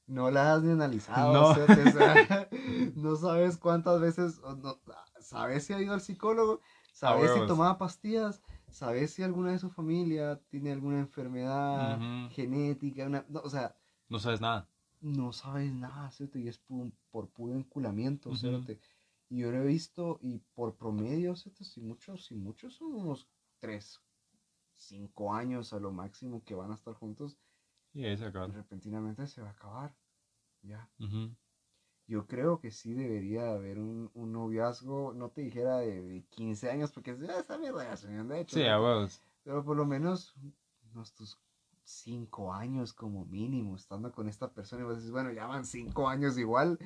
no 0.05 0.29
la 0.29 0.53
has 0.53 0.63
ni 0.63 0.71
analizado, 0.71 1.33
No. 1.33 1.53
cerote, 1.53 1.83
o 1.83 1.91
sea, 1.91 2.49
no 2.95 3.15
sabes 3.15 3.57
cuántas 3.57 3.99
veces, 3.99 4.39
no, 4.41 4.79
sabes 5.19 5.65
si 5.65 5.73
ha 5.73 5.81
ido 5.81 5.93
al 5.93 6.01
psicólogo, 6.01 6.59
sabes 6.91 7.31
si 7.33 7.47
tomaba 7.47 7.77
pastillas, 7.77 8.41
sabes 8.73 9.13
si 9.13 9.23
alguna 9.23 9.51
de 9.51 9.59
su 9.59 9.69
familia 9.69 10.41
tiene 10.49 10.71
alguna 10.71 10.99
enfermedad 10.99 11.99
genética, 12.31 13.05
una, 13.05 13.25
no, 13.29 13.41
o 13.41 13.49
sea, 13.49 13.75
No 14.09 14.19
sabes 14.19 14.41
nada. 14.41 14.67
no 15.01 15.31
sabes 15.33 15.73
nada, 15.73 16.09
¿cierto? 16.11 16.39
Y 16.39 16.47
es 16.47 16.65
pu- 16.65 16.93
por 17.11 17.29
puro 17.29 17.53
enculamiento. 17.53 18.33
¿cierto? 18.35 18.73
Y 19.29 19.39
yo 19.39 19.51
lo 19.51 19.63
he 19.63 19.65
visto, 19.65 20.19
y 20.21 20.39
por 20.53 20.75
promedio, 20.77 21.35
¿cierto? 21.35 21.63
Si 21.63 21.81
muchos, 21.81 22.25
si 22.25 22.35
muchos 22.35 22.75
son 22.75 22.93
unos 22.93 23.27
3, 23.59 24.01
5 24.75 25.33
años 25.33 25.73
a 25.73 25.79
lo 25.79 25.91
máximo 25.91 26.43
que 26.43 26.55
van 26.55 26.71
a 26.71 26.75
estar 26.75 26.93
juntos, 26.93 27.37
Y 27.93 28.05
ahí 28.05 28.17
se 28.17 28.27
y 28.27 28.51
repentinamente 28.51 29.27
se 29.27 29.41
va 29.41 29.49
a 29.49 29.51
acabar. 29.51 29.95
Ya. 30.61 30.89
Yo 32.07 32.27
creo 32.27 32.59
que 32.59 32.69
sí 32.71 32.93
debería 32.93 33.51
haber 33.51 33.79
un, 33.79 34.11
un 34.13 34.31
noviazgo, 34.33 35.13
no 35.13 35.29
te 35.29 35.41
dijera 35.41 35.77
de, 35.77 36.01
de 36.03 36.23
15 36.29 36.69
años, 36.69 36.91
porque 36.91 37.11
es 37.11 37.21
"Ah, 37.29 37.39
esa 37.39 37.57
mierda 37.57 37.83
ya 37.85 37.95
se 37.95 38.07
me 38.09 38.19
han 38.19 38.31
hecho. 38.33 38.57
Sí, 38.57 38.63
a 38.65 38.79
huevos. 38.79 39.21
Pero 39.43 39.63
por 39.63 39.77
lo 39.77 39.85
menos 39.85 40.35
unos 40.91 41.13
tus 41.13 41.39
cinco 41.85 42.53
años 42.53 42.93
como 42.93 43.25
mínimo 43.25 43.75
estando 43.75 44.11
con 44.11 44.27
esta 44.27 44.53
persona 44.53 44.83
y 44.83 44.85
vos 44.85 44.97
dices, 44.97 45.11
bueno, 45.11 45.31
ya 45.31 45.47
van 45.47 45.65
cinco 45.65 46.07
años 46.09 46.37
igual. 46.37 46.77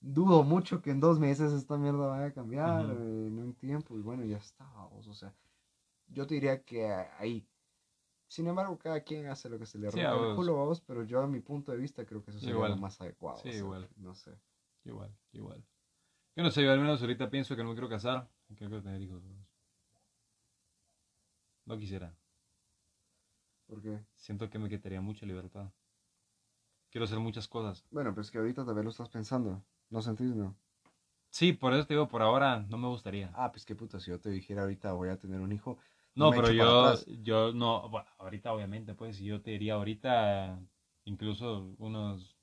Dudo 0.00 0.42
mucho 0.44 0.82
que 0.82 0.90
en 0.90 1.00
dos 1.00 1.18
meses 1.18 1.52
esta 1.52 1.78
mierda 1.78 2.08
vaya 2.08 2.26
a 2.26 2.32
cambiar, 2.32 2.84
Ujú. 2.86 2.92
eh, 2.92 3.26
en 3.28 3.38
un 3.38 3.54
tiempo, 3.54 3.98
y 3.98 4.02
bueno, 4.02 4.24
ya 4.24 4.36
está, 4.36 4.66
vos, 4.90 5.06
o 5.08 5.14
sea, 5.14 5.34
yo 6.08 6.26
te 6.26 6.34
diría 6.34 6.62
que 6.64 6.86
ahí. 7.18 7.48
Sin 8.28 8.46
embargo, 8.48 8.78
cada 8.78 9.00
quien 9.00 9.26
hace 9.28 9.48
lo 9.48 9.58
que 9.58 9.66
se 9.66 9.78
le 9.78 9.90
Sí, 9.90 10.00
rompe 10.00 10.24
a 10.26 10.30
el 10.30 10.36
culo, 10.36 10.54
vos, 10.54 10.80
pero 10.80 11.04
yo 11.04 11.20
a 11.20 11.26
mi 11.26 11.40
punto 11.40 11.72
de 11.72 11.78
vista 11.78 12.04
creo 12.04 12.22
que 12.22 12.30
eso 12.30 12.40
sería 12.40 12.54
Igual. 12.54 12.72
lo 12.72 12.76
más 12.78 13.00
adecuado. 13.00 13.38
Sí, 13.38 13.48
o 13.48 13.52
sea, 13.52 13.60
igual. 13.60 13.88
No 13.96 14.14
sé. 14.14 14.32
Igual, 14.84 15.14
igual. 15.32 15.64
Yo 16.36 16.42
no 16.42 16.50
sé, 16.50 16.62
yo 16.64 16.72
al 16.72 16.80
menos 16.80 17.00
ahorita 17.00 17.30
pienso 17.30 17.54
que 17.54 17.62
no 17.62 17.68
me 17.68 17.74
quiero 17.74 17.88
casar. 17.88 18.28
que 18.48 18.54
quiero 18.56 18.82
tener 18.82 19.00
hijos. 19.00 19.22
No 21.66 21.78
quisiera. 21.78 22.14
Porque, 23.66 24.00
Siento 24.16 24.48
que 24.50 24.58
me 24.58 24.68
quitaría 24.68 25.00
mucha 25.00 25.26
libertad. 25.26 25.70
Quiero 26.90 27.04
hacer 27.04 27.18
muchas 27.18 27.48
cosas. 27.48 27.84
bueno, 27.90 28.14
pues 28.14 28.30
que 28.30 28.38
ahorita 28.38 28.64
también 28.64 28.84
lo 28.84 28.90
estás 28.90 29.08
pensando. 29.08 29.62
¿No 29.90 30.00
sentís, 30.02 30.34
no? 30.34 30.54
Sí, 31.30 31.52
por 31.52 31.72
eso 31.74 31.86
te 31.86 31.94
digo, 31.94 32.06
por 32.08 32.22
ahora 32.22 32.60
no 32.68 32.78
me 32.78 32.86
gustaría. 32.88 33.30
Ah, 33.34 33.50
pues 33.50 33.64
qué 33.64 33.74
puta, 33.74 33.98
si 33.98 34.10
yo 34.10 34.20
te 34.20 34.30
dijera 34.30 34.62
ahorita 34.62 34.92
voy 34.92 35.08
a 35.08 35.18
tener 35.18 35.40
un 35.40 35.52
hijo, 35.52 35.78
No, 36.16 36.30
pero 36.30 36.50
yo, 36.52 36.94
yo 37.22 37.52
no, 37.52 37.88
bueno, 37.88 38.06
ahorita 38.18 38.52
obviamente, 38.52 38.94
pues, 38.94 39.18
yo 39.18 39.40
te 39.42 39.50
diría 39.52 39.74
ahorita, 39.74 40.60
incluso 41.04 41.74
unos 41.78 42.36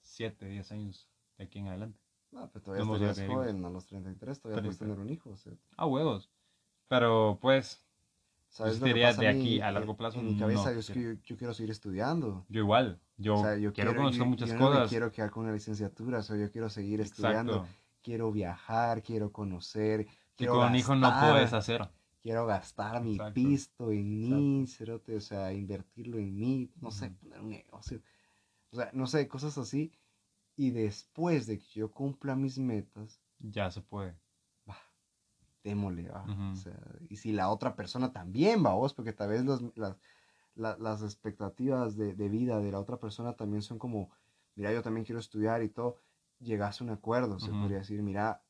7, 0.00 0.46
10 0.46 0.72
años 0.72 1.08
de 1.38 1.44
aquí 1.44 1.58
en 1.58 1.68
adelante. 1.68 2.00
No, 2.30 2.48
pero 2.50 2.62
todavía 2.64 2.84
No 2.84 2.96
estarías 2.96 3.30
joven, 3.30 3.64
a 3.64 3.70
los 3.70 3.86
33 3.86 4.40
todavía 4.40 4.62
puedes 4.62 4.78
30. 4.78 4.94
tener 4.94 5.06
un 5.06 5.12
hijo. 5.12 5.30
o 5.30 5.36
sea, 5.36 5.52
Ah, 5.76 5.86
huevos. 5.86 6.30
Pero, 6.88 7.38
pues, 7.40 7.80
¿Sabes 8.48 8.74
Yo 8.74 8.80
lo 8.80 8.84
que 8.86 8.92
diría 8.94 9.08
pasa 9.08 9.20
de 9.22 9.28
a 9.28 9.32
mí? 9.32 9.40
aquí 9.40 9.60
a 9.60 9.72
largo 9.72 9.96
plazo, 9.96 10.20
En 10.20 10.26
mi 10.28 10.36
cabeza 10.38 10.72
no 10.72 10.80
yo, 10.80 10.94
que 10.94 11.02
yo, 11.02 11.12
yo 11.24 11.36
quiero 11.36 11.52
seguir 11.54 11.70
estudiando. 11.72 12.46
yo 12.48 12.60
igual, 12.60 13.00
yo, 13.16 13.34
o 13.34 13.42
sea, 13.42 13.56
yo 13.56 13.72
quiero, 13.72 13.96
conocer 13.96 14.20
yo- 14.20 14.26
muchas 14.26 14.48
yo 14.48 14.54
no 14.54 14.68
cosas. 14.68 14.88
quiero 14.90 15.10
quedar 15.10 15.30
con 15.32 15.42
una 15.44 15.52
licenciatura, 15.52 16.18
o 16.20 16.22
sea, 16.22 16.36
yo 16.36 16.48
quiero 16.52 16.68
seguir 16.70 17.00
estudiando. 17.00 17.54
Exacto. 17.56 17.74
Quiero 18.02 18.30
viajar, 18.30 19.02
quiero 19.02 19.32
conocer. 19.32 20.02
Y 20.02 20.06
Quiero 20.36 20.52
con 20.54 20.68
un 20.68 20.76
hijo 20.76 20.94
no 20.94 21.08
gastar, 21.08 21.32
puedes 21.32 21.52
hacer. 21.52 21.88
Quiero 22.24 22.46
gastar 22.46 23.02
mi 23.02 23.20
Exacto. 23.20 23.30
pisto 23.34 23.92
en 23.92 24.18
mí, 24.18 24.66
cerote, 24.66 25.16
o 25.16 25.20
sea, 25.20 25.52
invertirlo 25.52 26.18
en 26.18 26.34
mí, 26.38 26.72
no 26.80 26.90
sé, 26.90 27.10
poner 27.12 27.40
un 27.42 27.50
negocio. 27.50 28.02
O 28.72 28.76
sea, 28.76 28.90
no 28.94 29.06
sé, 29.06 29.28
cosas 29.28 29.58
así. 29.58 29.92
Y 30.56 30.72
después 30.72 31.46
de 31.46 31.58
que 31.58 31.66
yo 31.80 31.92
cumpla 31.92 32.36
mis 32.36 32.58
metas, 32.58 33.22
Ya 33.40 33.70
se 33.70 33.80
puede. 33.82 34.18
va, 34.68 34.76
démosle, 35.64 36.08
va. 36.10 36.24
Ujú. 36.24 36.50
O 36.52 36.56
sea, 36.56 36.78
y 37.08 37.16
si 37.16 37.32
la 37.32 37.50
otra 37.50 37.76
persona 37.76 38.12
también 38.12 38.64
va, 38.66 38.74
vos, 38.74 38.94
porque 38.94 39.12
tal 39.12 39.30
vez 39.30 39.44
los- 39.44 39.62
las, 39.76 39.98
la- 40.56 40.78
las 40.78 41.02
expectativas 41.02 41.96
de, 41.96 42.14
de 42.14 42.30
vida 42.30 42.60
de 42.60 42.72
la 42.72 42.80
otra 42.80 42.98
persona 43.00 43.34
también 43.36 43.62
son 43.62 43.78
como, 43.80 44.10
mira, 44.56 44.72
yo 44.72 44.82
también 44.82 45.06
quiero 45.06 45.20
estudiar 45.20 45.62
y 45.64 45.70
todo, 45.70 45.98
llegas 46.40 46.80
a 46.82 46.84
un 46.84 46.90
acuerdo, 46.92 47.40
se 47.40 47.54
Ujú. 47.54 47.54
podría 47.54 47.78
decir, 47.80 48.02
mira, 48.02 48.43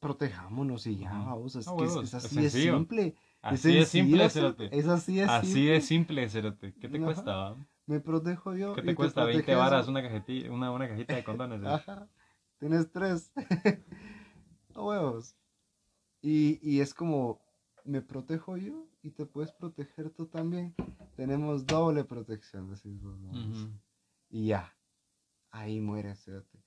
protejámonos 0.00 0.86
y 0.86 0.98
ya, 0.98 1.10
vamos, 1.12 1.56
es 1.56 1.66
Ah, 1.68 1.74
que 1.78 1.84
es, 1.84 1.90
huevos, 1.90 2.04
es 2.04 2.14
es 2.14 2.24
así 2.24 2.36
de 2.36 2.50
sencillo. 2.50 2.76
simple. 2.78 3.14
Así 3.40 3.76
es 3.78 3.88
simple, 3.88 4.30
cerote. 4.30 4.76
Es 4.78 4.88
así 4.88 5.16
de 5.16 5.22
Así 5.24 5.46
simple. 5.52 5.70
de 5.72 5.80
simple, 5.80 6.28
cerote. 6.28 6.74
¿Qué 6.74 6.88
te 6.88 6.96
Ajá. 6.96 7.04
cuesta? 7.06 7.36
va? 7.36 7.66
Me 7.86 8.00
protejo 8.00 8.54
yo. 8.54 8.74
¿Qué 8.74 8.82
te 8.82 8.94
cuesta? 8.94 9.24
20 9.24 9.42
proteges. 9.44 9.58
varas 9.58 9.88
una, 9.88 10.02
cajetilla, 10.02 10.52
una, 10.52 10.70
una 10.72 10.88
cajita 10.88 11.14
de 11.16 11.24
condones. 11.24 11.62
eh? 11.62 11.66
Ajá. 11.66 12.08
Tienes 12.58 12.90
tres. 12.92 13.32
A 14.74 14.82
huevos. 14.82 15.34
Y, 16.20 16.58
y 16.62 16.80
es 16.80 16.92
como, 16.94 17.40
me 17.84 18.02
protejo 18.02 18.56
yo 18.56 18.86
y 19.02 19.10
te 19.10 19.24
puedes 19.26 19.52
proteger 19.52 20.10
tú 20.10 20.26
también. 20.26 20.74
Tenemos 21.16 21.64
doble 21.66 22.04
protección, 22.04 22.68
decís 22.68 23.00
vos, 23.00 23.18
¿no? 23.20 23.32
Y 24.30 24.48
ya. 24.48 24.74
Ahí 25.50 25.80
muere, 25.80 26.14
cerote. 26.16 26.58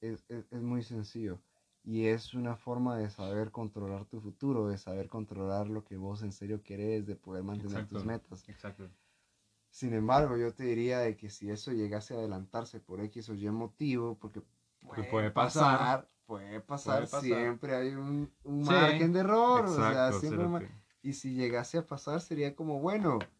Es, 0.00 0.24
es, 0.28 0.46
es 0.50 0.62
muy 0.62 0.82
sencillo. 0.82 1.40
Y 1.86 2.06
es 2.06 2.34
una 2.34 2.56
forma 2.56 2.98
de 2.98 3.08
saber 3.08 3.50
controlar 3.52 4.04
tu 4.06 4.20
futuro, 4.20 4.68
de 4.68 4.76
saber 4.76 5.08
controlar 5.08 5.68
lo 5.68 5.84
que 5.84 5.96
vos 5.96 6.22
en 6.22 6.32
serio 6.32 6.62
querés, 6.62 7.06
de 7.06 7.14
poder 7.16 7.44
mantener 7.44 7.72
Exacto. 7.76 7.94
tus 7.94 8.04
metas. 8.04 8.48
Exacto. 8.48 8.90
Sin 9.70 9.94
embargo, 9.94 10.36
yo 10.36 10.52
te 10.52 10.64
diría 10.64 10.98
de 10.98 11.16
que 11.16 11.30
si 11.30 11.48
eso 11.50 11.70
llegase 11.70 12.14
a 12.14 12.18
adelantarse 12.18 12.80
por 12.80 13.00
X 13.02 13.28
o 13.28 13.34
Y 13.34 13.48
motivo, 13.50 14.18
porque 14.18 14.42
puede, 14.80 15.04
puede 15.10 15.30
pasar, 15.30 15.78
pasar. 15.78 16.08
puede 16.26 16.60
pasar, 16.60 16.94
Puede 16.96 17.06
pasar. 17.06 17.22
siempre 17.22 17.76
hay 17.76 17.94
un, 17.94 18.32
un 18.44 18.64
Sí, 18.64 18.64
margen 18.64 19.12
de 19.12 19.20
error, 19.20 19.66
o 19.66 19.68
sea, 19.68 20.08
Exacto, 20.08 20.20
siempre 20.20 20.48
mar- 20.48 20.68
y 21.02 21.12
si 21.12 21.34
llegase 21.34 21.78
a 21.78 21.86
pasar 21.86 22.20
sería 22.20 22.56
como, 22.56 22.80
bueno, 22.80 23.18
pues, 23.20 23.30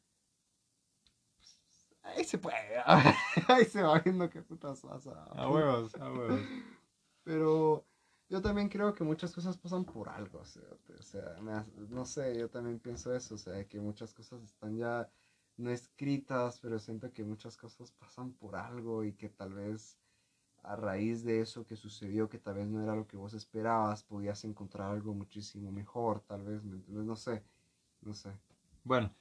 ahí 2.02 2.22
se 2.24 2.38
puede, 2.38 2.56
ahí 3.48 3.64
se 3.64 3.82
va 3.82 3.98
viendo 3.98 4.30
qué 4.30 4.40
putas 4.42 4.80
pasa. 4.82 5.24
A 5.24 5.48
huevos, 5.48 5.94
a 5.96 6.12
huevos. 6.12 6.46
Pero 7.24 7.85
yo 8.28 8.42
también 8.42 8.68
creo 8.68 8.94
que 8.94 9.04
muchas 9.04 9.32
cosas 9.32 9.56
pasan 9.56 9.84
por 9.84 10.08
algo, 10.08 10.40
o 10.40 10.44
sea, 10.44 10.62
o 10.98 11.02
sea, 11.02 11.36
me 11.40 11.52
hace- 11.52 11.70
no 11.88 12.04
sé, 12.04 12.38
yo 12.38 12.48
también 12.48 12.78
pienso 12.78 13.14
eso, 13.14 13.34
o 13.34 13.38
sea, 13.38 13.64
que 13.66 13.80
muchas 13.80 14.12
cosas 14.14 14.42
están 14.42 14.76
ya 14.76 15.08
no 15.56 15.70
escritas, 15.70 16.58
pero 16.60 16.78
siento 16.78 17.12
que 17.12 17.24
muchas 17.24 17.56
cosas 17.56 17.90
pasan 17.92 18.32
por 18.32 18.56
algo 18.56 19.04
y 19.04 19.12
que 19.14 19.28
tal 19.28 19.54
vez 19.54 19.98
a 20.62 20.74
raíz 20.76 21.22
de 21.24 21.40
eso 21.40 21.64
que 21.64 21.76
sucedió, 21.76 22.28
que 22.28 22.38
tal 22.38 22.56
vez 22.56 22.66
no 22.66 22.82
era 22.82 22.96
lo 22.96 23.06
que 23.06 23.16
vos 23.16 23.32
esperabas, 23.34 24.02
podías 24.02 24.44
encontrar 24.44 24.90
algo 24.90 25.14
muchísimo 25.14 25.70
mejor, 25.70 26.20
tal 26.22 26.42
vez, 26.42 26.62
¿me 26.64 26.76
entiendes? 26.76 27.06
No 27.06 27.14
sé, 27.16 27.44
no 28.00 28.12
sé. 28.12 28.32
Bueno, 28.82 29.14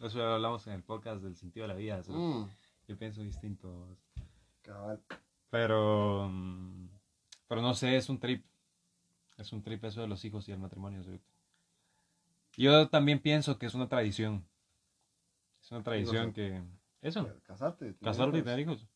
eso 0.00 0.18
ya 0.18 0.24
lo 0.24 0.34
hablamos 0.34 0.66
en 0.66 0.72
el 0.72 0.82
podcast 0.82 1.22
del 1.22 1.36
sentido 1.36 1.64
de 1.64 1.68
la 1.74 1.78
vida. 1.78 2.02
Mm, 2.08 2.44
Yo 2.88 2.96
pienso 2.98 3.20
distinto. 3.20 3.96
cabal. 4.62 5.00
Pero, 5.50 6.28
mm, 6.28 6.75
pero 7.48 7.62
no 7.62 7.74
sé, 7.74 7.96
es 7.96 8.08
un 8.08 8.18
trip. 8.18 8.44
Es 9.36 9.52
un 9.52 9.62
trip 9.62 9.84
eso 9.84 10.00
de 10.00 10.08
los 10.08 10.24
hijos 10.24 10.48
y 10.48 10.52
el 10.52 10.58
matrimonio. 10.58 11.02
Yo 12.56 12.88
también 12.88 13.20
pienso 13.20 13.58
que 13.58 13.66
es 13.66 13.74
una 13.74 13.88
tradición. 13.88 14.46
Es 15.60 15.70
una 15.72 15.82
tradición 15.82 16.32
que, 16.32 16.62
Eso, 17.02 17.26
Casarte. 17.42 17.94
casarte 18.02 18.38
y 18.38 18.42
tener 18.42 18.60
hijos. 18.60 18.86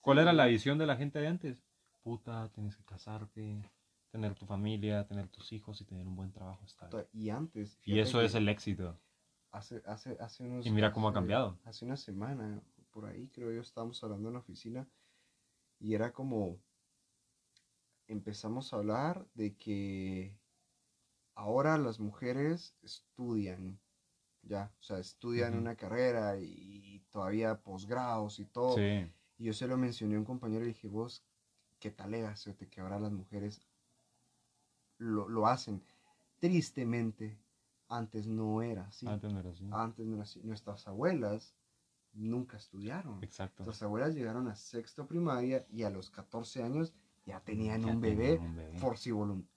¿Cuál 0.00 0.18
era 0.18 0.32
la 0.32 0.46
visión 0.46 0.78
de 0.78 0.86
la 0.86 0.96
gente 0.96 1.20
de 1.20 1.28
antes? 1.28 1.58
Puta, 2.02 2.50
tienes 2.52 2.76
que 2.76 2.84
casarte, 2.84 3.62
tener 4.10 4.34
tu 4.34 4.44
familia, 4.44 5.06
tener 5.06 5.28
tus 5.28 5.52
hijos 5.52 5.80
y 5.80 5.84
tener 5.84 6.06
un 6.06 6.16
buen 6.16 6.32
trabajo 6.32 6.64
estable. 6.64 7.06
Y 7.12 7.30
antes. 7.30 7.78
Y 7.84 8.00
eso 8.00 8.20
es 8.20 8.34
el 8.34 8.48
éxito. 8.48 8.98
Hace, 9.52 9.82
hace, 9.86 10.16
hace 10.20 10.42
unos. 10.44 10.66
Y 10.66 10.70
mira 10.70 10.92
cómo 10.92 11.06
ha 11.06 11.10
hace- 11.10 11.14
cambiado. 11.14 11.58
Hace 11.64 11.84
una 11.84 11.96
semana, 11.96 12.60
por 12.90 13.06
ahí 13.06 13.28
creo 13.28 13.52
yo, 13.52 13.60
estábamos 13.60 14.02
hablando 14.02 14.28
en 14.28 14.34
la 14.34 14.40
oficina. 14.40 14.86
Y 15.78 15.94
era 15.94 16.12
como. 16.12 16.58
Empezamos 18.08 18.72
a 18.72 18.76
hablar 18.76 19.26
de 19.34 19.56
que 19.56 20.36
ahora 21.34 21.78
las 21.78 22.00
mujeres 22.00 22.74
estudian. 22.82 23.80
Ya, 24.42 24.72
o 24.80 24.82
sea, 24.82 24.98
estudian 24.98 25.56
una 25.56 25.76
carrera 25.76 26.36
y 26.36 27.00
todavía 27.10 27.60
posgrados 27.62 28.40
y 28.40 28.44
todo. 28.44 28.74
Sí, 28.74 29.08
Y 29.38 29.44
yo 29.44 29.52
se 29.52 29.68
lo 29.68 29.76
mencioné 29.76 30.16
a 30.16 30.18
un 30.18 30.24
compañero 30.24 30.62
y 30.64 30.68
le 30.68 30.74
dije, 30.74 30.88
vos, 30.88 31.24
¿qué 31.78 31.90
tal 31.90 32.14
es 32.14 32.48
que 32.70 32.80
ahora 32.80 32.98
las 32.98 33.12
mujeres 33.12 33.60
lo, 34.98 35.28
lo 35.28 35.46
hacen? 35.46 35.82
Tristemente, 36.40 37.38
antes 37.88 38.26
no 38.26 38.62
era 38.62 38.86
así. 38.88 39.06
antes 39.06 39.32
no 39.32 39.38
era 39.38 39.50
así. 39.50 39.68
Antes 39.70 40.06
no 40.06 40.14
era 40.14 40.24
así. 40.24 40.40
Nuestras 40.42 40.88
abuelas 40.88 41.54
nunca 42.12 42.56
estudiaron. 42.56 43.22
Exacto. 43.22 43.64
Nuestras 43.64 43.82
abuelas 43.84 44.14
llegaron 44.14 44.48
a 44.48 44.56
sexto 44.56 45.06
primaria 45.06 45.64
y 45.70 45.84
a 45.84 45.90
los 45.90 46.10
14 46.10 46.62
años 46.62 46.92
ya 47.26 47.40
tenían 47.40 47.82
Ya 47.82 47.92
un 47.92 48.00
tenían 48.00 48.18
bebé, 48.18 48.38
un 48.38 48.56
bebé. 48.56 48.78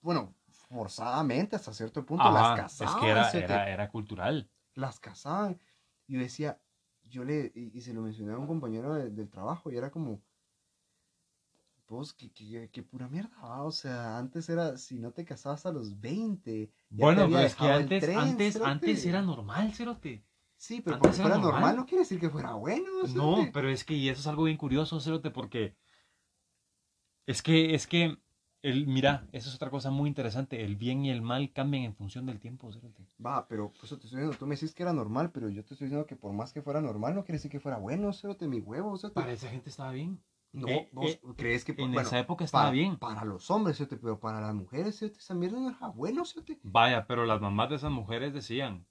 Bueno, 0.02 0.36
forzadamente 0.70 1.56
hasta 1.56 1.74
cierto 1.74 2.06
punto 2.06 2.24
Ajá, 2.30 2.56
las 2.56 2.62
casaban. 2.62 2.96
es 2.96 3.02
que 3.02 3.10
era, 3.10 3.30
cerote 3.32 3.54
era, 3.54 3.70
era 3.70 3.90
cultural. 3.90 4.50
las 4.76 5.00
casaban. 5.00 5.60
Y 6.08 6.14
yo 6.14 6.20
decía, 6.20 6.60
yo 7.10 7.24
le, 7.24 7.52
y, 7.56 7.78
y 7.78 7.82
se 7.82 7.94
lo 7.94 8.02
mencioné 8.02 8.34
a 8.34 8.38
un 8.38 8.48
compañero 8.48 8.94
de- 8.94 9.10
del 9.10 9.30
trabajo 9.30 9.72
y 9.72 9.78
era 9.78 9.90
como, 9.92 10.22
pues, 11.88 12.14
que, 12.14 12.32
que, 12.32 12.70
que 12.72 12.84
pura 12.84 13.08
mierda, 13.08 13.64
O 13.64 13.72
sea, 13.72 14.18
antes 14.18 14.50
era, 14.50 14.78
si 14.78 14.98
no 15.00 15.12
te 15.12 15.24
casabas 15.24 15.66
a 15.66 15.72
los 15.72 16.00
20. 16.00 16.72
ya 16.90 16.98
te 16.98 17.04
Bueno, 17.04 17.28
pero 17.28 17.40
es 17.40 17.56
que 17.56 17.68
antes, 17.70 18.04
tren, 18.04 18.18
antes, 18.18 18.54
cerote. 18.54 18.72
antes 18.72 19.06
era 19.06 19.22
normal, 19.22 19.74
cerote. 19.74 20.24
Sí, 20.58 20.82
pero 20.82 20.96
antes 20.96 21.12
porque 21.12 21.20
era 21.20 21.24
fuera 21.30 21.36
normal. 21.38 21.62
normal. 21.62 21.76
no 21.78 21.86
quiere 21.86 22.04
decir 22.04 22.20
que 22.20 22.30
fuera 22.30 22.54
bueno. 22.54 22.86
No, 23.14 23.50
pero 23.54 23.70
es 23.70 23.84
que, 23.84 23.94
y 23.94 24.10
eso 24.10 24.22
es 24.22 24.28
algo 24.28 24.44
bien 24.44 24.58
curioso, 24.58 25.00
cerote, 25.00 25.30
porque 25.30 25.76
es 27.28 27.42
que, 27.42 27.76
es 27.76 27.88
que, 27.88 28.18
el, 28.62 28.88
mira, 28.88 29.28
eso 29.32 29.50
es 29.50 29.56
otra 29.56 29.70
cosa 29.70 29.92
muy 29.92 30.08
interesante. 30.08 30.64
El 30.64 30.76
bien 30.76 31.06
y 31.06 31.12
el 31.12 31.22
mal 31.22 31.52
cambian 31.54 31.84
en 31.84 31.96
función 31.96 32.26
del 32.26 32.40
tiempo. 32.40 32.70
Va, 33.24 33.48
pero 33.48 33.70
pues, 33.70 33.84
eso 33.84 33.98
te 33.98 34.06
estoy 34.06 34.20
diciendo, 34.20 34.38
tú 34.38 34.48
me 34.48 34.56
decís 34.56 34.74
que 34.74 34.84
era 34.84 34.94
normal, 34.94 35.32
pero 35.32 35.50
yo 35.50 35.64
te 35.64 35.74
estoy 35.74 35.88
diciendo 35.88 36.08
que 36.08 36.16
por 36.16 36.34
más 36.34 36.54
que 36.54 36.62
fuera 36.62 36.82
normal, 36.82 37.16
no 37.16 37.24
quiere 37.24 37.38
decir 37.38 37.52
que 37.52 37.60
fuera 37.60 37.78
bueno, 37.78 38.12
cerote, 38.14 38.48
mi 38.48 38.60
huevo, 38.60 38.98
cerote. 38.98 39.16
Para 39.16 39.34
esa 39.34 39.50
gente 39.50 39.70
estaba 39.70 39.92
bien. 39.92 40.20
No, 40.52 40.70
eh, 40.70 40.90
vos 40.94 41.12
eh, 41.12 41.22
crees 41.36 41.66
que 41.66 41.74
En 41.74 41.78
bueno, 41.78 42.00
esa 42.00 42.18
época 42.18 42.46
estaba 42.46 42.66
para, 42.66 42.74
bien. 42.74 42.98
para 42.98 43.26
los 43.26 43.52
hombres, 43.52 43.78
cerote, 43.78 43.98
pero 43.98 44.20
para 44.20 44.40
las 44.40 44.56
mujeres, 44.56 44.98
cerote, 44.98 45.20
esa 45.20 45.36
mierda 45.36 45.60
no 45.60 45.70
era 45.70 45.88
bueno, 45.90 46.24
cerote. 46.26 46.60
Vaya, 46.64 47.06
pero 47.08 47.26
las 47.26 47.42
mamás 47.42 47.70
de 47.70 47.76
esas 47.76 47.92
mujeres 47.92 48.34
decían, 48.34 48.86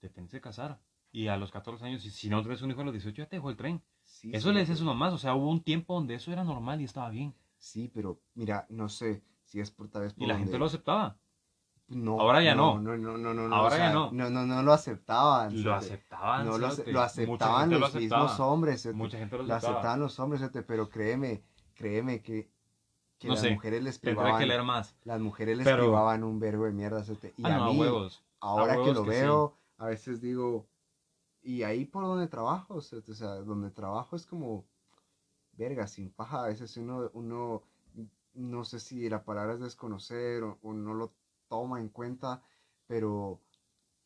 te 0.00 0.08
tienes 0.08 0.32
que 0.32 0.40
casar. 0.40 0.80
Y 1.12 1.26
a 1.26 1.36
los 1.36 1.50
14 1.50 1.84
años, 1.84 2.04
y 2.04 2.10
si 2.10 2.28
no 2.30 2.40
tienes 2.40 2.62
un 2.62 2.70
hijo 2.70 2.80
a 2.80 2.84
los 2.84 2.92
18, 2.94 3.22
ya 3.22 3.28
te 3.28 3.36
dejó 3.36 3.50
el 3.50 3.56
tren. 3.56 3.82
Sí, 4.04 4.30
Eso 4.32 4.52
le 4.52 4.60
decía 4.60 4.74
a 4.74 4.78
sus 4.78 4.86
mamás, 4.86 5.12
o 5.12 5.18
sea, 5.18 5.34
hubo 5.34 5.50
un 5.50 5.62
tiempo 5.62 5.94
donde 5.94 6.14
eso 6.14 6.32
era 6.32 6.44
normal 6.44 6.80
y 6.80 6.84
estaba 6.84 7.10
bien. 7.10 7.34
Sí, 7.60 7.88
pero 7.94 8.20
mira, 8.34 8.66
no 8.70 8.88
sé 8.88 9.22
si 9.44 9.60
es 9.60 9.70
por 9.70 9.88
tal 9.88 10.02
vez 10.02 10.14
por 10.14 10.24
Y 10.24 10.26
la 10.26 10.34
gente 10.34 10.46
donde- 10.52 10.58
lo 10.60 10.64
aceptaba. 10.66 11.16
No, 11.88 12.20
Ahora 12.20 12.40
ya 12.42 12.54
no. 12.54 12.78
No, 12.80 12.96
no, 12.96 13.18
no, 13.18 13.34
no, 13.34 13.48
no, 13.48 13.54
Ahora 13.54 13.74
o 13.74 13.78
ya 13.78 13.84
sea, 13.84 13.92
no. 13.92 14.10
No, 14.12 14.30
no, 14.30 14.46
no 14.46 14.62
lo 14.62 14.72
aceptaban. 14.72 15.62
Lo 15.62 15.74
aceptaban. 15.74 16.46
No 16.46 16.52
lo, 16.52 16.58
lo 16.58 16.66
aceptaban 17.02 17.60
gente 17.62 17.74
lo 17.74 17.80
los 17.80 17.88
aceptaba. 17.94 18.22
mismos 18.22 18.40
hombres. 18.40 18.82
cerote. 18.82 18.96
Mucha 18.96 19.18
gente 19.18 19.36
lo 19.36 19.42
Lo 19.42 19.54
aceptaba. 19.54 19.74
aceptaban 19.78 20.00
los 20.00 20.20
hombres, 20.20 20.40
cerote, 20.40 20.62
pero 20.62 20.88
créeme, 20.88 21.42
créeme 21.74 22.22
que, 22.22 22.48
que 23.18 23.26
No 23.28 23.34
las 23.34 23.42
sé, 23.42 23.50
mujeres 23.50 23.82
les 23.82 23.98
privaban, 23.98 24.38
que 24.38 24.46
leer 24.46 24.62
más. 24.62 24.96
las 25.04 25.20
mujeres 25.20 25.58
les 25.58 25.66
Pero- 25.66 25.82
privaban 25.82 26.22
un 26.24 26.38
verbo 26.38 26.64
de 26.64 26.72
mierda, 26.72 27.02
cerote. 27.04 27.34
Y 27.36 27.44
Ah, 27.44 27.54
a 27.56 27.58
no, 27.58 27.64
a 27.64 27.72
mí, 27.72 27.78
huevos. 27.80 28.24
ahora 28.38 28.74
que 28.74 28.78
huevos 28.80 28.96
lo 28.96 29.04
que 29.04 29.10
sí. 29.12 29.20
veo, 29.22 29.56
a 29.78 29.86
veces 29.86 30.20
digo, 30.20 30.68
y 31.42 31.64
ahí 31.64 31.84
por 31.86 32.04
donde 32.04 32.28
trabajo, 32.28 32.74
o 32.76 32.80
sea, 32.80 33.00
donde 33.40 33.70
trabajo 33.72 34.14
es 34.14 34.26
como, 34.26 34.64
verga, 35.60 35.86
sin 35.86 36.10
paja, 36.10 36.44
a 36.44 36.48
veces 36.48 36.76
uno, 36.78 37.10
uno 37.12 37.62
no 38.34 38.64
sé 38.64 38.80
si 38.80 39.08
la 39.10 39.24
palabra 39.24 39.54
es 39.54 39.60
desconocer 39.60 40.42
o, 40.42 40.58
no 40.72 40.94
lo 40.94 41.12
toma 41.48 41.80
en 41.80 41.90
cuenta, 41.90 42.42
pero, 42.86 43.42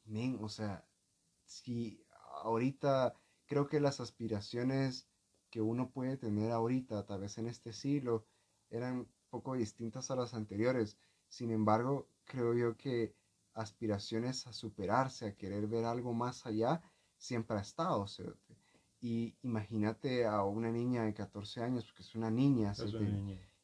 men, 0.04 0.38
o 0.42 0.48
sea, 0.48 0.84
si 1.44 2.04
ahorita 2.42 3.14
creo 3.46 3.68
que 3.68 3.80
las 3.80 4.00
aspiraciones 4.00 5.06
que 5.50 5.60
uno 5.60 5.90
puede 5.90 6.16
tener 6.16 6.50
ahorita, 6.50 7.06
tal 7.06 7.20
vez 7.20 7.38
en 7.38 7.46
este 7.46 7.72
siglo, 7.72 8.26
eran 8.70 9.06
poco 9.30 9.54
distintas 9.54 10.10
a 10.10 10.16
las 10.16 10.34
anteriores. 10.34 10.98
Sin 11.28 11.52
embargo, 11.52 12.08
creo 12.24 12.54
yo 12.54 12.76
que 12.76 13.14
aspiraciones 13.54 14.46
a 14.48 14.52
superarse, 14.52 15.26
a 15.26 15.36
querer 15.36 15.68
ver 15.68 15.84
algo 15.84 16.12
más 16.12 16.46
allá, 16.46 16.82
siempre 17.16 17.56
ha 17.56 17.60
estado. 17.60 18.06
Y 19.04 19.36
imagínate 19.42 20.24
a 20.24 20.44
una 20.44 20.70
niña 20.70 21.02
de 21.02 21.12
14 21.12 21.62
años, 21.62 21.84
porque 21.84 22.00
es 22.00 22.14
una 22.14 22.30
niña, 22.30 22.72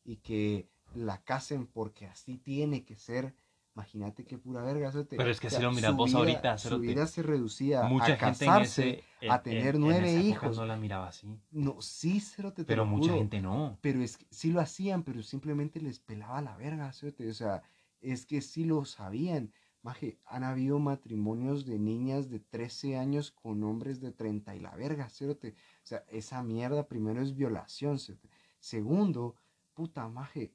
y 0.05 0.17
que 0.17 0.69
la 0.95 1.23
casen 1.23 1.67
porque 1.67 2.07
así 2.07 2.37
tiene 2.37 2.85
que 2.85 2.95
ser. 2.95 3.35
Imagínate 3.75 4.27
qué 4.27 4.37
pura 4.37 4.61
verga. 4.63 4.93
cerote. 4.93 5.17
Pero 5.17 5.31
es 5.31 5.41
que 5.41 5.47
O 5.47 5.51
si 5.51 5.63
lo 5.63 5.73
miras 5.73 5.97
vos 5.97 6.11
vida- 6.11 6.19
ahorita, 6.19 6.59
su 6.59 6.79
vida 6.79 7.07
se 7.07 7.23
reducía 7.23 7.85
Mucha 7.85 8.05
a 8.05 8.17
gente 8.19 8.45
en 8.45 8.51
casarse, 8.51 8.89
ese. 9.21 9.31
a 9.31 9.43
tener 9.43 9.69
en- 9.69 9.75
en 9.77 9.81
nueve 9.81 10.11
época 10.13 10.27
hijos. 10.27 10.57
No 10.59 10.67
la 10.67 10.77
miraba 10.77 11.09
así. 11.09 11.27
No, 11.51 11.81
sí, 11.81 12.21
te 12.55 12.65
Pero 12.65 12.85
lo 12.85 12.91
mucha 12.91 13.05
juro. 13.13 13.19
gente 13.21 13.41
no. 13.41 13.79
Pero 13.81 14.03
es 14.03 14.19
que 14.19 14.27
sí 14.31 14.53
lo 14.53 14.61
hacían, 14.61 15.05
pero 15.05 15.23
simplemente 15.23 15.81
les 15.81 16.01
pelaba 16.01 16.43
la 16.43 16.55
verga, 16.59 16.93
cerote. 16.93 17.27
O 17.31 17.33
sea, 17.33 17.63
es 18.03 18.27
que 18.27 18.43
sí 18.43 18.65
lo 18.65 18.85
sabían. 18.85 19.55
Maje, 19.83 20.19
han 20.27 20.45
habido 20.45 20.79
matrimonios 20.79 21.65
de 21.65 21.79
niñas 21.79 22.29
de 22.29 22.39
13 22.41 22.99
años 22.99 23.31
con 23.31 23.63
hombres 23.65 24.01
de 24.01 24.13
30 24.13 24.55
y 24.55 24.61
la 24.61 24.77
verga, 24.77 25.09
cerote. 25.09 25.55
O 25.83 25.87
sea, 25.87 26.05
esa 26.09 26.43
mierda 26.43 26.87
primero 26.87 27.23
es 27.23 27.35
violación, 27.35 27.99
cerote. 27.99 28.29
Segundo, 28.59 29.37
puta 29.73 30.07
maje, 30.09 30.53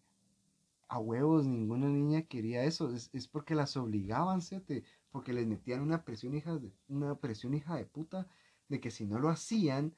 a 0.88 1.00
huevos 1.00 1.48
ninguna 1.48 1.88
niña 1.88 2.22
quería 2.24 2.64
eso. 2.64 2.94
Es, 2.94 3.10
es 3.14 3.28
porque 3.28 3.56
las 3.56 3.76
obligaban, 3.78 4.42
cerote. 4.42 4.84
Porque 5.12 5.34
les 5.34 5.48
metían 5.48 5.82
una 5.82 6.04
presión 6.04 6.36
hija 6.36 6.58
de, 6.58 6.72
una 6.88 7.16
presión 7.16 7.56
hija 7.56 7.76
de 7.76 7.86
puta 7.86 8.28
de 8.70 8.80
que 8.80 8.92
si 8.92 9.06
no 9.06 9.18
lo 9.20 9.30
hacían, 9.30 9.96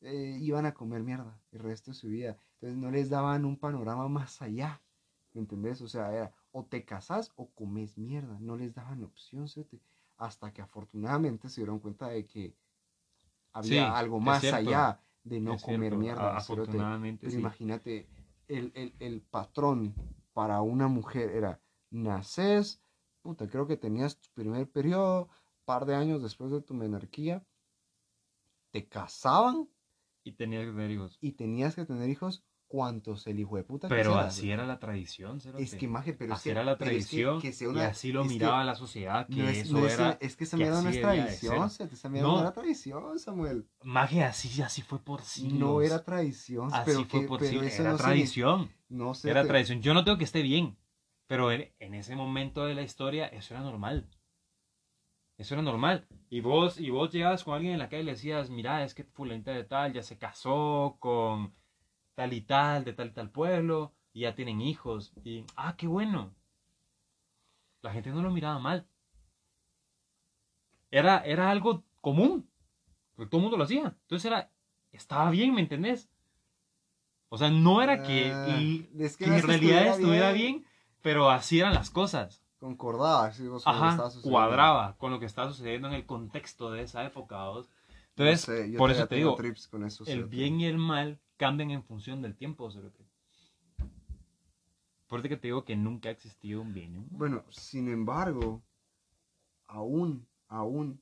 eh, 0.00 0.38
iban 0.40 0.66
a 0.66 0.74
comer 0.74 1.02
mierda 1.02 1.38
el 1.52 1.60
resto 1.60 1.90
de 1.90 1.96
su 1.96 2.08
vida. 2.08 2.38
Entonces 2.54 2.78
no 2.78 2.90
les 2.90 3.10
daban 3.10 3.44
un 3.44 3.58
panorama 3.58 4.08
más 4.08 4.40
allá. 4.40 4.80
¿Me 5.34 5.40
entendés? 5.40 5.80
O 5.82 5.88
sea, 5.88 6.12
era 6.12 6.32
o 6.56 6.60
te 6.70 6.80
casas 6.90 7.32
o 7.36 7.44
comes 7.58 7.98
mierda. 7.98 8.38
No 8.40 8.56
les 8.56 8.74
daban 8.74 9.04
opción, 9.04 9.46
Hasta 10.16 10.52
que 10.54 10.62
afortunadamente 10.62 11.48
se 11.48 11.60
dieron 11.62 11.80
cuenta 11.80 12.08
de 12.08 12.26
que 12.26 12.56
había 13.52 13.84
Sí, 13.88 13.98
algo 13.98 14.20
más 14.20 14.52
allá 14.52 15.00
de 15.24 15.40
no 15.40 15.54
Es 15.54 15.62
comer 15.62 15.92
cierto, 15.92 15.96
mierda. 15.96 16.36
Afortunadamente, 16.36 17.24
Pero 17.24 17.30
sí. 17.30 17.42
imagínate, 17.42 18.08
el, 18.48 18.72
el, 18.74 18.94
el 19.00 19.22
patrón 19.22 19.94
para 20.32 20.60
una 20.62 20.88
mujer 20.88 21.30
era, 21.30 21.60
naces, 21.90 22.80
puta, 23.22 23.48
creo 23.48 23.66
que 23.66 23.76
tenías 23.76 24.20
tu 24.20 24.28
primer 24.34 24.70
periodo, 24.70 25.28
par 25.64 25.86
de 25.86 25.94
años 25.94 26.22
después 26.22 26.50
de 26.52 26.60
tu 26.62 26.74
menarquía, 26.74 27.46
te 28.72 28.86
casaban 28.88 29.68
Y 30.24 30.32
tenía 30.32 30.60
que 30.64 30.72
tener 30.72 30.90
hijos. 30.90 31.20
y 31.20 31.32
tenías 31.32 31.74
que 31.74 31.84
tener 31.84 32.08
hijos 32.08 32.44
cuantos 32.74 33.24
el 33.28 33.38
hijo 33.38 33.56
de 33.56 33.62
puta 33.62 33.86
Pero 33.86 34.10
quisiera, 34.10 34.26
así 34.26 34.50
era 34.50 34.66
la 34.66 34.80
tradición, 34.80 35.40
cerote. 35.40 35.62
Es 35.62 35.76
que 35.76 35.86
maje, 35.86 36.12
pero 36.12 36.34
así 36.34 36.44
que- 36.44 36.50
era 36.50 36.64
la 36.64 36.72
es 36.72 36.78
que- 36.78 36.84
tradición. 36.84 37.40
que 37.40 37.52
sea 37.52 37.68
y 37.72 37.78
así 37.78 38.10
lo 38.12 38.22
que 38.24 38.28
miraba 38.30 38.64
la 38.64 38.74
sociedad, 38.74 39.28
que 39.28 39.36
no 39.36 39.48
es, 39.48 39.58
eso 39.58 39.72
no 39.78 39.86
es- 39.86 39.94
era... 39.94 40.18
es 40.20 40.34
que 40.34 40.42
esa 40.42 40.56
que 40.56 40.64
mierda 40.64 40.82
no 40.82 40.88
es 40.88 41.00
tradición, 41.00 41.70
se- 41.70 41.84
esa 41.84 42.08
mierda 42.08 42.28
No. 42.28 42.34
no 42.34 42.40
era 42.40 42.52
tradición, 42.52 43.18
Samuel. 43.20 43.68
Magia, 43.84 44.26
así, 44.28 44.60
así 44.60 44.82
fue 44.82 44.98
por 44.98 45.22
siglos. 45.22 45.56
No 45.60 45.82
era 45.82 46.02
tradición, 46.02 46.68
Así 46.72 46.82
pero, 46.84 47.04
fue 47.04 47.20
que, 47.20 47.26
por 47.28 47.44
eso 47.44 47.62
Era 47.82 47.96
tradición. 47.96 48.70
No 48.88 49.14
sé, 49.14 49.30
Era 49.30 49.42
te- 49.42 49.48
tradición. 49.48 49.80
Yo 49.80 49.94
no 49.94 50.02
tengo 50.02 50.18
que 50.18 50.24
esté 50.24 50.42
bien, 50.42 50.76
pero 51.28 51.52
en, 51.52 51.72
en 51.78 51.94
ese 51.94 52.16
momento 52.16 52.66
de 52.66 52.74
la 52.74 52.82
historia 52.82 53.28
eso 53.28 53.54
era 53.54 53.62
normal. 53.62 54.08
Eso 55.36 55.54
era 55.54 55.62
normal. 55.62 56.06
Y 56.30 56.40
vos, 56.40 56.78
y 56.80 56.90
vos 56.90 57.12
llegabas 57.12 57.44
con 57.44 57.54
alguien 57.54 57.72
en 57.74 57.78
la 57.78 57.88
calle 57.88 58.02
y 58.02 58.06
le 58.06 58.12
decías, 58.12 58.50
mira, 58.50 58.82
es 58.84 58.94
que 58.94 59.04
fulanita 59.04 59.52
de 59.52 59.64
tal 59.64 59.92
ya 59.92 60.02
se 60.02 60.18
casó 60.18 60.96
con 61.00 61.54
tal 62.14 62.32
y 62.32 62.40
tal, 62.40 62.84
de 62.84 62.92
tal 62.92 63.08
y 63.08 63.12
tal 63.12 63.30
pueblo, 63.30 63.92
y 64.12 64.20
ya 64.20 64.34
tienen 64.34 64.60
hijos. 64.60 65.12
Y, 65.24 65.44
ah, 65.56 65.76
qué 65.76 65.86
bueno. 65.86 66.34
La 67.82 67.92
gente 67.92 68.10
no 68.10 68.22
lo 68.22 68.30
miraba 68.30 68.58
mal. 68.58 68.86
Era, 70.90 71.18
era 71.24 71.50
algo 71.50 71.84
común. 72.00 72.48
Porque 73.14 73.30
todo 73.30 73.38
el 73.38 73.42
mundo 73.42 73.56
lo 73.56 73.64
hacía. 73.64 73.96
Entonces 74.02 74.24
era, 74.24 74.50
estaba 74.92 75.30
bien, 75.30 75.54
¿me 75.54 75.60
entendés? 75.60 76.08
O 77.28 77.38
sea, 77.38 77.50
no 77.50 77.82
era 77.82 78.02
que, 78.02 78.32
Ah, 78.32 78.60
es 78.98 79.16
que 79.16 79.24
en 79.24 79.42
realidad 79.42 79.88
estuviera 79.88 80.32
bien, 80.32 80.64
pero 81.02 81.30
así 81.30 81.58
eran 81.58 81.74
las 81.74 81.90
cosas. 81.90 82.42
Concordaba, 82.60 83.32
sí, 83.32 83.42
con 83.42 83.52
lo 83.52 83.60
que 83.60 83.66
Ajá, 83.66 84.10
cuadraba 84.22 84.96
con 84.96 85.10
lo 85.10 85.20
que 85.20 85.26
estaba 85.26 85.50
sucediendo 85.50 85.88
en 85.88 85.94
el 85.94 86.06
contexto 86.06 86.70
de 86.70 86.82
esa 86.82 87.04
época. 87.04 87.44
Entonces, 88.10 88.42
sé, 88.42 88.72
por 88.78 88.90
eso 88.90 89.06
te 89.06 89.16
digo, 89.16 89.34
trips 89.34 89.68
con 89.68 89.84
eso, 89.84 90.04
el 90.06 90.24
bien 90.24 90.60
y 90.60 90.66
el 90.66 90.78
mal 90.78 91.18
cambian 91.36 91.70
en 91.70 91.82
función 91.82 92.22
del 92.22 92.34
tiempo. 92.36 92.68
Por 95.08 95.20
eso 95.20 95.28
que 95.28 95.36
te 95.36 95.48
digo 95.48 95.64
que 95.64 95.76
nunca 95.76 96.08
ha 96.08 96.12
existido 96.12 96.60
un 96.60 96.72
bien 96.74 96.94
y 96.94 96.98
un 96.98 97.08
mal. 97.10 97.18
Bueno, 97.18 97.44
sin 97.50 97.88
embargo, 97.88 98.62
aún, 99.66 100.26
aún, 100.48 101.00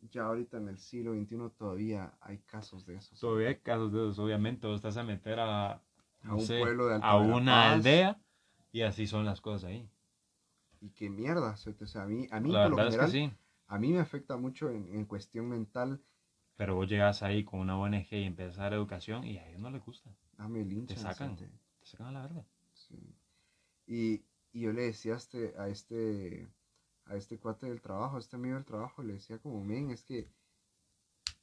ya 0.00 0.26
ahorita 0.26 0.58
en 0.58 0.68
el 0.68 0.78
siglo 0.78 1.14
XXI 1.14 1.50
todavía 1.56 2.12
hay 2.20 2.38
casos 2.38 2.86
de 2.86 2.96
esos. 2.96 3.18
Todavía 3.18 3.48
hay 3.48 3.56
casos 3.56 3.92
de 3.92 3.98
esos, 3.98 4.18
obviamente. 4.18 4.66
O 4.66 4.74
estás 4.74 4.96
a 4.96 5.02
meter 5.02 5.40
a, 5.40 5.82
un 6.24 6.40
sé, 6.40 6.60
pueblo 6.60 6.86
de 6.86 6.94
Alta 6.94 7.08
a 7.08 7.16
una 7.16 7.72
aldea 7.72 8.20
y 8.70 8.82
así 8.82 9.06
son 9.06 9.24
las 9.24 9.40
cosas 9.40 9.70
ahí. 9.70 9.88
Y 10.80 10.90
qué 10.90 11.10
mierda, 11.10 11.52
o 11.52 11.86
sea, 11.86 12.02
a 12.02 12.06
mí, 12.06 12.28
a 12.30 12.38
mí 12.38 12.52
La 12.52 12.68
por 12.68 12.78
lo 12.78 12.88
es 12.88 12.96
que 12.96 13.08
sí. 13.08 13.32
a 13.66 13.78
mí 13.78 13.92
me 13.92 13.98
afecta 13.98 14.36
mucho 14.36 14.70
en, 14.70 14.88
en 14.94 15.04
cuestión 15.06 15.48
mental. 15.48 16.00
Pero 16.58 16.74
vos 16.74 16.88
llegas 16.88 17.22
ahí 17.22 17.44
con 17.44 17.60
una 17.60 17.78
ONG 17.78 18.08
y 18.10 18.24
empiezas 18.24 18.58
a 18.58 18.62
dar 18.64 18.74
educación 18.74 19.24
y 19.24 19.38
a 19.38 19.48
ellos 19.48 19.60
no 19.60 19.70
les 19.70 19.82
gusta. 19.84 20.10
Ah, 20.38 20.48
me 20.48 20.64
linchan. 20.64 20.96
Te 20.96 20.96
sacan. 21.00 21.36
Te 21.36 21.46
sacan 21.84 22.08
a 22.08 22.12
la 22.12 22.22
verga. 22.22 22.44
Sí. 22.74 22.98
Y, 23.86 24.24
y 24.52 24.60
yo 24.62 24.72
le 24.72 24.82
decía 24.82 25.14
a 25.14 25.16
este, 25.18 25.54
a 25.56 25.68
este, 25.68 26.48
a 27.06 27.14
este 27.14 27.38
cuate 27.38 27.68
del 27.68 27.80
trabajo, 27.80 28.16
a 28.16 28.18
este 28.18 28.34
amigo 28.34 28.56
del 28.56 28.64
trabajo, 28.64 29.04
le 29.04 29.14
decía 29.14 29.38
como, 29.38 29.62
men, 29.64 29.92
es 29.92 30.02
que, 30.02 30.28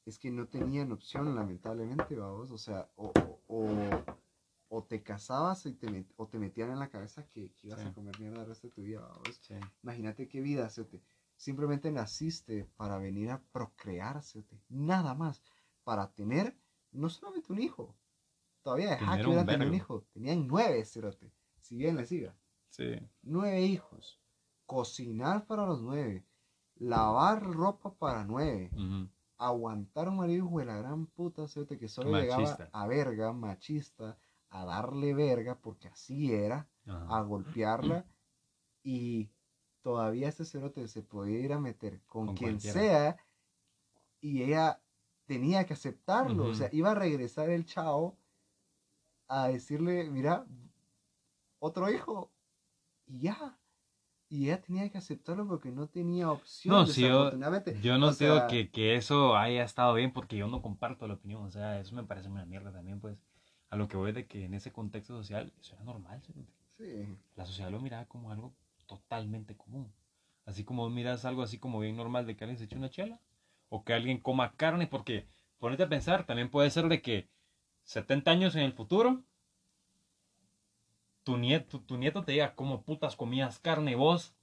es 0.06 0.20
que 0.20 0.32
no 0.32 0.48
tenían 0.48 0.92
opción, 0.92 1.34
lamentablemente, 1.34 2.16
vamos, 2.18 2.52
o 2.52 2.58
sea, 2.58 2.90
o, 2.98 3.14
o, 3.48 3.68
o- 4.68 4.84
te 4.84 5.02
casabas 5.02 5.66
y 5.66 5.72
te 5.74 5.88
met- 5.88 6.12
o 6.18 6.28
te 6.28 6.38
metían 6.38 6.72
en 6.72 6.80
la 6.80 6.90
cabeza 6.90 7.26
que, 7.30 7.52
que 7.54 7.68
ibas 7.68 7.80
Sí. 7.82 7.88
a 7.88 7.94
comer 7.94 8.20
mierda 8.20 8.42
el 8.42 8.48
resto 8.48 8.68
de 8.68 8.74
tu 8.74 8.82
vida, 8.82 9.00
vamos. 9.00 9.40
Sí. 9.42 9.54
Imagínate 9.82 10.28
qué 10.28 10.42
vida, 10.42 10.70
cerote. 10.70 11.02
Simplemente 11.36 11.92
naciste 11.92 12.66
para 12.78 12.98
venir 12.98 13.30
a 13.32 13.42
procrear, 13.52 14.22
cerote. 14.24 14.60
Nada 14.70 15.14
más. 15.14 15.42
Para 15.84 16.12
tener 16.14 16.58
no 16.92 17.10
solamente 17.10 17.52
un 17.52 17.60
hijo. 17.60 17.96
Todavía 18.64 18.92
de 18.92 18.96
Tener 18.98 19.10
hack 19.10 19.20
un 19.20 19.26
hubieran 19.28 19.46
tenido 19.46 19.70
un 19.70 19.76
hijo. 19.76 20.02
Tenían 20.14 20.48
nueve, 20.48 20.84
cerote. 20.86 21.32
Si 21.60 21.76
bien 21.78 21.96
les 21.98 22.10
siga. 22.10 22.36
Sí. 22.70 22.96
Nueve 23.22 23.62
hijos. 23.62 24.20
Cocinar 24.66 25.46
para 25.46 25.66
los 25.66 25.82
nueve. 25.82 26.26
Lavar 26.78 27.44
ropa 27.44 27.94
para 27.94 28.24
nueve. 28.24 28.72
Aguantar 29.38 30.10
un 30.10 30.18
marido 30.18 30.50
de 30.58 30.66
la 30.66 30.78
gran 30.78 31.06
puta, 31.08 31.48
cerote, 31.48 31.78
que 31.78 31.88
solo 31.90 32.12
Machista. 32.12 32.36
llegaba 32.36 32.70
a 32.72 32.88
verga, 32.88 33.34
machista, 33.34 34.18
a 34.50 34.66
darle 34.66 35.14
verga, 35.14 35.60
porque 35.62 35.90
así 35.90 36.32
era 36.34 36.68
a 36.86 37.22
golpearla 37.22 38.06
y 38.84 39.30
todavía 39.86 40.30
este 40.30 40.46
cerote 40.46 40.88
se 40.88 41.04
podía 41.04 41.38
ir 41.38 41.54
a 41.54 41.60
meter 41.60 42.02
con, 42.08 42.26
Con 42.26 42.36
quien 42.36 42.54
cualquiera. 42.54 42.80
sea 42.80 43.18
y 44.20 44.42
ella 44.42 44.82
tenía 45.28 45.64
que 45.68 45.74
aceptarlo. 45.74 46.46
O 46.46 46.56
sea, 46.56 46.70
iba 46.72 46.90
a 46.90 46.96
regresar 46.96 47.52
el 47.52 47.66
chavo 47.66 48.18
a 49.28 49.48
decirle, 49.50 50.10
mira, 50.10 50.48
otro 51.60 51.92
hijo 51.92 52.32
y 53.06 53.20
ya. 53.20 53.60
Y 54.28 54.46
ella 54.46 54.60
tenía 54.60 54.90
que 54.90 54.98
aceptarlo 54.98 55.48
porque 55.48 55.70
no 55.70 55.86
tenía 55.86 56.32
opción. 56.32 56.74
No, 56.74 56.88
sí, 56.88 57.02
yo, 57.04 57.32
no 57.34 58.08
O 58.08 58.12
digo 58.12 58.38
sea, 58.38 58.48
que, 58.48 58.72
que 58.72 58.96
eso 58.96 59.38
haya 59.38 59.64
estado 59.64 59.94
bien 59.94 60.12
porque 60.12 60.36
yo 60.36 60.48
no 60.48 60.64
comparto 60.64 61.08
la 61.08 61.14
opinión. 61.14 61.44
O 61.44 61.52
sea, 61.52 61.80
eso 61.80 61.94
me 61.94 62.04
parece 62.04 62.28
una 62.28 62.44
mierda 62.48 62.72
también, 62.72 63.00
pues. 63.00 63.20
A 63.70 63.76
lo 63.76 63.88
que 63.88 63.98
voy 63.98 64.14
de 64.14 64.26
que 64.26 64.46
en 64.46 64.56
ese 64.56 64.72
contexto 64.72 65.16
social 65.16 65.54
eso 65.60 65.76
era 65.76 65.84
normal. 65.84 66.24
¿sí? 66.26 66.34
Sí, 66.76 67.16
La 67.36 67.46
sociedad 67.46 67.70
lo 67.70 67.80
miraba 67.80 68.06
como 68.06 68.32
algo 68.32 68.56
totalmente 68.86 69.56
común. 69.56 69.94
Así 70.46 70.64
como 70.64 70.90
miras 70.90 71.26
algo 71.26 71.42
así 71.42 71.58
como 71.58 71.80
bien 71.80 71.96
normal 71.96 72.26
de 72.26 72.36
que 72.36 72.44
alguien 72.44 72.58
se 72.58 72.66
eche 72.66 72.78
una 72.78 72.90
chela 72.90 73.20
o 73.70 73.84
que 73.84 73.94
alguien 73.94 74.20
coma 74.20 74.56
carne, 74.56 74.88
porque 74.88 75.28
ponete 75.58 75.84
a 75.84 75.90
pensar, 75.90 76.26
también 76.26 76.50
puede 76.50 76.70
ser 76.70 76.88
de 76.88 77.02
que 77.02 77.30
70 77.84 78.32
años 78.32 78.56
en 78.56 78.64
el 78.64 78.74
futuro 78.74 79.24
tu 81.24 81.38
nieto, 81.38 81.82
tu 81.82 81.98
nieto 81.98 82.24
te 82.24 82.34
diga 82.34 82.56
cómo 82.56 82.84
putas 82.84 83.16
comías 83.16 83.60
carne 83.60 83.96
vos 83.96 84.36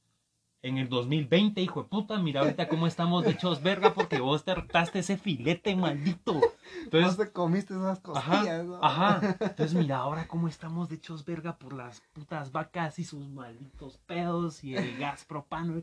en 0.62 0.78
el 0.78 0.88
2020, 0.88 1.60
hijo 1.60 1.82
de 1.82 1.88
puta, 1.88 2.18
mira 2.18 2.40
ahorita 2.40 2.68
cómo 2.68 2.86
estamos 2.86 3.24
de 3.24 3.30
hechos 3.32 3.62
verga 3.64 3.94
porque 3.94 4.20
vos 4.20 4.44
te 4.44 4.52
hartaste 4.52 5.00
ese 5.00 5.16
filete 5.16 5.74
maldito. 5.74 6.34
Vos 6.34 6.44
Entonces, 6.84 7.16
te 7.16 7.32
comiste 7.32 7.74
esas 7.74 7.98
costillas, 7.98 8.64
¿no? 8.64 8.78
Ajá. 8.80 9.36
Entonces, 9.40 9.74
mira, 9.74 9.98
ahora 9.98 10.28
cómo 10.28 10.46
estamos 10.46 10.88
de 10.88 10.96
hechos 10.96 11.24
verga 11.24 11.58
por 11.58 11.72
las 11.72 12.00
putas 12.12 12.52
vacas 12.52 13.00
y 13.00 13.04
sus 13.04 13.28
malditos 13.28 13.98
pedos 14.06 14.62
y 14.62 14.76
el 14.76 14.96
gas 14.98 15.24
propano. 15.24 15.82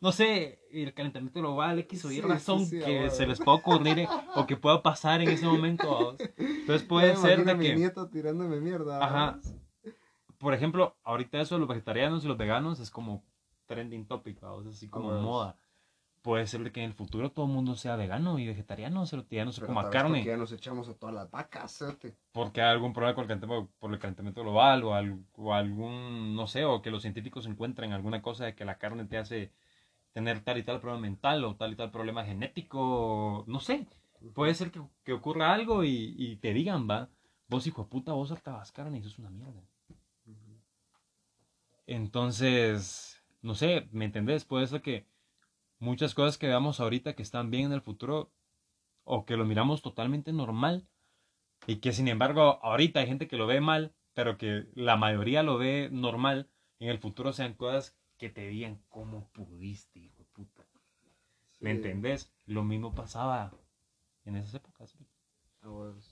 No 0.00 0.10
sé, 0.10 0.62
el 0.72 0.92
calentamiento 0.94 1.38
global, 1.38 1.78
X 1.78 2.04
o 2.04 2.10
Y 2.10 2.16
Sí, 2.16 2.20
razón 2.20 2.66
sí, 2.66 2.80
sí, 2.80 2.84
que 2.84 3.10
se 3.10 3.24
les 3.24 3.38
pueda 3.38 3.58
ocurrir 3.58 4.00
eh, 4.00 4.08
o 4.34 4.46
que 4.48 4.56
pueda 4.56 4.82
pasar 4.82 5.20
en 5.20 5.28
ese 5.28 5.46
momento. 5.46 6.16
Entonces, 6.36 6.82
puede 6.82 7.14
ser 7.14 7.44
de 7.44 7.54
mi 7.54 7.66
que, 7.66 7.76
nieto 7.76 8.08
tirándome 8.08 8.60
mierda. 8.60 9.04
Ajá. 9.04 9.38
por 10.38 10.54
ejemplo, 10.54 10.96
ahorita 11.04 11.40
eso 11.40 11.54
de 11.54 11.60
los 11.60 11.68
vegetarianos 11.68 12.24
y 12.24 12.28
los 12.28 12.36
veganos 12.36 12.80
es 12.80 12.90
como 12.90 13.22
trending 13.68 14.06
topic, 14.06 14.40
vamos, 14.40 14.66
así 14.66 14.88
como 14.88 15.08
huevos. 15.10 15.22
moda. 15.24 15.56
Puede 16.22 16.46
ser 16.48 16.72
que 16.72 16.80
en 16.80 16.86
el 16.86 16.94
futuro 16.94 17.30
todo 17.30 17.46
el 17.46 17.52
mundo 17.52 17.76
sea 17.76 17.94
vegano 17.94 18.38
y 18.40 18.46
vegetariano, 18.46 19.06
se 19.06 19.16
lo 19.16 19.26
ya 19.28 19.44
no 19.44 19.52
se 19.52 19.60
Pero 19.60 19.68
coma 19.68 19.88
carne. 19.88 20.18
porque 20.18 20.30
ya 20.30 20.36
nos 20.36 20.50
echamos 20.52 20.88
a 20.88 20.94
todas 20.94 21.14
las 21.14 21.30
vacas, 21.30 21.84
porque 22.32 22.60
hay 22.60 22.70
algún 22.70 22.92
problema 22.92 23.14
con 23.14 23.22
el 23.22 23.28
calentamiento, 23.28 23.72
por 23.78 23.92
el 23.92 23.98
calentamiento 23.98 24.42
global 24.42 24.82
o, 24.84 24.94
al- 24.94 25.24
o 25.36 25.54
algún, 25.54 26.34
no 26.34 26.46
sé, 26.46 26.64
o 26.64 26.82
que 26.82 26.90
los 26.90 27.02
científicos 27.02 27.46
encuentren 27.46 27.92
alguna 27.92 28.20
cosa 28.20 28.44
de 28.46 28.54
que 28.54 28.64
la 28.64 28.78
carne 28.78 29.04
te 29.06 29.16
hace 29.18 29.52
tener 30.12 30.40
tal 30.40 30.58
y 30.58 30.62
tal 30.64 30.80
problema 30.80 31.02
mental 31.02 31.44
o 31.44 31.56
tal 31.56 31.72
y 31.72 31.76
tal 31.76 31.90
problema 31.90 32.24
genético, 32.24 32.78
o 32.80 33.44
no 33.46 33.60
sé. 33.60 33.86
Puede 34.34 34.54
ser 34.54 34.70
que, 34.70 34.82
que 35.04 35.12
ocurra 35.12 35.52
algo 35.54 35.84
y, 35.84 36.14
y 36.18 36.36
te 36.36 36.52
digan, 36.52 36.88
va, 36.90 37.08
vos 37.48 37.66
hijo 37.66 37.82
de 37.84 37.88
puta, 37.88 38.12
vos 38.12 38.32
hartabas 38.32 38.72
carne 38.72 38.98
y 38.98 39.00
eso 39.00 39.08
es 39.10 39.18
una 39.18 39.30
mierda. 39.30 39.62
Entonces, 41.86 43.17
no 43.42 43.54
sé, 43.54 43.88
¿me 43.92 44.04
entendés? 44.04 44.44
Puede 44.44 44.66
ser 44.66 44.82
que 44.82 45.06
muchas 45.78 46.14
cosas 46.14 46.38
que 46.38 46.46
veamos 46.48 46.80
ahorita 46.80 47.14
que 47.14 47.22
están 47.22 47.50
bien 47.50 47.66
en 47.66 47.72
el 47.72 47.82
futuro 47.82 48.32
o 49.04 49.24
que 49.24 49.36
lo 49.36 49.44
miramos 49.44 49.82
totalmente 49.82 50.32
normal 50.32 50.86
y 51.66 51.76
que 51.76 51.92
sin 51.92 52.08
embargo 52.08 52.58
ahorita 52.62 53.00
hay 53.00 53.06
gente 53.06 53.28
que 53.28 53.36
lo 53.36 53.46
ve 53.46 53.60
mal, 53.60 53.94
pero 54.14 54.36
que 54.38 54.66
la 54.74 54.96
mayoría 54.96 55.42
lo 55.42 55.58
ve 55.58 55.88
normal, 55.92 56.50
en 56.78 56.88
el 56.88 56.98
futuro 56.98 57.32
sean 57.32 57.54
cosas 57.54 57.96
que 58.16 58.30
te 58.30 58.48
digan 58.48 58.82
cómo 58.88 59.28
pudiste, 59.32 60.00
hijo 60.00 60.16
de 60.18 60.24
puta. 60.24 60.64
¿Me 61.60 61.70
entendés? 61.70 62.32
Lo 62.46 62.64
mismo 62.64 62.94
pasaba 62.94 63.52
en 64.24 64.36
esas 64.36 64.54
épocas. 64.54 64.94
A. 64.94 65.68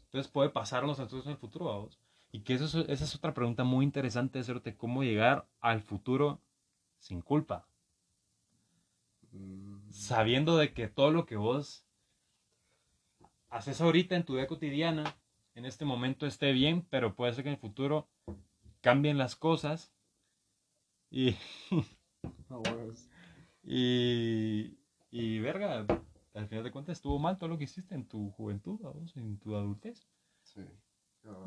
Entonces 0.07 0.31
puede 0.31 0.51
pasarnos 0.51 0.99
entonces 0.99 1.27
en 1.27 1.33
el 1.33 1.39
futuro, 1.39 1.67
vamos. 1.67 2.01
Y 2.33 2.41
que 2.41 2.55
eso 2.55 2.65
es- 2.65 2.89
esa 2.89 3.05
es 3.05 3.15
otra 3.15 3.35
pregunta 3.35 3.65
muy 3.65 3.85
interesante, 3.85 4.39
hacerte 4.39 4.77
cómo 4.77 5.03
llegar 5.03 5.49
al 5.61 5.83
futuro 5.83 6.41
sin 7.07 7.23
culpa, 7.23 7.69
Mm, 9.37 9.91
sabiendo 9.91 10.57
de 10.57 10.73
que 10.73 10.89
todo 10.89 11.11
lo 11.11 11.27
que 11.27 11.37
vos 11.37 11.85
haces 13.49 13.81
ahorita 13.81 14.17
en 14.17 14.25
tu 14.25 14.35
vida 14.35 14.47
cotidiana, 14.47 15.17
en 15.55 15.65
este 15.65 15.85
momento 15.85 16.27
esté 16.27 16.53
bien, 16.53 16.87
pero 16.91 17.15
puede 17.15 17.33
ser 17.33 17.45
que 17.45 17.51
en 17.51 17.55
el 17.55 17.61
futuro 17.61 18.09
cambien 18.81 19.19
las 19.19 19.37
cosas 19.37 19.93
y, 21.11 21.37
y, 23.63 24.79
y 25.11 25.39
verga, 25.41 25.87
al 26.35 26.49
final 26.49 26.65
de 26.65 26.73
cuentas 26.73 26.99
estuvo 26.99 27.19
mal 27.19 27.39
todo 27.39 27.49
lo 27.49 27.59
que 27.59 27.65
hiciste 27.65 27.95
en 27.95 28.07
tu 28.07 28.31
juventud, 28.33 28.79
vamos, 28.83 29.17
en 29.17 29.39
tu 29.39 29.55
adultez. 29.55 30.07
Sí. 30.43 30.63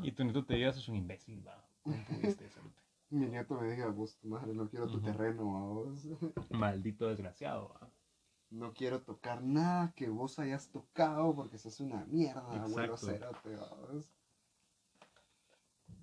Y 0.02 0.12
tu 0.12 0.24
nieto 0.24 0.44
te 0.44 0.54
diga, 0.54 0.72
sos 0.72 0.88
un 0.88 0.96
imbécil, 0.96 1.46
va. 1.46 1.64
¿Cómo 1.82 1.96
pudiste? 2.04 2.44
Mi 3.10 3.26
nieto 3.26 3.60
me 3.60 3.72
dijo, 3.72 3.92
vos, 3.92 4.16
tu 4.18 4.28
madre, 4.28 4.54
no 4.54 4.68
quiero 4.68 4.86
tu 4.88 5.00
terreno, 5.00 5.56
a 5.56 5.62
vos. 5.62 6.06
Maldito 6.50 7.08
desgraciado, 7.08 7.70
va. 7.70 7.90
No 8.50 8.72
quiero 8.72 9.02
tocar 9.02 9.42
nada 9.42 9.92
que 9.94 10.08
vos 10.08 10.38
hayas 10.38 10.70
tocado 10.70 11.34
porque 11.34 11.58
sos 11.58 11.80
una 11.80 12.04
mierda, 12.06 12.62
abuelo 12.62 12.94
Exacto. 12.94 13.06
cerote, 13.06 13.54
a 13.54 13.74
vos. 13.74 14.08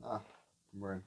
Ah, 0.01 0.23
bueno. 0.71 1.03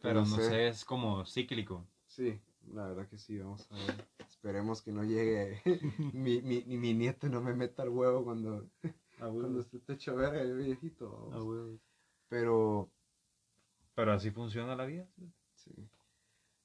Pero 0.00 0.20
no 0.20 0.26
sé, 0.26 0.68
es 0.68 0.84
como 0.84 1.24
cíclico. 1.26 1.86
Sí, 2.06 2.40
la 2.72 2.86
verdad 2.86 3.08
que 3.08 3.18
sí, 3.18 3.38
vamos 3.38 3.70
a 3.70 3.74
ver. 3.74 4.08
Esperemos 4.18 4.80
que 4.80 4.92
no 4.92 5.04
llegue 5.04 5.60
mi, 6.14 6.40
mi, 6.40 6.64
ni 6.64 6.78
mi 6.78 6.94
nieto 6.94 7.28
no 7.28 7.40
me 7.40 7.54
meta 7.54 7.82
el 7.82 7.90
huevo 7.90 8.24
cuando, 8.24 8.68
cuando 9.18 9.60
esté 9.60 9.92
hecho 9.92 10.16
verga 10.16 10.40
el 10.40 10.56
viejito. 10.56 11.78
Pero, 12.28 12.90
Pero 13.94 14.12
así 14.12 14.30
funciona 14.30 14.74
la 14.74 14.84
vida. 14.86 15.06
sí. 15.54 15.72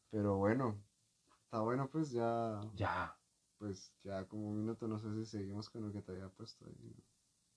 Pero 0.10 0.38
bueno, 0.38 0.82
está 1.46 1.60
bueno 1.62 1.90
pues 1.90 2.12
ya, 2.12 2.62
Ya. 2.76 3.16
pues 3.58 3.94
ya 4.04 4.26
como 4.26 4.50
un 4.50 4.60
minuto, 4.60 4.88
no 4.88 4.98
sé 5.00 5.14
si 5.14 5.26
seguimos 5.26 5.70
con 5.70 5.84
lo 5.88 5.92
que 5.94 6.02
te 6.02 6.12
había 6.12 6.30
puesto 6.30 6.66
ahí. 6.66 6.96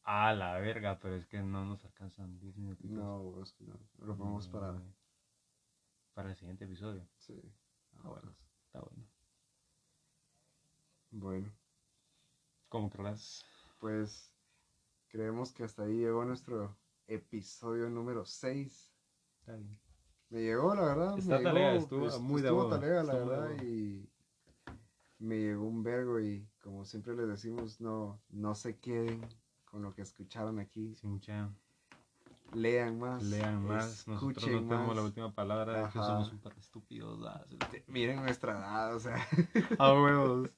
A 0.04 0.32
la 0.34 0.58
verga, 0.58 0.98
pero 0.98 1.14
es 1.16 1.26
que 1.26 1.40
no 1.40 1.64
nos 1.64 1.84
alcanzan 1.84 2.38
10 2.40 2.56
minutitos. 2.56 2.98
No, 2.98 3.42
es 3.42 3.52
que 3.52 3.64
no, 3.64 3.78
lo 3.98 4.16
para, 4.50 4.72
Mm, 4.72 4.92
Para 6.14 6.30
el 6.30 6.36
siguiente 6.36 6.64
episodio. 6.64 7.06
sí. 7.18 7.40
Ah, 8.02 8.08
bueno. 8.08 8.34
Está 8.66 8.80
bueno. 8.80 9.04
Bueno, 11.10 11.50
¿Cómo 12.68 12.90
creas? 12.90 13.44
pues 13.78 14.32
creemos 15.08 15.52
que 15.52 15.64
hasta 15.64 15.82
ahí 15.84 15.98
llegó 15.98 16.24
nuestro 16.24 16.76
episodio 17.06 17.88
número 17.88 18.24
6. 18.24 18.92
Está 19.48 19.56
bien. 19.56 19.78
Me 20.28 20.40
llegó, 20.42 20.74
la 20.74 20.82
verdad. 20.82 21.18
Está 21.18 21.38
me 21.38 21.42
talega, 21.42 21.70
llegó, 21.72 21.82
estuvo 21.82 22.06
est- 22.06 22.20
muy 22.20 22.42
estuvo 22.42 22.68
talega, 22.68 23.02
la 23.02 23.12
estuvo 23.14 23.30
verdad, 23.30 23.62
y 23.62 24.10
me 25.18 25.38
llegó 25.38 25.64
un 25.66 25.82
vergo 25.82 26.20
y 26.20 26.46
como 26.62 26.84
siempre 26.84 27.16
les 27.16 27.28
decimos, 27.28 27.80
no, 27.80 28.20
no 28.28 28.54
se 28.54 28.78
queden 28.78 29.26
con 29.64 29.80
lo 29.82 29.94
que 29.94 30.02
escucharon 30.02 30.58
aquí. 30.58 30.94
Sí, 30.96 31.06
mucha. 31.06 31.50
Lean 32.52 32.98
más. 32.98 33.22
Lean 33.22 33.64
más. 33.64 34.06
Nosotros 34.06 34.06
no 34.06 34.14
escuchen 34.30 34.68
tenemos 34.68 34.88
la 34.96 35.02
más. 35.02 35.04
última 35.04 35.34
palabra. 35.34 35.88
Que 35.90 35.98
somos 35.98 36.30
un 36.30 36.38
par 36.40 36.54
de 36.54 36.60
estúpidos. 36.60 37.20
ah. 37.26 37.44
Miren 37.86 38.20
nuestra 38.22 38.52
edad, 38.58 38.94
o 38.96 39.00
sea. 39.00 39.16
A 39.78 39.94
huevos. 39.94 40.50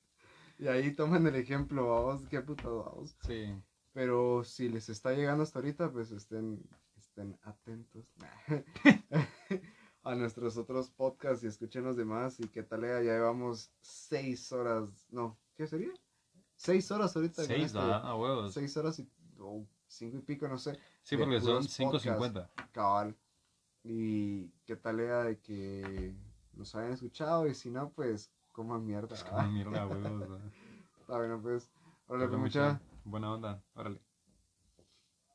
y 0.58 0.66
ahí 0.66 0.92
toman 0.94 1.26
el 1.28 1.36
ejemplo, 1.36 1.88
vamos, 1.88 2.26
qué 2.28 2.40
puto 2.40 2.84
vamos. 2.84 3.16
Sí. 3.24 3.54
Pero 3.92 4.42
si 4.44 4.68
les 4.68 4.88
está 4.88 5.12
llegando 5.12 5.42
hasta 5.44 5.58
ahorita, 5.60 5.90
pues 5.90 6.10
estén, 6.12 6.60
estén 7.20 7.38
atentos 7.42 8.06
a 10.02 10.14
nuestros 10.14 10.56
otros 10.56 10.90
podcasts 10.90 11.44
y 11.44 11.48
escuchen 11.48 11.84
los 11.84 11.96
demás. 11.96 12.40
Y 12.40 12.48
qué 12.48 12.62
tal, 12.62 12.82
ya 12.82 13.00
llevamos 13.00 13.70
seis 13.80 14.50
horas, 14.52 15.06
no, 15.10 15.38
¿qué 15.54 15.66
sería? 15.66 15.92
Seis 16.56 16.90
horas 16.90 17.14
ahorita. 17.14 17.44
Seis, 17.44 17.66
este- 17.66 17.78
¿verdad? 17.78 18.06
A 18.06 18.16
huevos. 18.16 18.54
Seis 18.54 18.76
horas 18.76 18.98
y 18.98 19.08
o 19.38 19.66
cinco 19.86 20.18
y 20.18 20.20
pico, 20.20 20.48
no 20.48 20.58
sé, 20.58 20.78
Sí, 21.02 21.16
porque 21.16 21.40
son 21.40 21.66
puros 21.66 21.78
5.50. 22.04 22.48
cabal. 22.72 23.16
Y 23.82 24.48
qué 24.66 24.76
tal 24.76 24.98
de 24.98 25.38
que 25.42 26.14
nos 26.52 26.74
hayan 26.74 26.92
escuchado 26.92 27.46
y 27.46 27.54
si 27.54 27.70
no, 27.70 27.90
pues 27.90 28.30
coman 28.52 28.84
mierda. 28.84 29.14
Es 29.14 29.24
¿verdad? 29.24 29.38
como 29.38 29.52
mierda, 29.52 29.86
huevos. 29.86 30.40
Está 31.00 31.16
bueno, 31.16 31.40
pues. 31.40 31.70
Ahora 32.08 32.26
Pero 32.26 32.38
mucha. 32.38 32.80
Buena 33.04 33.32
onda. 33.32 33.62
Órale. 33.74 34.00